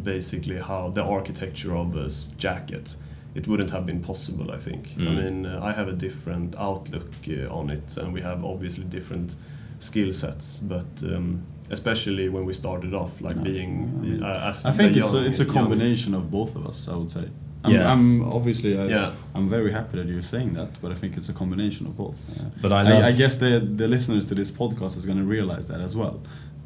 basically 0.03 0.57
how 0.57 0.89
the 0.89 1.03
architecture 1.03 1.75
of 1.75 1.95
a 1.97 2.09
jacket, 2.37 2.95
it 3.35 3.47
wouldn't 3.47 3.71
have 3.71 3.85
been 3.85 4.01
possible, 4.01 4.51
I 4.51 4.57
think. 4.57 4.83
I 4.97 5.01
Mm. 5.01 5.23
mean, 5.23 5.45
uh, 5.45 5.59
I 5.63 5.71
have 5.73 5.87
a 5.87 5.93
different 5.93 6.55
outlook 6.57 7.11
uh, 7.29 7.53
on 7.59 7.69
it, 7.69 7.97
and 7.97 8.13
we 8.13 8.21
have 8.21 8.43
obviously 8.45 8.83
different 8.83 9.35
skill 9.79 10.11
sets, 10.13 10.59
but 10.59 10.85
um, 11.03 11.41
especially 11.69 12.29
when 12.29 12.45
we 12.45 12.53
started 12.53 12.93
off, 12.93 13.11
like 13.21 13.35
Yeah. 13.37 13.43
being 13.51 14.01
Yeah. 14.03 14.27
uh, 14.27 14.49
as 14.49 14.65
I 14.65 14.71
think 14.71 14.93
the 14.93 15.01
it's 15.01 15.13
a, 15.13 15.23
it's 15.25 15.39
a 15.39 15.43
young- 15.45 15.53
combination 15.53 16.13
of 16.13 16.29
both 16.29 16.55
of 16.55 16.65
us. 16.67 16.87
I 16.87 16.95
would 16.95 17.11
say. 17.11 17.25
I'm, 17.63 17.73
Yeah. 17.73 17.91
I'm 17.91 18.23
obviously 18.23 18.71
I, 18.77 18.85
Yeah. 18.87 19.11
I'm 19.35 19.47
very 19.49 19.71
happy 19.71 19.97
that 19.99 20.07
you're 20.07 20.23
saying 20.23 20.53
that, 20.55 20.69
but 20.81 20.91
I 20.91 20.95
think 20.95 21.15
it's 21.17 21.29
a 21.29 21.33
combination 21.33 21.85
of 21.87 21.95
both. 21.95 22.17
Uh, 22.39 22.45
But 22.61 22.71
I 22.71 22.81
love- 22.83 23.03
I, 23.05 23.11
guess 23.11 23.35
the 23.37 23.59
the 23.81 23.87
listeners 23.87 24.25
to 24.25 24.35
this 24.35 24.51
podcast 24.51 24.97
is 24.97 25.05
going 25.05 25.19
to 25.19 25.23
realize 25.37 25.65
that 25.67 25.79
as 25.79 25.95
well. 25.95 26.15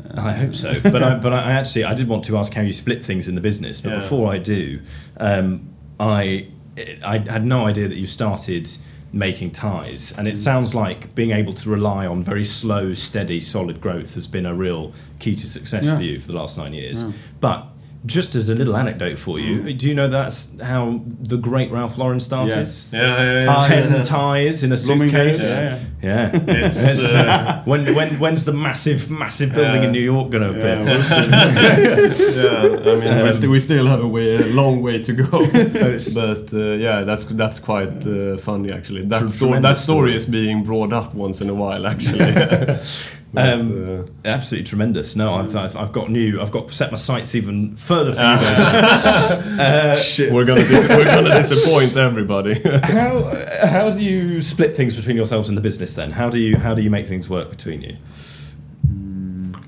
Uh, 0.03 0.21
I 0.31 0.33
hope 0.41 0.55
so. 0.55 0.69
But 0.83 1.01
I, 1.03 1.15
but 1.25 1.31
I 1.33 1.51
actually, 1.59 1.83
I 1.85 1.93
did 1.93 2.07
want 2.07 2.23
to 2.25 2.37
ask 2.37 2.53
how 2.53 2.61
you 2.63 2.73
split 2.73 3.05
things 3.05 3.27
in 3.27 3.35
the 3.35 3.41
business. 3.41 3.81
But 3.81 3.91
Yeah. 3.91 3.99
before 4.01 4.33
I 4.35 4.37
do, 4.39 4.79
um, 5.19 5.61
I 5.99 6.47
I 7.03 7.17
had 7.29 7.45
no 7.45 7.65
idea 7.65 7.87
that 7.87 7.95
you 7.97 8.07
started 8.07 8.69
making 9.13 9.51
ties, 9.51 10.13
and 10.17 10.27
Mm. 10.27 10.31
it 10.31 10.37
sounds 10.37 10.75
like 10.75 11.15
being 11.15 11.31
able 11.31 11.53
to 11.53 11.69
rely 11.69 12.05
on 12.05 12.23
very 12.23 12.43
slow, 12.43 12.93
steady, 12.93 13.39
solid 13.39 13.79
growth 13.79 14.15
has 14.15 14.27
been 14.27 14.45
a 14.45 14.53
real 14.53 14.91
key 15.19 15.35
to 15.37 15.47
success 15.47 15.85
Yeah. 15.85 15.95
for 15.97 16.03
you 16.03 16.19
for 16.19 16.27
the 16.27 16.33
last 16.33 16.57
nine 16.57 16.73
years. 16.73 17.01
Yeah. 17.01 17.11
But 17.39 17.67
just 18.05 18.35
as 18.35 18.49
a 18.49 18.55
little 18.55 18.75
anecdote 18.77 19.17
for 19.17 19.39
you, 19.39 19.59
Mm. 19.61 19.77
do 19.79 19.87
you 19.89 19.95
know 19.95 20.07
that's 20.07 20.49
how 20.61 21.01
the 21.21 21.37
great 21.37 21.71
Ralph 21.71 21.97
Lauren 21.97 22.19
started? 22.19 22.55
Yes. 22.55 22.91
Yeah, 22.93 23.01
yeah, 23.01 23.39
yeah. 23.39 23.45
Ties. 23.55 23.89
Ten 23.89 24.05
ties 24.05 24.63
in 24.63 24.71
a 24.71 24.77
suitcase. 24.77 25.41
yeah, 25.41 25.79
Yeah. 26.03 26.29
It's, 26.33 26.77
It's, 26.91 27.03
uh, 27.13 27.17
uh, 27.17 27.61
when, 27.65 27.95
when, 27.95 28.19
when's 28.19 28.45
the 28.45 28.53
massive, 28.53 29.09
massive 29.09 29.53
building 29.55 29.81
Yeah. 29.81 29.87
in 29.87 29.91
New 29.91 30.01
York 30.13 30.29
going 30.29 30.43
to 30.43 30.49
appear? 30.49 30.75
Yeah, 30.75 30.83
we'll 30.85 31.03
see. 31.03 32.35
yeah, 32.41 32.91
I 32.91 32.95
mean, 32.99 33.25
we, 33.25 33.31
st- 33.31 33.49
we 33.51 33.59
still 33.59 33.87
have 33.87 34.01
a 34.03 34.07
way, 34.07 34.35
a 34.35 34.45
long 34.47 34.81
way 34.81 35.01
to 35.01 35.13
go. 35.13 35.25
but 36.13 36.53
uh, 36.53 36.75
yeah, 36.85 37.03
that's 37.03 37.25
that's 37.25 37.59
quite 37.59 38.05
uh, 38.05 38.37
funny 38.37 38.71
actually. 38.71 39.03
That 39.05 39.21
Tr- 39.21 39.27
story, 39.29 39.59
that 39.59 39.77
story 39.77 40.09
story. 40.11 40.15
is 40.15 40.25
being 40.25 40.63
brought 40.63 40.93
up 40.93 41.13
once 41.15 41.41
in 41.41 41.49
a 41.49 41.53
while 41.53 41.87
actually. 41.87 42.19
But, 43.35 43.47
Um, 43.49 43.99
uh, 43.99 44.03
Absolutely 44.27 44.65
tremendous. 44.67 45.15
No, 45.15 45.35
I've, 45.35 45.55
I've, 45.55 45.75
I've 45.77 45.91
got 45.91 46.09
new. 46.09 46.41
I've 46.41 46.51
got 46.51 46.71
set 46.71 46.89
my 46.91 46.97
sights 46.97 47.35
even 47.35 47.75
further 47.75 48.11
for 48.13 48.17
you 48.17 48.23
guys. 48.23 48.99
uh, 49.59 49.95
Shit. 50.01 50.31
we're 50.33 50.45
gonna 50.45 50.67
dis- 50.67 50.87
we're 50.87 51.03
gonna 51.05 51.35
disappoint 51.35 51.95
everybody. 51.97 52.53
how 52.83 53.33
how 53.67 53.89
do 53.91 54.01
you 54.01 54.41
split 54.41 54.75
things 54.75 54.95
between 54.95 55.15
yourselves 55.15 55.49
and 55.49 55.57
the 55.57 55.61
business? 55.61 55.93
Then 55.93 56.11
how 56.11 56.29
do 56.29 56.39
you 56.39 56.57
how 56.57 56.73
do 56.73 56.81
you 56.81 56.89
make 56.89 57.07
things 57.07 57.29
work 57.29 57.49
between 57.49 57.81
you? 57.81 57.97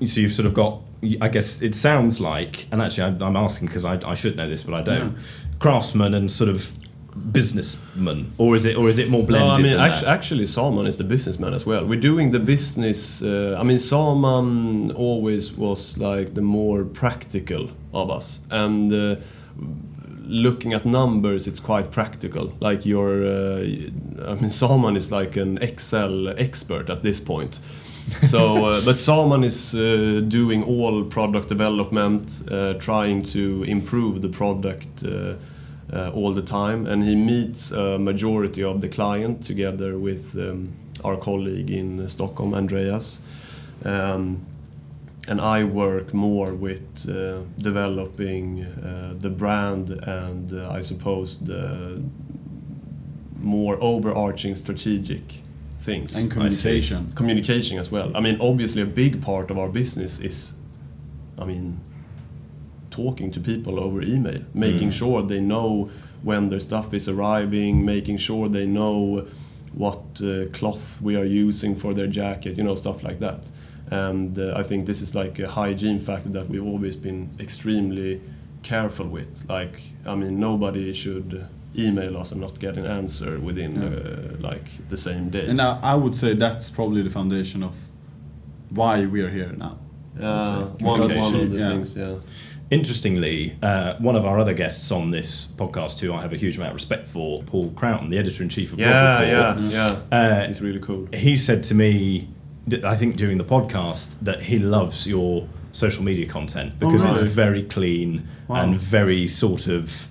So 0.06 0.20
you've 0.20 0.32
sort 0.32 0.46
of 0.46 0.54
got. 0.54 0.80
I 1.20 1.28
guess 1.28 1.62
it 1.62 1.74
sounds 1.76 2.20
like, 2.20 2.66
and 2.72 2.82
actually 2.82 3.04
I'm, 3.04 3.22
I'm 3.22 3.36
asking 3.36 3.68
because 3.68 3.84
I, 3.84 4.00
I 4.08 4.14
should 4.14 4.36
know 4.36 4.48
this, 4.48 4.64
but 4.64 4.74
I 4.74 4.82
don't. 4.82 5.12
Yeah. 5.12 5.18
Craftsman 5.60 6.12
and 6.14 6.30
sort 6.30 6.50
of 6.50 6.74
businessman, 7.32 8.32
or 8.38 8.56
is 8.56 8.64
it 8.64 8.76
or 8.76 8.88
is 8.88 8.98
it 8.98 9.08
more 9.08 9.24
blended? 9.24 9.48
No, 9.48 9.54
I 9.54 9.62
mean 9.62 9.76
that? 9.76 10.04
actually 10.04 10.46
Saman 10.46 10.86
is 10.86 10.96
the 10.96 11.04
businessman 11.04 11.54
as 11.54 11.66
well. 11.66 11.84
We're 11.84 12.00
doing 12.00 12.30
the 12.30 12.40
business. 12.40 13.22
Uh, 13.22 13.56
I 13.58 13.62
mean 13.62 13.78
Saman 13.78 14.92
always 14.92 15.52
was 15.52 15.98
like 15.98 16.34
the 16.34 16.42
more 16.42 16.84
practical 16.84 17.70
of 17.92 18.10
us, 18.10 18.40
and 18.50 18.92
uh, 18.92 19.16
looking 20.28 20.74
at 20.74 20.84
numbers, 20.84 21.46
it's 21.46 21.60
quite 21.60 21.90
practical. 21.90 22.52
Like 22.60 22.84
your, 22.86 23.24
uh, 23.24 23.60
I 24.26 24.34
mean 24.34 24.50
Saman 24.50 24.96
is 24.96 25.10
like 25.10 25.36
an 25.36 25.58
Excel 25.58 26.28
expert 26.38 26.90
at 26.90 27.02
this 27.02 27.20
point. 27.20 27.60
so, 28.22 28.64
uh, 28.66 28.80
but 28.84 29.00
Saman 29.00 29.44
is 29.44 29.74
uh, 29.74 30.22
doing 30.28 30.62
all 30.62 31.04
product 31.04 31.48
development, 31.48 32.42
uh, 32.50 32.74
trying 32.74 33.22
to 33.22 33.64
improve 33.64 34.22
the 34.22 34.28
product 34.28 35.04
uh, 35.92 36.10
all 36.10 36.32
the 36.34 36.42
time, 36.42 36.86
and 36.86 37.04
he 37.04 37.14
meets 37.14 37.70
a 37.70 37.98
majority 37.98 38.62
of 38.62 38.80
the 38.80 38.88
client 38.88 39.42
together 39.42 39.98
with 39.98 40.36
um, 40.36 40.70
our 41.04 41.16
colleague 41.16 41.70
in 41.70 42.08
Stockholm, 42.08 42.54
Andreas. 42.54 43.20
Um, 43.84 44.46
and 45.28 45.40
I 45.40 45.62
work 45.64 46.14
more 46.14 46.54
with 46.54 47.06
uh, 47.08 47.42
developing 47.58 48.64
uh, 48.64 49.14
the 49.18 49.28
brand 49.28 49.90
and 49.90 50.52
uh, 50.52 50.70
I 50.70 50.80
suppose 50.80 51.38
the 51.38 52.02
more 53.38 53.78
overarching 53.80 54.56
strategic 54.56 55.42
things 55.80 56.16
and 56.16 56.30
communication. 56.30 57.08
communication 57.10 57.78
as 57.78 57.90
well. 57.90 58.10
I 58.16 58.20
mean, 58.20 58.38
obviously, 58.40 58.82
a 58.82 58.86
big 58.86 59.22
part 59.22 59.50
of 59.50 59.58
our 59.58 59.68
business 59.68 60.18
is, 60.18 60.54
I 61.38 61.44
mean, 61.44 61.80
talking 63.02 63.30
to 63.36 63.40
people 63.40 63.74
over 63.86 64.00
email, 64.14 64.42
making 64.54 64.88
Mm. 64.90 64.98
sure 65.00 65.22
they 65.32 65.40
know 65.52 65.68
when 66.30 66.42
their 66.50 66.60
stuff 66.60 66.88
is 66.98 67.08
arriving, 67.08 67.84
making 67.84 68.18
sure 68.18 68.48
they 68.58 68.66
know 68.78 68.98
what 69.84 70.02
uh, 70.22 70.28
cloth 70.58 70.86
we 71.06 71.12
are 71.20 71.28
using 71.46 71.72
for 71.82 71.90
their 71.98 72.10
jacket, 72.20 72.52
you 72.58 72.64
know, 72.64 72.76
stuff 72.76 72.98
like 73.08 73.18
that. 73.26 73.42
And 73.90 74.38
uh, 74.38 74.60
I 74.60 74.62
think 74.68 74.86
this 74.86 75.00
is 75.06 75.14
like 75.14 75.34
a 75.38 75.48
hygiene 75.60 76.00
factor 76.08 76.30
that 76.36 76.46
we've 76.50 76.68
always 76.72 76.96
been 76.96 77.20
extremely 77.46 78.20
careful 78.62 79.06
with. 79.18 79.32
Like, 79.48 79.76
I 80.04 80.14
mean, 80.20 80.34
nobody 80.50 80.92
should 80.92 81.30
email 81.76 82.16
us 82.20 82.32
and 82.32 82.40
not 82.40 82.54
get 82.58 82.76
an 82.76 82.86
answer 83.00 83.32
within 83.48 83.72
Yeah. 83.72 83.88
uh, 83.88 84.50
like 84.50 84.68
the 84.88 84.96
same 84.96 85.24
day. 85.30 85.46
And 85.50 85.60
I, 85.60 85.70
I 85.92 85.94
would 86.02 86.14
say 86.22 86.34
that's 86.34 86.70
probably 86.70 87.02
the 87.02 87.10
foundation 87.10 87.62
of 87.62 87.74
why 88.70 89.06
we 89.06 89.18
are 89.26 89.30
here 89.30 89.52
now. 89.66 89.74
Uh, 90.20 90.64
one, 90.80 91.00
one 91.00 91.00
of 91.02 91.08
the 91.10 91.58
yeah. 91.58 91.68
things, 91.70 91.94
yeah. 91.96 92.14
Interestingly, 92.70 93.56
uh, 93.62 93.94
one 93.96 94.14
of 94.14 94.26
our 94.26 94.38
other 94.38 94.52
guests 94.52 94.90
on 94.90 95.10
this 95.10 95.46
podcast, 95.56 96.00
who 96.00 96.12
I 96.12 96.20
have 96.20 96.34
a 96.34 96.36
huge 96.36 96.56
amount 96.56 96.70
of 96.70 96.74
respect 96.74 97.08
for, 97.08 97.42
Paul 97.44 97.70
Croughton, 97.70 98.10
the 98.10 98.18
editor 98.18 98.42
in 98.42 98.50
chief 98.50 98.72
of 98.74 98.78
Yeah, 98.78 99.22
Robb 99.22 99.56
Report, 99.56 99.72
yeah, 99.72 99.98
yeah. 100.10 100.18
Uh, 100.44 100.46
it's 100.50 100.60
really 100.60 100.80
cool. 100.80 101.08
he 101.14 101.36
said 101.36 101.62
to 101.64 101.74
me, 101.74 102.28
I 102.84 102.94
think 102.94 103.16
during 103.16 103.38
the 103.38 103.44
podcast, 103.44 104.16
that 104.20 104.42
he 104.42 104.58
loves 104.58 105.06
your 105.08 105.48
social 105.72 106.02
media 106.04 106.26
content 106.26 106.78
because 106.78 107.04
Oh, 107.06 107.10
it's 107.12 107.20
very 107.20 107.62
clean 107.62 108.26
Wow. 108.48 108.62
and 108.64 108.78
very 108.78 109.26
sort 109.28 109.66
of 109.66 110.08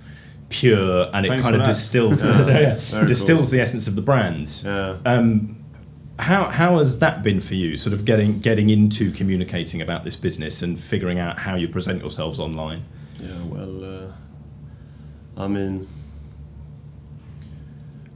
pure, 0.50 1.10
and 1.14 1.26
it 1.28 1.42
kind 1.42 1.56
of 1.56 1.62
that. 1.62 1.68
distills 1.68 2.26
Yeah, 2.26 2.78
so, 2.80 3.02
yeah, 3.02 3.06
distills 3.06 3.40
cool. 3.50 3.52
the 3.52 3.62
essence 3.62 3.88
of 3.88 3.96
the 3.96 4.02
brand. 4.02 4.62
Yeah. 4.66 4.96
Um, 5.06 5.58
how 6.20 6.46
how 6.50 6.78
has 6.80 7.00
that 7.00 7.22
been 7.24 7.40
for 7.40 7.56
you? 7.56 7.78
Sort 7.78 7.94
of 7.94 8.06
getting 8.06 8.40
getting 8.40 8.70
into 8.70 9.12
communicating 9.12 9.82
about 9.82 10.04
this 10.04 10.16
business 10.16 10.62
and 10.62 10.80
figuring 10.80 11.20
out 11.20 11.40
how 11.40 11.56
you 11.56 11.68
present 11.68 12.02
yourselves 12.02 12.40
online. 12.40 12.84
Yeah, 13.20 13.42
well, 13.50 13.84
uh, 13.84 14.12
I 15.44 15.48
mean, 15.48 15.88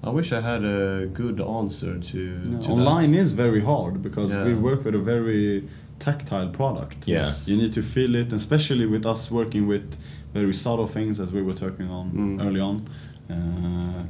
I 0.04 0.10
wish 0.10 0.32
I 0.32 0.42
had 0.42 0.64
a 0.64 1.08
good 1.14 1.40
answer 1.40 2.00
to, 2.00 2.20
Yeah, 2.20 2.60
to 2.62 2.70
online 2.72 3.12
that. 3.12 3.20
is 3.20 3.34
very 3.34 3.62
hard 3.62 4.02
because 4.02 4.34
we 4.36 4.54
work 4.54 4.84
with 4.86 4.96
a 4.96 5.00
very 5.00 5.68
tactile 6.00 6.50
product. 6.50 7.08
Yes. 7.08 7.48
You 7.48 7.58
need 7.58 7.74
to 7.74 7.84
feel 7.84 8.16
it, 8.16 8.34
especially 8.34 8.88
with 8.88 9.06
us 9.06 9.30
working 9.30 9.68
with 9.68 9.96
very 10.34 10.54
subtle 10.54 10.88
things 10.88 11.20
as 11.20 11.32
we 11.32 11.42
were 11.44 11.54
talking 11.54 11.88
on 11.90 12.12
Mm. 12.12 12.46
early 12.46 12.60
on. 12.60 12.88
Uh, 13.30 14.04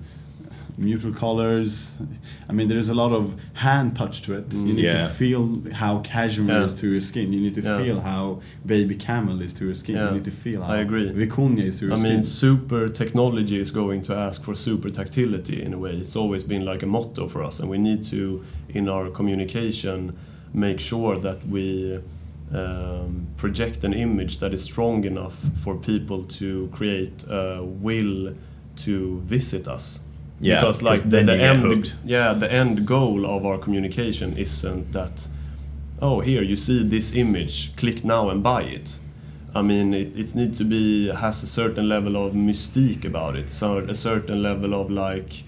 neutral 0.78 1.14
colors. 1.14 1.98
I 2.50 2.54
mean, 2.54 2.68
there 2.68 2.78
is 2.78 2.90
a 2.90 2.94
lot 2.94 3.12
of 3.12 3.36
hand 3.54 3.96
touch 3.96 4.22
to 4.24 4.34
it. 4.38 4.50
Mm. 4.50 4.68
You 4.68 4.74
need 4.74 4.86
Yeah. 4.86 5.08
to 5.08 5.14
feel 5.14 5.62
how 5.74 6.00
cashmere 6.00 6.60
Yeah. 6.60 6.66
is 6.66 6.74
to 6.76 6.88
your 6.90 7.02
skin. 7.02 7.34
You 7.34 7.42
need 7.42 7.56
to 7.56 7.62
Yeah. 7.62 7.78
feel 7.84 8.00
how 8.02 8.40
baby 8.66 8.96
camel 8.96 9.42
is 9.42 9.54
to 9.56 9.66
your 9.66 9.76
skin. 9.76 9.96
You 9.98 10.12
need 10.12 10.26
to 10.26 10.32
feel 10.32 10.62
how 10.62 10.74
I 10.74 10.78
agree. 10.80 11.10
vicuña 11.12 11.64
is 11.66 11.80
to 11.80 11.86
your 11.86 11.96
I 11.96 12.00
skin. 12.00 12.12
mean, 12.14 12.24
super 12.24 12.90
technology 12.90 13.58
is 13.60 13.72
going 13.72 14.02
to 14.04 14.14
ask 14.16 14.44
for 14.44 14.56
super 14.56 14.90
tactility 14.90 15.62
in 15.62 15.74
a 15.74 15.78
way. 15.78 15.94
It's 16.04 16.16
always 16.16 16.44
been 16.44 16.64
like 16.66 16.82
a 16.84 16.88
motto 16.88 17.28
for 17.28 17.44
us, 17.44 17.60
and 17.60 17.70
we 17.70 17.78
need 17.78 18.04
to, 18.04 18.44
in 18.70 18.88
our 18.90 19.10
communication, 19.10 20.14
make 20.54 20.80
sure 20.80 21.18
that 21.18 21.40
we 21.48 22.00
um, 22.54 23.28
project 23.38 23.84
an 23.86 23.94
image 23.94 24.40
that 24.40 24.54
is 24.54 24.62
strong 24.62 25.06
enough 25.06 25.36
for 25.64 25.74
people 25.78 26.24
to 26.24 26.68
create 26.74 27.24
a 27.30 27.64
will 27.64 28.34
to 28.76 29.22
visit 29.26 29.68
us. 29.70 30.02
Yeah, 30.42 30.62
because 30.62 30.82
like 30.82 31.02
'cause 31.02 31.10
the, 31.10 31.22
the 31.24 31.34
end, 31.44 31.94
yeah, 32.04 32.34
the 32.34 32.52
end 32.52 32.86
goal 32.88 33.26
of 33.26 33.46
our 33.46 33.58
communication 33.58 34.38
isn't 34.38 34.92
that. 34.94 35.28
Oh, 36.02 36.20
here 36.22 36.42
you 36.42 36.56
see 36.56 36.84
this 36.84 37.14
image. 37.16 37.76
Click 37.76 38.04
now 38.04 38.30
and 38.30 38.42
buy 38.42 38.64
it. 38.64 39.00
I 39.54 39.62
mean, 39.62 39.94
it, 39.94 40.18
it 40.18 40.34
needs 40.36 40.58
to 40.58 40.64
be 40.64 41.10
has 41.10 41.44
a 41.44 41.48
certain 41.48 41.88
level 41.88 42.16
of 42.16 42.34
mystique 42.34 43.06
about 43.06 43.36
it. 43.36 43.50
So 43.50 43.80
a 43.80 43.94
certain 43.96 44.42
level 44.42 44.74
of 44.74 44.90
like 44.90 45.44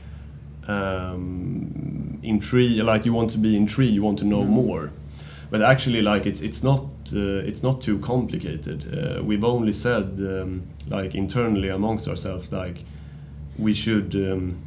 um, 0.67 2.19
intrigue. 2.23 2.83
Like 2.83 3.05
you 3.05 3.13
want 3.13 3.31
to 3.31 3.37
be 3.37 3.55
intrigued. 3.55 3.93
You 3.93 4.03
want 4.03 4.19
to 4.19 4.25
know 4.25 4.43
more. 4.43 4.91
But 5.49 5.61
actually, 5.61 6.01
like 6.01 6.25
it's 6.25 6.41
it's 6.41 6.63
not 6.63 6.83
uh, 7.13 7.47
it's 7.49 7.63
not 7.63 7.81
too 7.81 7.99
complicated. 7.99 8.85
Uh, 8.91 9.23
we've 9.23 9.43
only 9.43 9.71
said 9.73 10.03
um, 10.19 10.63
like 10.89 11.15
internally 11.15 11.69
amongst 11.69 12.07
ourselves 12.07 12.51
like 12.51 12.83
we 13.57 13.73
should. 13.73 14.15
Um, 14.15 14.57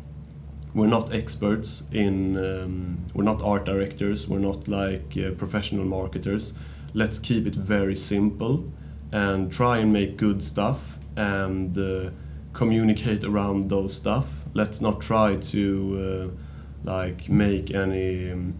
we're 0.76 0.86
not 0.86 1.12
experts 1.14 1.84
in. 1.90 2.36
Um, 2.36 3.04
we're 3.14 3.24
not 3.24 3.42
art 3.42 3.64
directors. 3.64 4.28
We're 4.28 4.46
not 4.50 4.68
like 4.68 5.16
uh, 5.16 5.30
professional 5.32 5.86
marketers. 5.86 6.52
Let's 6.92 7.18
keep 7.18 7.46
it 7.46 7.54
very 7.54 7.96
simple 7.96 8.70
and 9.10 9.50
try 9.50 9.78
and 9.78 9.90
make 9.90 10.18
good 10.18 10.42
stuff 10.42 10.98
and 11.16 11.76
uh, 11.78 12.10
communicate 12.52 13.24
around 13.24 13.70
those 13.70 13.94
stuff. 13.94 14.26
Let's 14.52 14.82
not 14.82 15.00
try 15.00 15.36
to 15.36 16.32
uh, 16.34 16.88
like 16.88 17.28
make 17.28 17.74
any. 17.74 18.30
Um, 18.30 18.54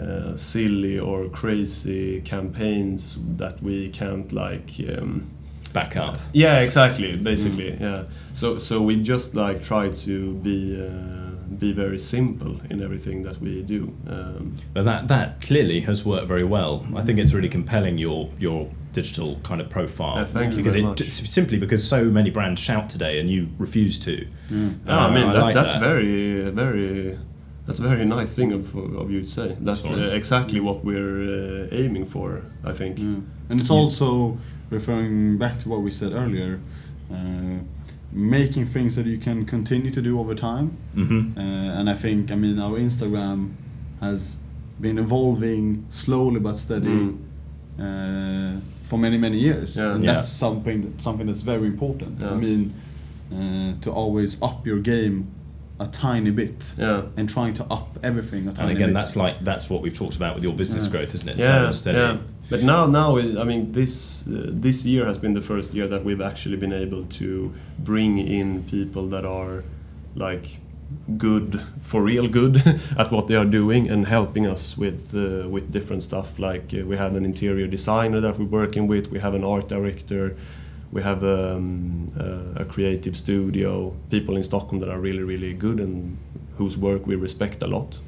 uh, 0.00 0.34
silly 0.36 0.98
or 0.98 1.28
crazy 1.28 2.22
campaigns 2.22 3.18
that 3.36 3.62
we 3.62 3.90
can't 3.90 4.32
like 4.32 4.70
um, 4.88 5.28
Back 5.74 5.98
up. 5.98 6.16
yeah 6.32 6.60
exactly 6.60 7.14
basically 7.16 7.76
yeah 7.78 8.04
so 8.32 8.56
so 8.56 8.80
we 8.80 9.02
just 9.02 9.34
like 9.34 9.62
try 9.62 9.90
to 9.90 10.32
be 10.36 10.80
uh, 10.80 11.21
be 11.58 11.72
very 11.72 11.98
simple 11.98 12.60
in 12.70 12.82
everything 12.82 13.22
that 13.24 13.40
we 13.40 13.62
do 13.62 13.94
um, 14.08 14.52
But 14.74 14.84
that 14.84 15.08
that 15.08 15.40
clearly 15.40 15.80
has 15.80 16.04
worked 16.04 16.28
very 16.28 16.44
well. 16.44 16.86
I 16.96 17.02
think 17.02 17.18
it's 17.18 17.32
really 17.32 17.48
compelling 17.48 17.98
your 17.98 18.28
your 18.38 18.68
digital 18.92 19.36
kind 19.42 19.60
of 19.60 19.68
profile. 19.70 20.16
Yeah, 20.16 20.24
thank 20.26 20.50
you 20.52 20.56
because 20.58 20.74
very 20.74 20.84
it, 20.84 20.88
much. 20.88 21.08
simply 21.10 21.58
because 21.58 21.86
so 21.88 22.04
many 22.04 22.30
brands 22.30 22.60
shout 22.60 22.90
today 22.90 23.20
and 23.20 23.30
you 23.30 23.48
refuse 23.58 23.98
to. 24.00 24.12
yeah, 24.50 25.06
I 25.06 25.10
mean 25.14 25.28
Uh, 25.28 25.32
that, 25.32 25.42
like 25.42 25.54
that's 25.54 25.72
that. 25.74 25.80
very 25.80 26.50
very 26.50 27.18
that's 27.66 27.78
a 27.78 27.82
very 27.88 28.04
nice 28.04 28.34
thing 28.34 28.52
of, 28.52 28.74
of 28.74 29.10
you 29.10 29.20
to 29.22 29.28
say 29.28 29.56
that's 29.60 29.88
uh, 29.90 29.94
exactly 30.20 30.60
what 30.60 30.84
we're 30.84 31.66
uh, 31.70 31.82
aiming 31.82 32.06
for 32.06 32.42
I 32.64 32.72
think 32.72 32.98
Yeah. 32.98 33.20
And 33.50 33.60
it's 33.60 33.70
also 33.70 34.38
referring 34.70 35.38
back 35.38 35.58
to 35.62 35.68
what 35.68 35.80
we 35.82 35.90
said 35.90 36.12
earlier, 36.12 36.58
uh, 37.10 37.58
making 38.12 38.66
things 38.66 38.94
that 38.96 39.06
you 39.06 39.16
can 39.18 39.44
continue 39.46 39.90
to 39.90 40.02
do 40.02 40.18
over 40.20 40.34
time. 40.34 40.76
hmm 40.94 41.32
Uh, 41.36 41.78
and 41.80 41.88
I 41.88 41.94
think, 41.94 42.30
I 42.30 42.34
mean, 42.34 42.58
our 42.60 42.78
Instagram 42.78 43.50
has 44.00 44.36
been 44.80 44.98
evolving 44.98 45.84
slowly 45.90 46.40
but 46.40 46.56
steady 46.56 46.88
Mm. 46.88 47.16
uh, 47.78 48.60
for 48.82 48.98
many, 48.98 49.18
many 49.18 49.38
years. 49.38 49.76
Yeah. 49.76 49.94
And 49.94 50.04
Yeah. 50.04 50.14
that's 50.14 50.28
something 50.28 50.82
that, 50.82 51.00
something 51.00 51.26
that's 51.26 51.42
very 51.42 51.66
important. 51.66 52.20
Yeah. 52.20 52.32
I 52.32 52.36
mean, 52.36 52.72
uh, 53.32 53.80
to 53.80 53.90
always 53.90 54.36
up 54.42 54.66
your 54.66 54.80
game 54.80 55.26
a 55.80 55.86
tiny 55.86 56.30
bit 56.30 56.74
yeah 56.78 57.02
and 57.16 57.28
trying 57.28 57.52
to 57.54 57.64
up 57.64 57.98
everything 58.02 58.46
a 58.48 58.52
tiny 58.52 58.68
And 58.68 58.76
again, 58.76 58.88
bit. 58.90 58.94
that's 58.94 59.16
like 59.16 59.42
that's 59.44 59.68
what 59.70 59.82
we've 59.82 59.96
talked 59.96 60.16
about 60.16 60.34
with 60.34 60.44
your 60.44 60.52
business 60.54 60.84
Yeah. 60.84 60.90
growth, 60.92 61.14
isn't 61.14 61.28
it? 61.28 61.38
yeah, 61.38 61.44
Slow 61.58 61.66
and 61.66 61.76
steady. 61.76 61.98
yeah. 61.98 62.16
But 62.50 62.62
now, 62.62 62.86
now 62.86 63.16
I 63.18 63.44
mean, 63.44 63.72
this 63.72 64.26
uh, 64.26 64.50
this 64.66 64.84
year 64.84 65.06
has 65.06 65.18
been 65.18 65.32
the 65.34 65.40
first 65.40 65.72
year 65.74 65.88
that 65.88 66.04
we've 66.04 66.20
actually 66.20 66.56
been 66.56 66.72
able 66.72 67.04
to 67.20 67.52
bring 67.78 68.18
in 68.18 68.64
people 68.64 69.06
that 69.08 69.24
are 69.24 69.64
like 70.14 70.58
good 71.16 71.60
for 71.82 72.02
real 72.02 72.28
good 72.28 72.56
at 72.98 73.10
what 73.10 73.26
they 73.28 73.34
are 73.36 73.46
doing 73.46 73.88
and 73.88 74.06
helping 74.06 74.46
us 74.46 74.76
with 74.76 75.00
uh, 75.14 75.48
with 75.48 75.72
different 75.72 76.02
stuff. 76.02 76.38
Like 76.38 76.74
uh, 76.74 76.84
we 76.84 76.96
have 76.98 77.16
an 77.16 77.24
interior 77.24 77.66
designer 77.66 78.20
that 78.20 78.38
we're 78.38 78.44
working 78.64 78.86
with. 78.86 79.10
We 79.10 79.20
have 79.20 79.34
an 79.34 79.44
art 79.44 79.68
director. 79.68 80.36
We 80.92 81.02
have 81.02 81.24
um, 81.24 82.08
uh, 82.20 82.62
a 82.62 82.64
creative 82.64 83.16
studio. 83.16 83.96
People 84.10 84.36
in 84.36 84.42
Stockholm 84.42 84.80
that 84.80 84.90
are 84.90 85.00
really 85.00 85.22
really 85.22 85.54
good 85.54 85.80
and 85.80 86.18
whose 86.58 86.76
work 86.78 87.06
we 87.06 87.16
respect 87.16 87.62
a 87.62 87.66
lot. 87.66 88.00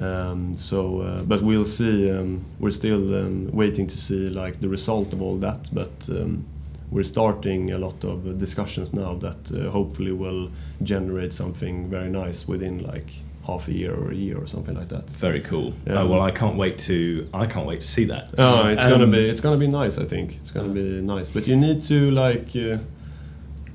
Um, 0.00 0.54
so, 0.54 1.00
uh, 1.00 1.22
but 1.22 1.42
we'll 1.42 1.64
see. 1.64 2.10
Um, 2.10 2.44
we're 2.58 2.70
still 2.70 3.14
um, 3.14 3.50
waiting 3.52 3.86
to 3.86 3.96
see 3.96 4.28
like 4.28 4.60
the 4.60 4.68
result 4.68 5.12
of 5.12 5.22
all 5.22 5.36
that. 5.38 5.68
But 5.72 6.08
um, 6.08 6.44
we're 6.90 7.04
starting 7.04 7.72
a 7.72 7.78
lot 7.78 8.04
of 8.04 8.38
discussions 8.38 8.92
now 8.92 9.14
that 9.14 9.52
uh, 9.52 9.70
hopefully 9.70 10.12
will 10.12 10.50
generate 10.82 11.32
something 11.32 11.90
very 11.90 12.08
nice 12.08 12.46
within 12.46 12.82
like 12.82 13.10
half 13.46 13.68
a 13.68 13.72
year 13.72 13.94
or 13.94 14.10
a 14.10 14.14
year 14.14 14.36
or 14.38 14.46
something 14.46 14.74
like 14.74 14.88
that. 14.88 15.08
Very 15.10 15.40
cool. 15.40 15.74
Yeah. 15.86 16.00
Oh, 16.00 16.06
well, 16.08 16.20
I 16.22 16.30
can't 16.30 16.56
wait 16.56 16.78
to 16.88 17.28
I 17.34 17.46
can't 17.46 17.66
wait 17.66 17.80
to 17.82 17.86
see 17.86 18.04
that. 18.06 18.28
Oh, 18.38 18.68
it's 18.68 18.84
gonna 18.84 19.04
Um, 19.04 19.10
be 19.10 19.28
it's 19.28 19.40
gonna 19.40 19.58
be 19.58 19.66
nice. 19.68 19.98
I 19.98 20.04
think 20.04 20.36
it's 20.40 20.50
gonna 20.50 20.72
be 20.72 21.00
nice. 21.02 21.30
But 21.30 21.46
you 21.46 21.56
need 21.56 21.80
to 21.82 22.10
like. 22.10 22.48
Uh, 22.56 22.78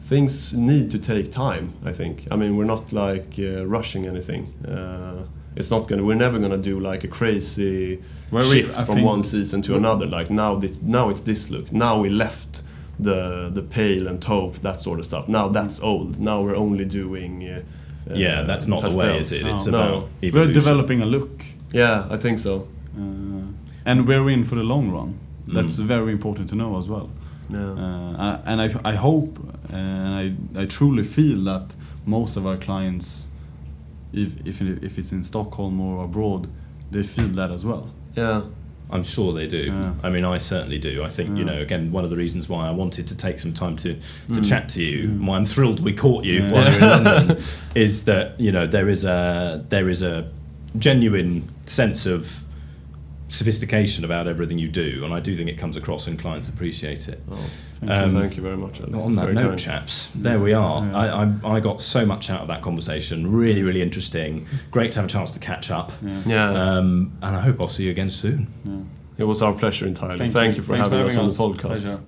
Things 0.02 0.54
need 0.56 0.90
to 0.92 0.98
take 0.98 1.32
time. 1.32 1.74
I 1.86 1.92
think. 1.94 2.26
I 2.32 2.36
mean, 2.36 2.58
we're 2.58 2.66
not 2.76 2.92
like 2.92 3.36
uh, 3.38 3.64
rushing 3.68 4.08
anything. 4.08 4.52
Uh, 4.68 5.26
it's 5.56 5.70
not 5.70 5.88
gonna. 5.88 6.04
We're 6.04 6.16
never 6.16 6.40
gonna 6.40 6.58
do 6.58 6.80
like 6.80 7.04
a 7.04 7.08
crazy 7.08 8.02
Well, 8.32 8.50
shift 8.52 8.76
I 8.76 8.86
from 8.86 9.04
one 9.04 9.22
season 9.22 9.62
to 9.64 9.76
another. 9.76 10.08
Like 10.08 10.32
now, 10.32 10.56
this 10.56 10.82
now 10.82 11.10
it's 11.10 11.22
this 11.22 11.52
look. 11.52 11.72
Now 11.72 12.02
we 12.02 12.10
left 12.10 12.64
the 13.00 13.52
the 13.54 13.62
pale 13.62 14.08
and 14.08 14.20
taupe 14.20 14.56
that 14.62 14.82
sort 14.82 14.98
of 15.00 15.06
stuff. 15.06 15.28
Now 15.28 15.48
that's 15.48 15.80
old. 15.80 16.20
Now 16.20 16.42
we're 16.42 16.56
only 16.56 16.86
doing. 16.86 17.64
Yeah, 18.16 18.44
that's 18.44 18.68
not 18.68 18.82
the 18.90 18.98
way, 18.98 19.20
is 19.20 19.32
it? 19.32 19.46
It's 19.46 19.66
No. 19.68 19.80
about 19.80 20.10
We're 20.34 20.52
developing 20.52 21.02
a 21.02 21.06
look. 21.06 21.44
Yeah, 21.72 22.08
I 22.10 22.18
think 22.18 22.40
so. 22.40 22.68
Uh, 22.98 23.44
and 23.86 24.08
we're 24.08 24.30
in 24.30 24.44
for 24.44 24.56
the 24.56 24.64
long 24.64 24.92
run. 24.92 25.14
That's 25.48 25.78
Mm. 25.78 25.86
very 25.88 26.12
important 26.12 26.50
to 26.50 26.56
know 26.56 26.78
as 26.78 26.88
well. 26.90 27.10
Yeah. 27.50 27.60
Uh, 27.60 28.42
and 28.46 28.62
I, 28.62 28.70
I 28.84 28.96
hope 28.96 29.40
and 29.70 30.14
I, 30.56 30.62
I 30.62 30.66
truly 30.66 31.04
feel 31.04 31.44
that 31.46 31.76
most 32.06 32.38
of 32.38 32.46
our 32.46 32.58
clients, 32.58 33.28
if, 34.14 34.30
if, 34.46 34.62
if 34.62 34.98
it's 34.98 35.12
in 35.12 35.24
Stockholm 35.24 35.80
or 35.80 36.04
abroad, 36.06 36.48
they 36.92 37.04
feel 37.04 37.28
that 37.30 37.52
as 37.52 37.64
well. 37.66 37.92
yeah. 38.16 38.42
I'm 38.92 39.04
sure 39.04 39.34
they 39.34 39.46
do. 39.48 39.66
Yeah. 39.68 39.94
I 40.02 40.10
mean, 40.10 40.26
I 40.26 40.38
certainly 40.40 40.80
do. 40.80 41.04
I 41.04 41.10
think 41.10 41.38
you 41.38 41.44
know. 41.46 41.60
Again, 41.62 41.92
one 41.92 42.04
of 42.04 42.10
the 42.10 42.18
reasons 42.18 42.50
why 42.50 42.68
I 42.68 42.72
wanted 42.72 43.06
to 43.08 43.16
take 43.18 43.38
some 43.40 43.54
time 43.54 43.76
to 43.78 43.94
to 43.94 44.00
Mm. 44.42 44.50
chat 44.50 44.70
to 44.70 44.84
you, 44.84 45.10
why 45.10 45.38
I'm 45.38 45.46
thrilled 45.46 45.80
we 45.80 45.94
caught 45.94 46.26
you 46.26 46.40
Yeah. 46.42 46.52
while 46.52 46.72
you're 46.72 46.82
in 46.98 47.04
London, 47.04 47.38
is 47.76 48.06
that 48.06 48.40
you 48.40 48.52
know 48.52 48.66
there 48.66 48.90
is 48.90 49.04
a 49.06 49.64
there 49.70 49.90
is 49.90 50.02
a 50.02 50.28
genuine 50.78 51.48
sense 51.66 52.06
of 52.06 52.44
sophistication 53.30 54.04
about 54.04 54.28
everything 54.28 54.58
you 54.60 54.68
do, 54.68 55.02
and 55.06 55.14
I 55.14 55.20
do 55.20 55.36
think 55.36 55.50
it 55.50 55.58
comes 55.58 55.78
across 55.78 56.08
and 56.08 56.20
clients 56.20 56.50
appreciate 56.50 57.08
it. 57.08 57.22
Oh, 57.32 57.36
Thank 57.80 57.92
Um, 57.92 58.12
thank 58.12 58.36
you 58.36 58.44
very 58.44 58.58
much. 58.58 58.82
Alex. 58.82 58.94
on 58.94 59.12
It's 59.14 59.16
that 59.22 59.34
note, 59.34 59.48
kind. 59.50 59.60
chaps, 59.60 60.10
there 60.16 60.40
we 60.40 60.52
are. 60.52 60.86
Yeah. 60.86 60.98
I, 60.98 61.24
I, 61.52 61.56
I 61.56 61.60
got 61.62 61.80
so 61.82 62.06
much 62.06 62.30
out 62.30 62.42
of 62.42 62.48
that 62.50 62.62
conversation. 62.62 63.32
Really, 63.32 63.64
really 63.64 63.82
interesting. 63.82 64.46
Great 64.72 64.92
to 64.94 65.00
have 65.00 65.06
a 65.10 65.12
chance 65.12 65.32
to 65.34 65.40
catch 65.40 65.72
up. 65.72 65.92
Yeah. 66.02 66.22
Yeah, 66.26 66.50
Um, 66.78 67.14
and 67.22 67.36
I 67.38 67.40
hope 67.40 67.62
I'll 67.62 67.68
see 67.70 67.84
you 67.86 67.92
again 67.92 68.10
soon. 68.10 68.48
Yeah. 68.66 69.24
it 69.24 69.28
was 69.28 69.42
our 69.42 69.54
pleasure 69.54 69.86
entirely. 69.88 70.30
Thank, 70.30 70.58
you 70.58 70.64
for 70.64 70.74
Thanks 70.76 70.90
having 70.90 71.06
us 71.06 71.18
on 71.18 71.28
the 71.28 71.34
podcast. 71.34 71.62
Pleasure. 71.84 72.00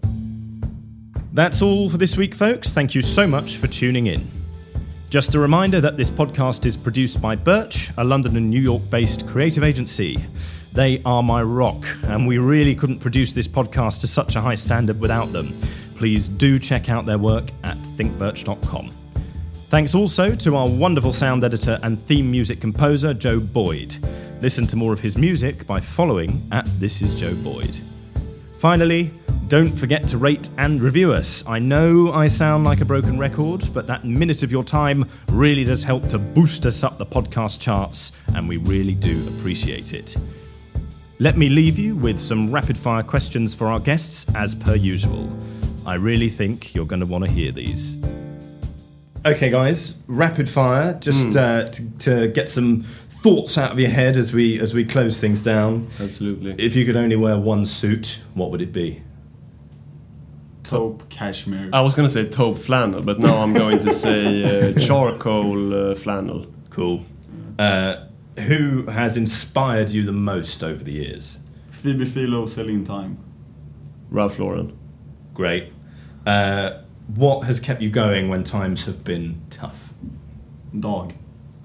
That's 1.34 1.62
all 1.62 1.90
for 1.90 1.98
this 1.98 2.18
week, 2.18 2.36
folks. 2.36 2.74
Thank 2.74 2.94
you 2.96 3.02
so 3.02 3.26
much 3.26 3.56
for 3.58 3.68
tuning 3.68 4.08
in. 4.08 4.28
Just 5.10 5.36
a 5.36 5.40
reminder 5.40 5.80
that 5.82 5.96
this 5.98 6.10
podcast 6.10 6.66
is 6.66 6.76
produced 6.76 7.22
by 7.22 7.36
Birch, 7.36 7.90
a 7.98 8.04
London 8.04 8.36
and 8.38 8.50
New 8.50 8.62
York 8.62 8.82
based 8.90 9.28
creative 9.28 9.64
agency. 9.64 10.18
They 10.74 11.02
are 11.04 11.22
my 11.22 11.44
rock, 11.44 11.86
and 12.04 12.26
we 12.26 12.38
really 12.38 12.76
couldn't 12.76 13.00
produce 13.00 13.34
this 13.34 13.48
podcast 13.48 14.00
to 14.02 14.08
such 14.08 14.38
a 14.38 14.42
high 14.42 14.56
standard 14.56 15.02
without 15.02 15.34
them. 15.34 15.54
Please 15.96 16.30
do 16.30 16.60
check 16.60 16.90
out 16.90 17.06
their 17.06 17.18
work 17.18 17.44
at 17.66 17.76
thinkbirch.com. 17.98 18.90
Thanks 19.54 19.94
also 19.94 20.34
to 20.36 20.56
our 20.56 20.70
wonderful 20.70 21.12
sound 21.12 21.44
editor 21.44 21.78
and 21.84 22.00
theme 22.00 22.32
music 22.32 22.62
composer, 22.62 23.14
Joe 23.14 23.42
Boyd. 23.42 23.98
Listen 24.42 24.66
to 24.68 24.78
more 24.78 24.94
of 24.94 25.02
his 25.02 25.18
music 25.18 25.68
by 25.68 25.82
following 25.82 26.42
at 26.54 26.66
This 26.80 27.02
Is 27.02 27.20
Joe 27.20 27.36
Boyd. 27.36 27.78
Finally, 28.54 29.12
don't 29.50 29.68
forget 29.68 30.08
to 30.08 30.18
rate 30.18 30.48
and 30.58 30.80
review 30.80 31.12
us. 31.12 31.44
I 31.46 31.60
know 31.60 32.14
I 32.14 32.28
sound 32.28 32.64
like 32.64 32.80
a 32.80 32.86
broken 32.86 33.20
record, 33.20 33.68
but 33.74 33.88
that 33.88 34.06
minute 34.06 34.42
of 34.42 34.52
your 34.54 34.64
time 34.64 35.04
really 35.28 35.66
does 35.66 35.84
help 35.84 36.08
to 36.10 36.18
boost 36.18 36.66
us 36.66 36.82
up 36.82 36.98
the 36.98 37.06
podcast 37.06 37.60
charts, 37.60 38.14
and 38.36 38.48
we 38.48 38.56
really 38.56 38.96
do 38.96 39.28
appreciate 39.38 39.94
it. 39.94 40.16
Let 41.22 41.38
me 41.38 41.50
leave 41.50 41.78
you 41.78 41.96
with 41.96 42.20
some 42.20 42.52
rapid 42.52 42.76
fire 42.76 43.04
questions 43.04 43.54
for 43.54 43.68
our 43.68 43.80
guests, 43.80 44.26
as 44.34 44.56
per 44.56 44.74
usual. 44.74 45.30
I 45.86 45.94
really 45.94 46.30
think 46.30 46.74
you're 46.74 46.88
going 46.88 47.00
to 47.00 47.06
want 47.06 47.24
to 47.26 47.30
hear 47.30 47.52
these. 47.52 47.96
Okay, 49.24 49.52
guys, 49.52 49.94
rapid 50.08 50.50
fire, 50.50 50.96
just 50.96 51.38
uh, 51.38 51.70
to, 51.70 51.90
to 52.00 52.28
get 52.30 52.50
some 52.50 52.86
thoughts 53.08 53.60
out 53.60 53.72
of 53.72 53.80
your 53.80 53.92
head 53.92 54.18
as 54.18 54.34
we 54.34 54.60
as 54.60 54.74
we 54.74 54.84
close 54.84 55.20
things 55.20 55.44
down. 55.44 55.88
Absolutely. 56.00 56.56
If 56.58 56.76
you 56.76 56.88
could 56.88 56.98
only 56.98 57.18
wear 57.18 57.38
one 57.38 57.68
suit, 57.68 58.24
what 58.34 58.50
would 58.50 58.64
it 58.64 58.74
be? 58.74 59.04
Taupe 60.64 61.08
cashmere. 61.12 61.70
I 61.72 61.82
was 61.82 61.94
going 61.94 62.08
to 62.08 62.12
say 62.12 62.28
taupe 62.28 62.58
flannel, 62.58 63.04
but 63.04 63.20
now 63.20 63.44
I'm 63.44 63.54
going 63.54 63.78
to 63.78 63.94
say 63.94 64.72
uh, 64.72 64.80
charcoal 64.80 65.92
uh, 65.92 65.94
flannel. 65.94 66.48
Cool. 66.72 67.04
Uh, 67.60 68.06
who 68.40 68.86
has 68.88 69.18
inspired 69.18 69.90
you 69.90 70.04
the 70.04 70.12
most 70.12 70.64
over 70.64 70.84
the 70.84 70.94
years? 70.94 71.40
Phoebe 71.72 72.06
Philo, 72.06 72.46
Celine 72.46 72.86
Time. 72.86 73.18
Ralph 74.10 74.40
Lauren. 74.40 74.78
Great. 75.34 75.72
Uh, 76.26 76.82
what 77.16 77.42
has 77.46 77.60
kept 77.60 77.82
you 77.82 77.90
going 77.90 78.30
when 78.30 78.44
times 78.44 78.86
have 78.86 79.04
been 79.04 79.42
tough? 79.50 79.94
Dag. 80.78 81.16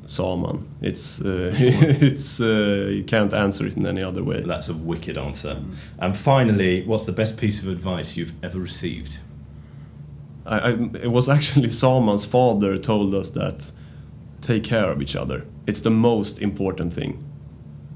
Saman. 0.06 0.68
It's 0.80 1.20
uh, 1.20 1.52
it's 1.58 2.40
uh, 2.40 2.88
you 2.90 3.04
can't 3.04 3.32
answer 3.34 3.66
it 3.66 3.76
in 3.76 3.86
any 3.86 4.02
other 4.02 4.22
way. 4.22 4.40
That's 4.40 4.68
a 4.68 4.74
wicked 4.74 5.18
answer. 5.18 5.62
And 5.98 6.16
finally, 6.16 6.84
what's 6.84 7.04
the 7.04 7.12
best 7.12 7.36
piece 7.36 7.60
of 7.60 7.68
advice 7.68 8.16
you've 8.16 8.32
ever 8.44 8.58
received? 8.58 9.18
I, 10.44 10.58
I, 10.58 10.70
it 11.02 11.10
was 11.10 11.28
actually 11.28 11.70
Saman's 11.70 12.24
father 12.24 12.78
told 12.78 13.14
us 13.14 13.30
that 13.30 13.72
take 14.40 14.64
care 14.64 14.90
of 14.90 15.02
each 15.02 15.16
other. 15.16 15.44
It's 15.66 15.80
the 15.80 15.90
most 15.90 16.40
important 16.40 16.92
thing. 16.94 17.22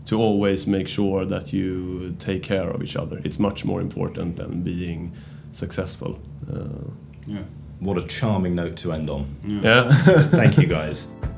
To 0.06 0.16
always 0.16 0.66
make 0.66 0.88
sure 0.88 1.24
that 1.24 1.52
you 1.52 2.16
take 2.18 2.42
care 2.42 2.68
of 2.70 2.82
each 2.82 2.96
other. 2.96 3.20
It's 3.24 3.38
much 3.38 3.64
more 3.64 3.80
important 3.80 4.36
than 4.36 4.62
being 4.62 5.12
successful. 5.50 6.18
Uh, 6.52 6.90
Yeah. 7.26 7.44
What 7.80 7.96
a 7.96 8.02
charming 8.06 8.54
note 8.56 8.76
to 8.82 8.92
end 8.92 9.08
on. 9.08 9.24
Yeah. 9.46 9.62
yeah. 9.62 10.28
Thank 10.28 10.58
you, 10.58 10.66
guys. 10.66 11.06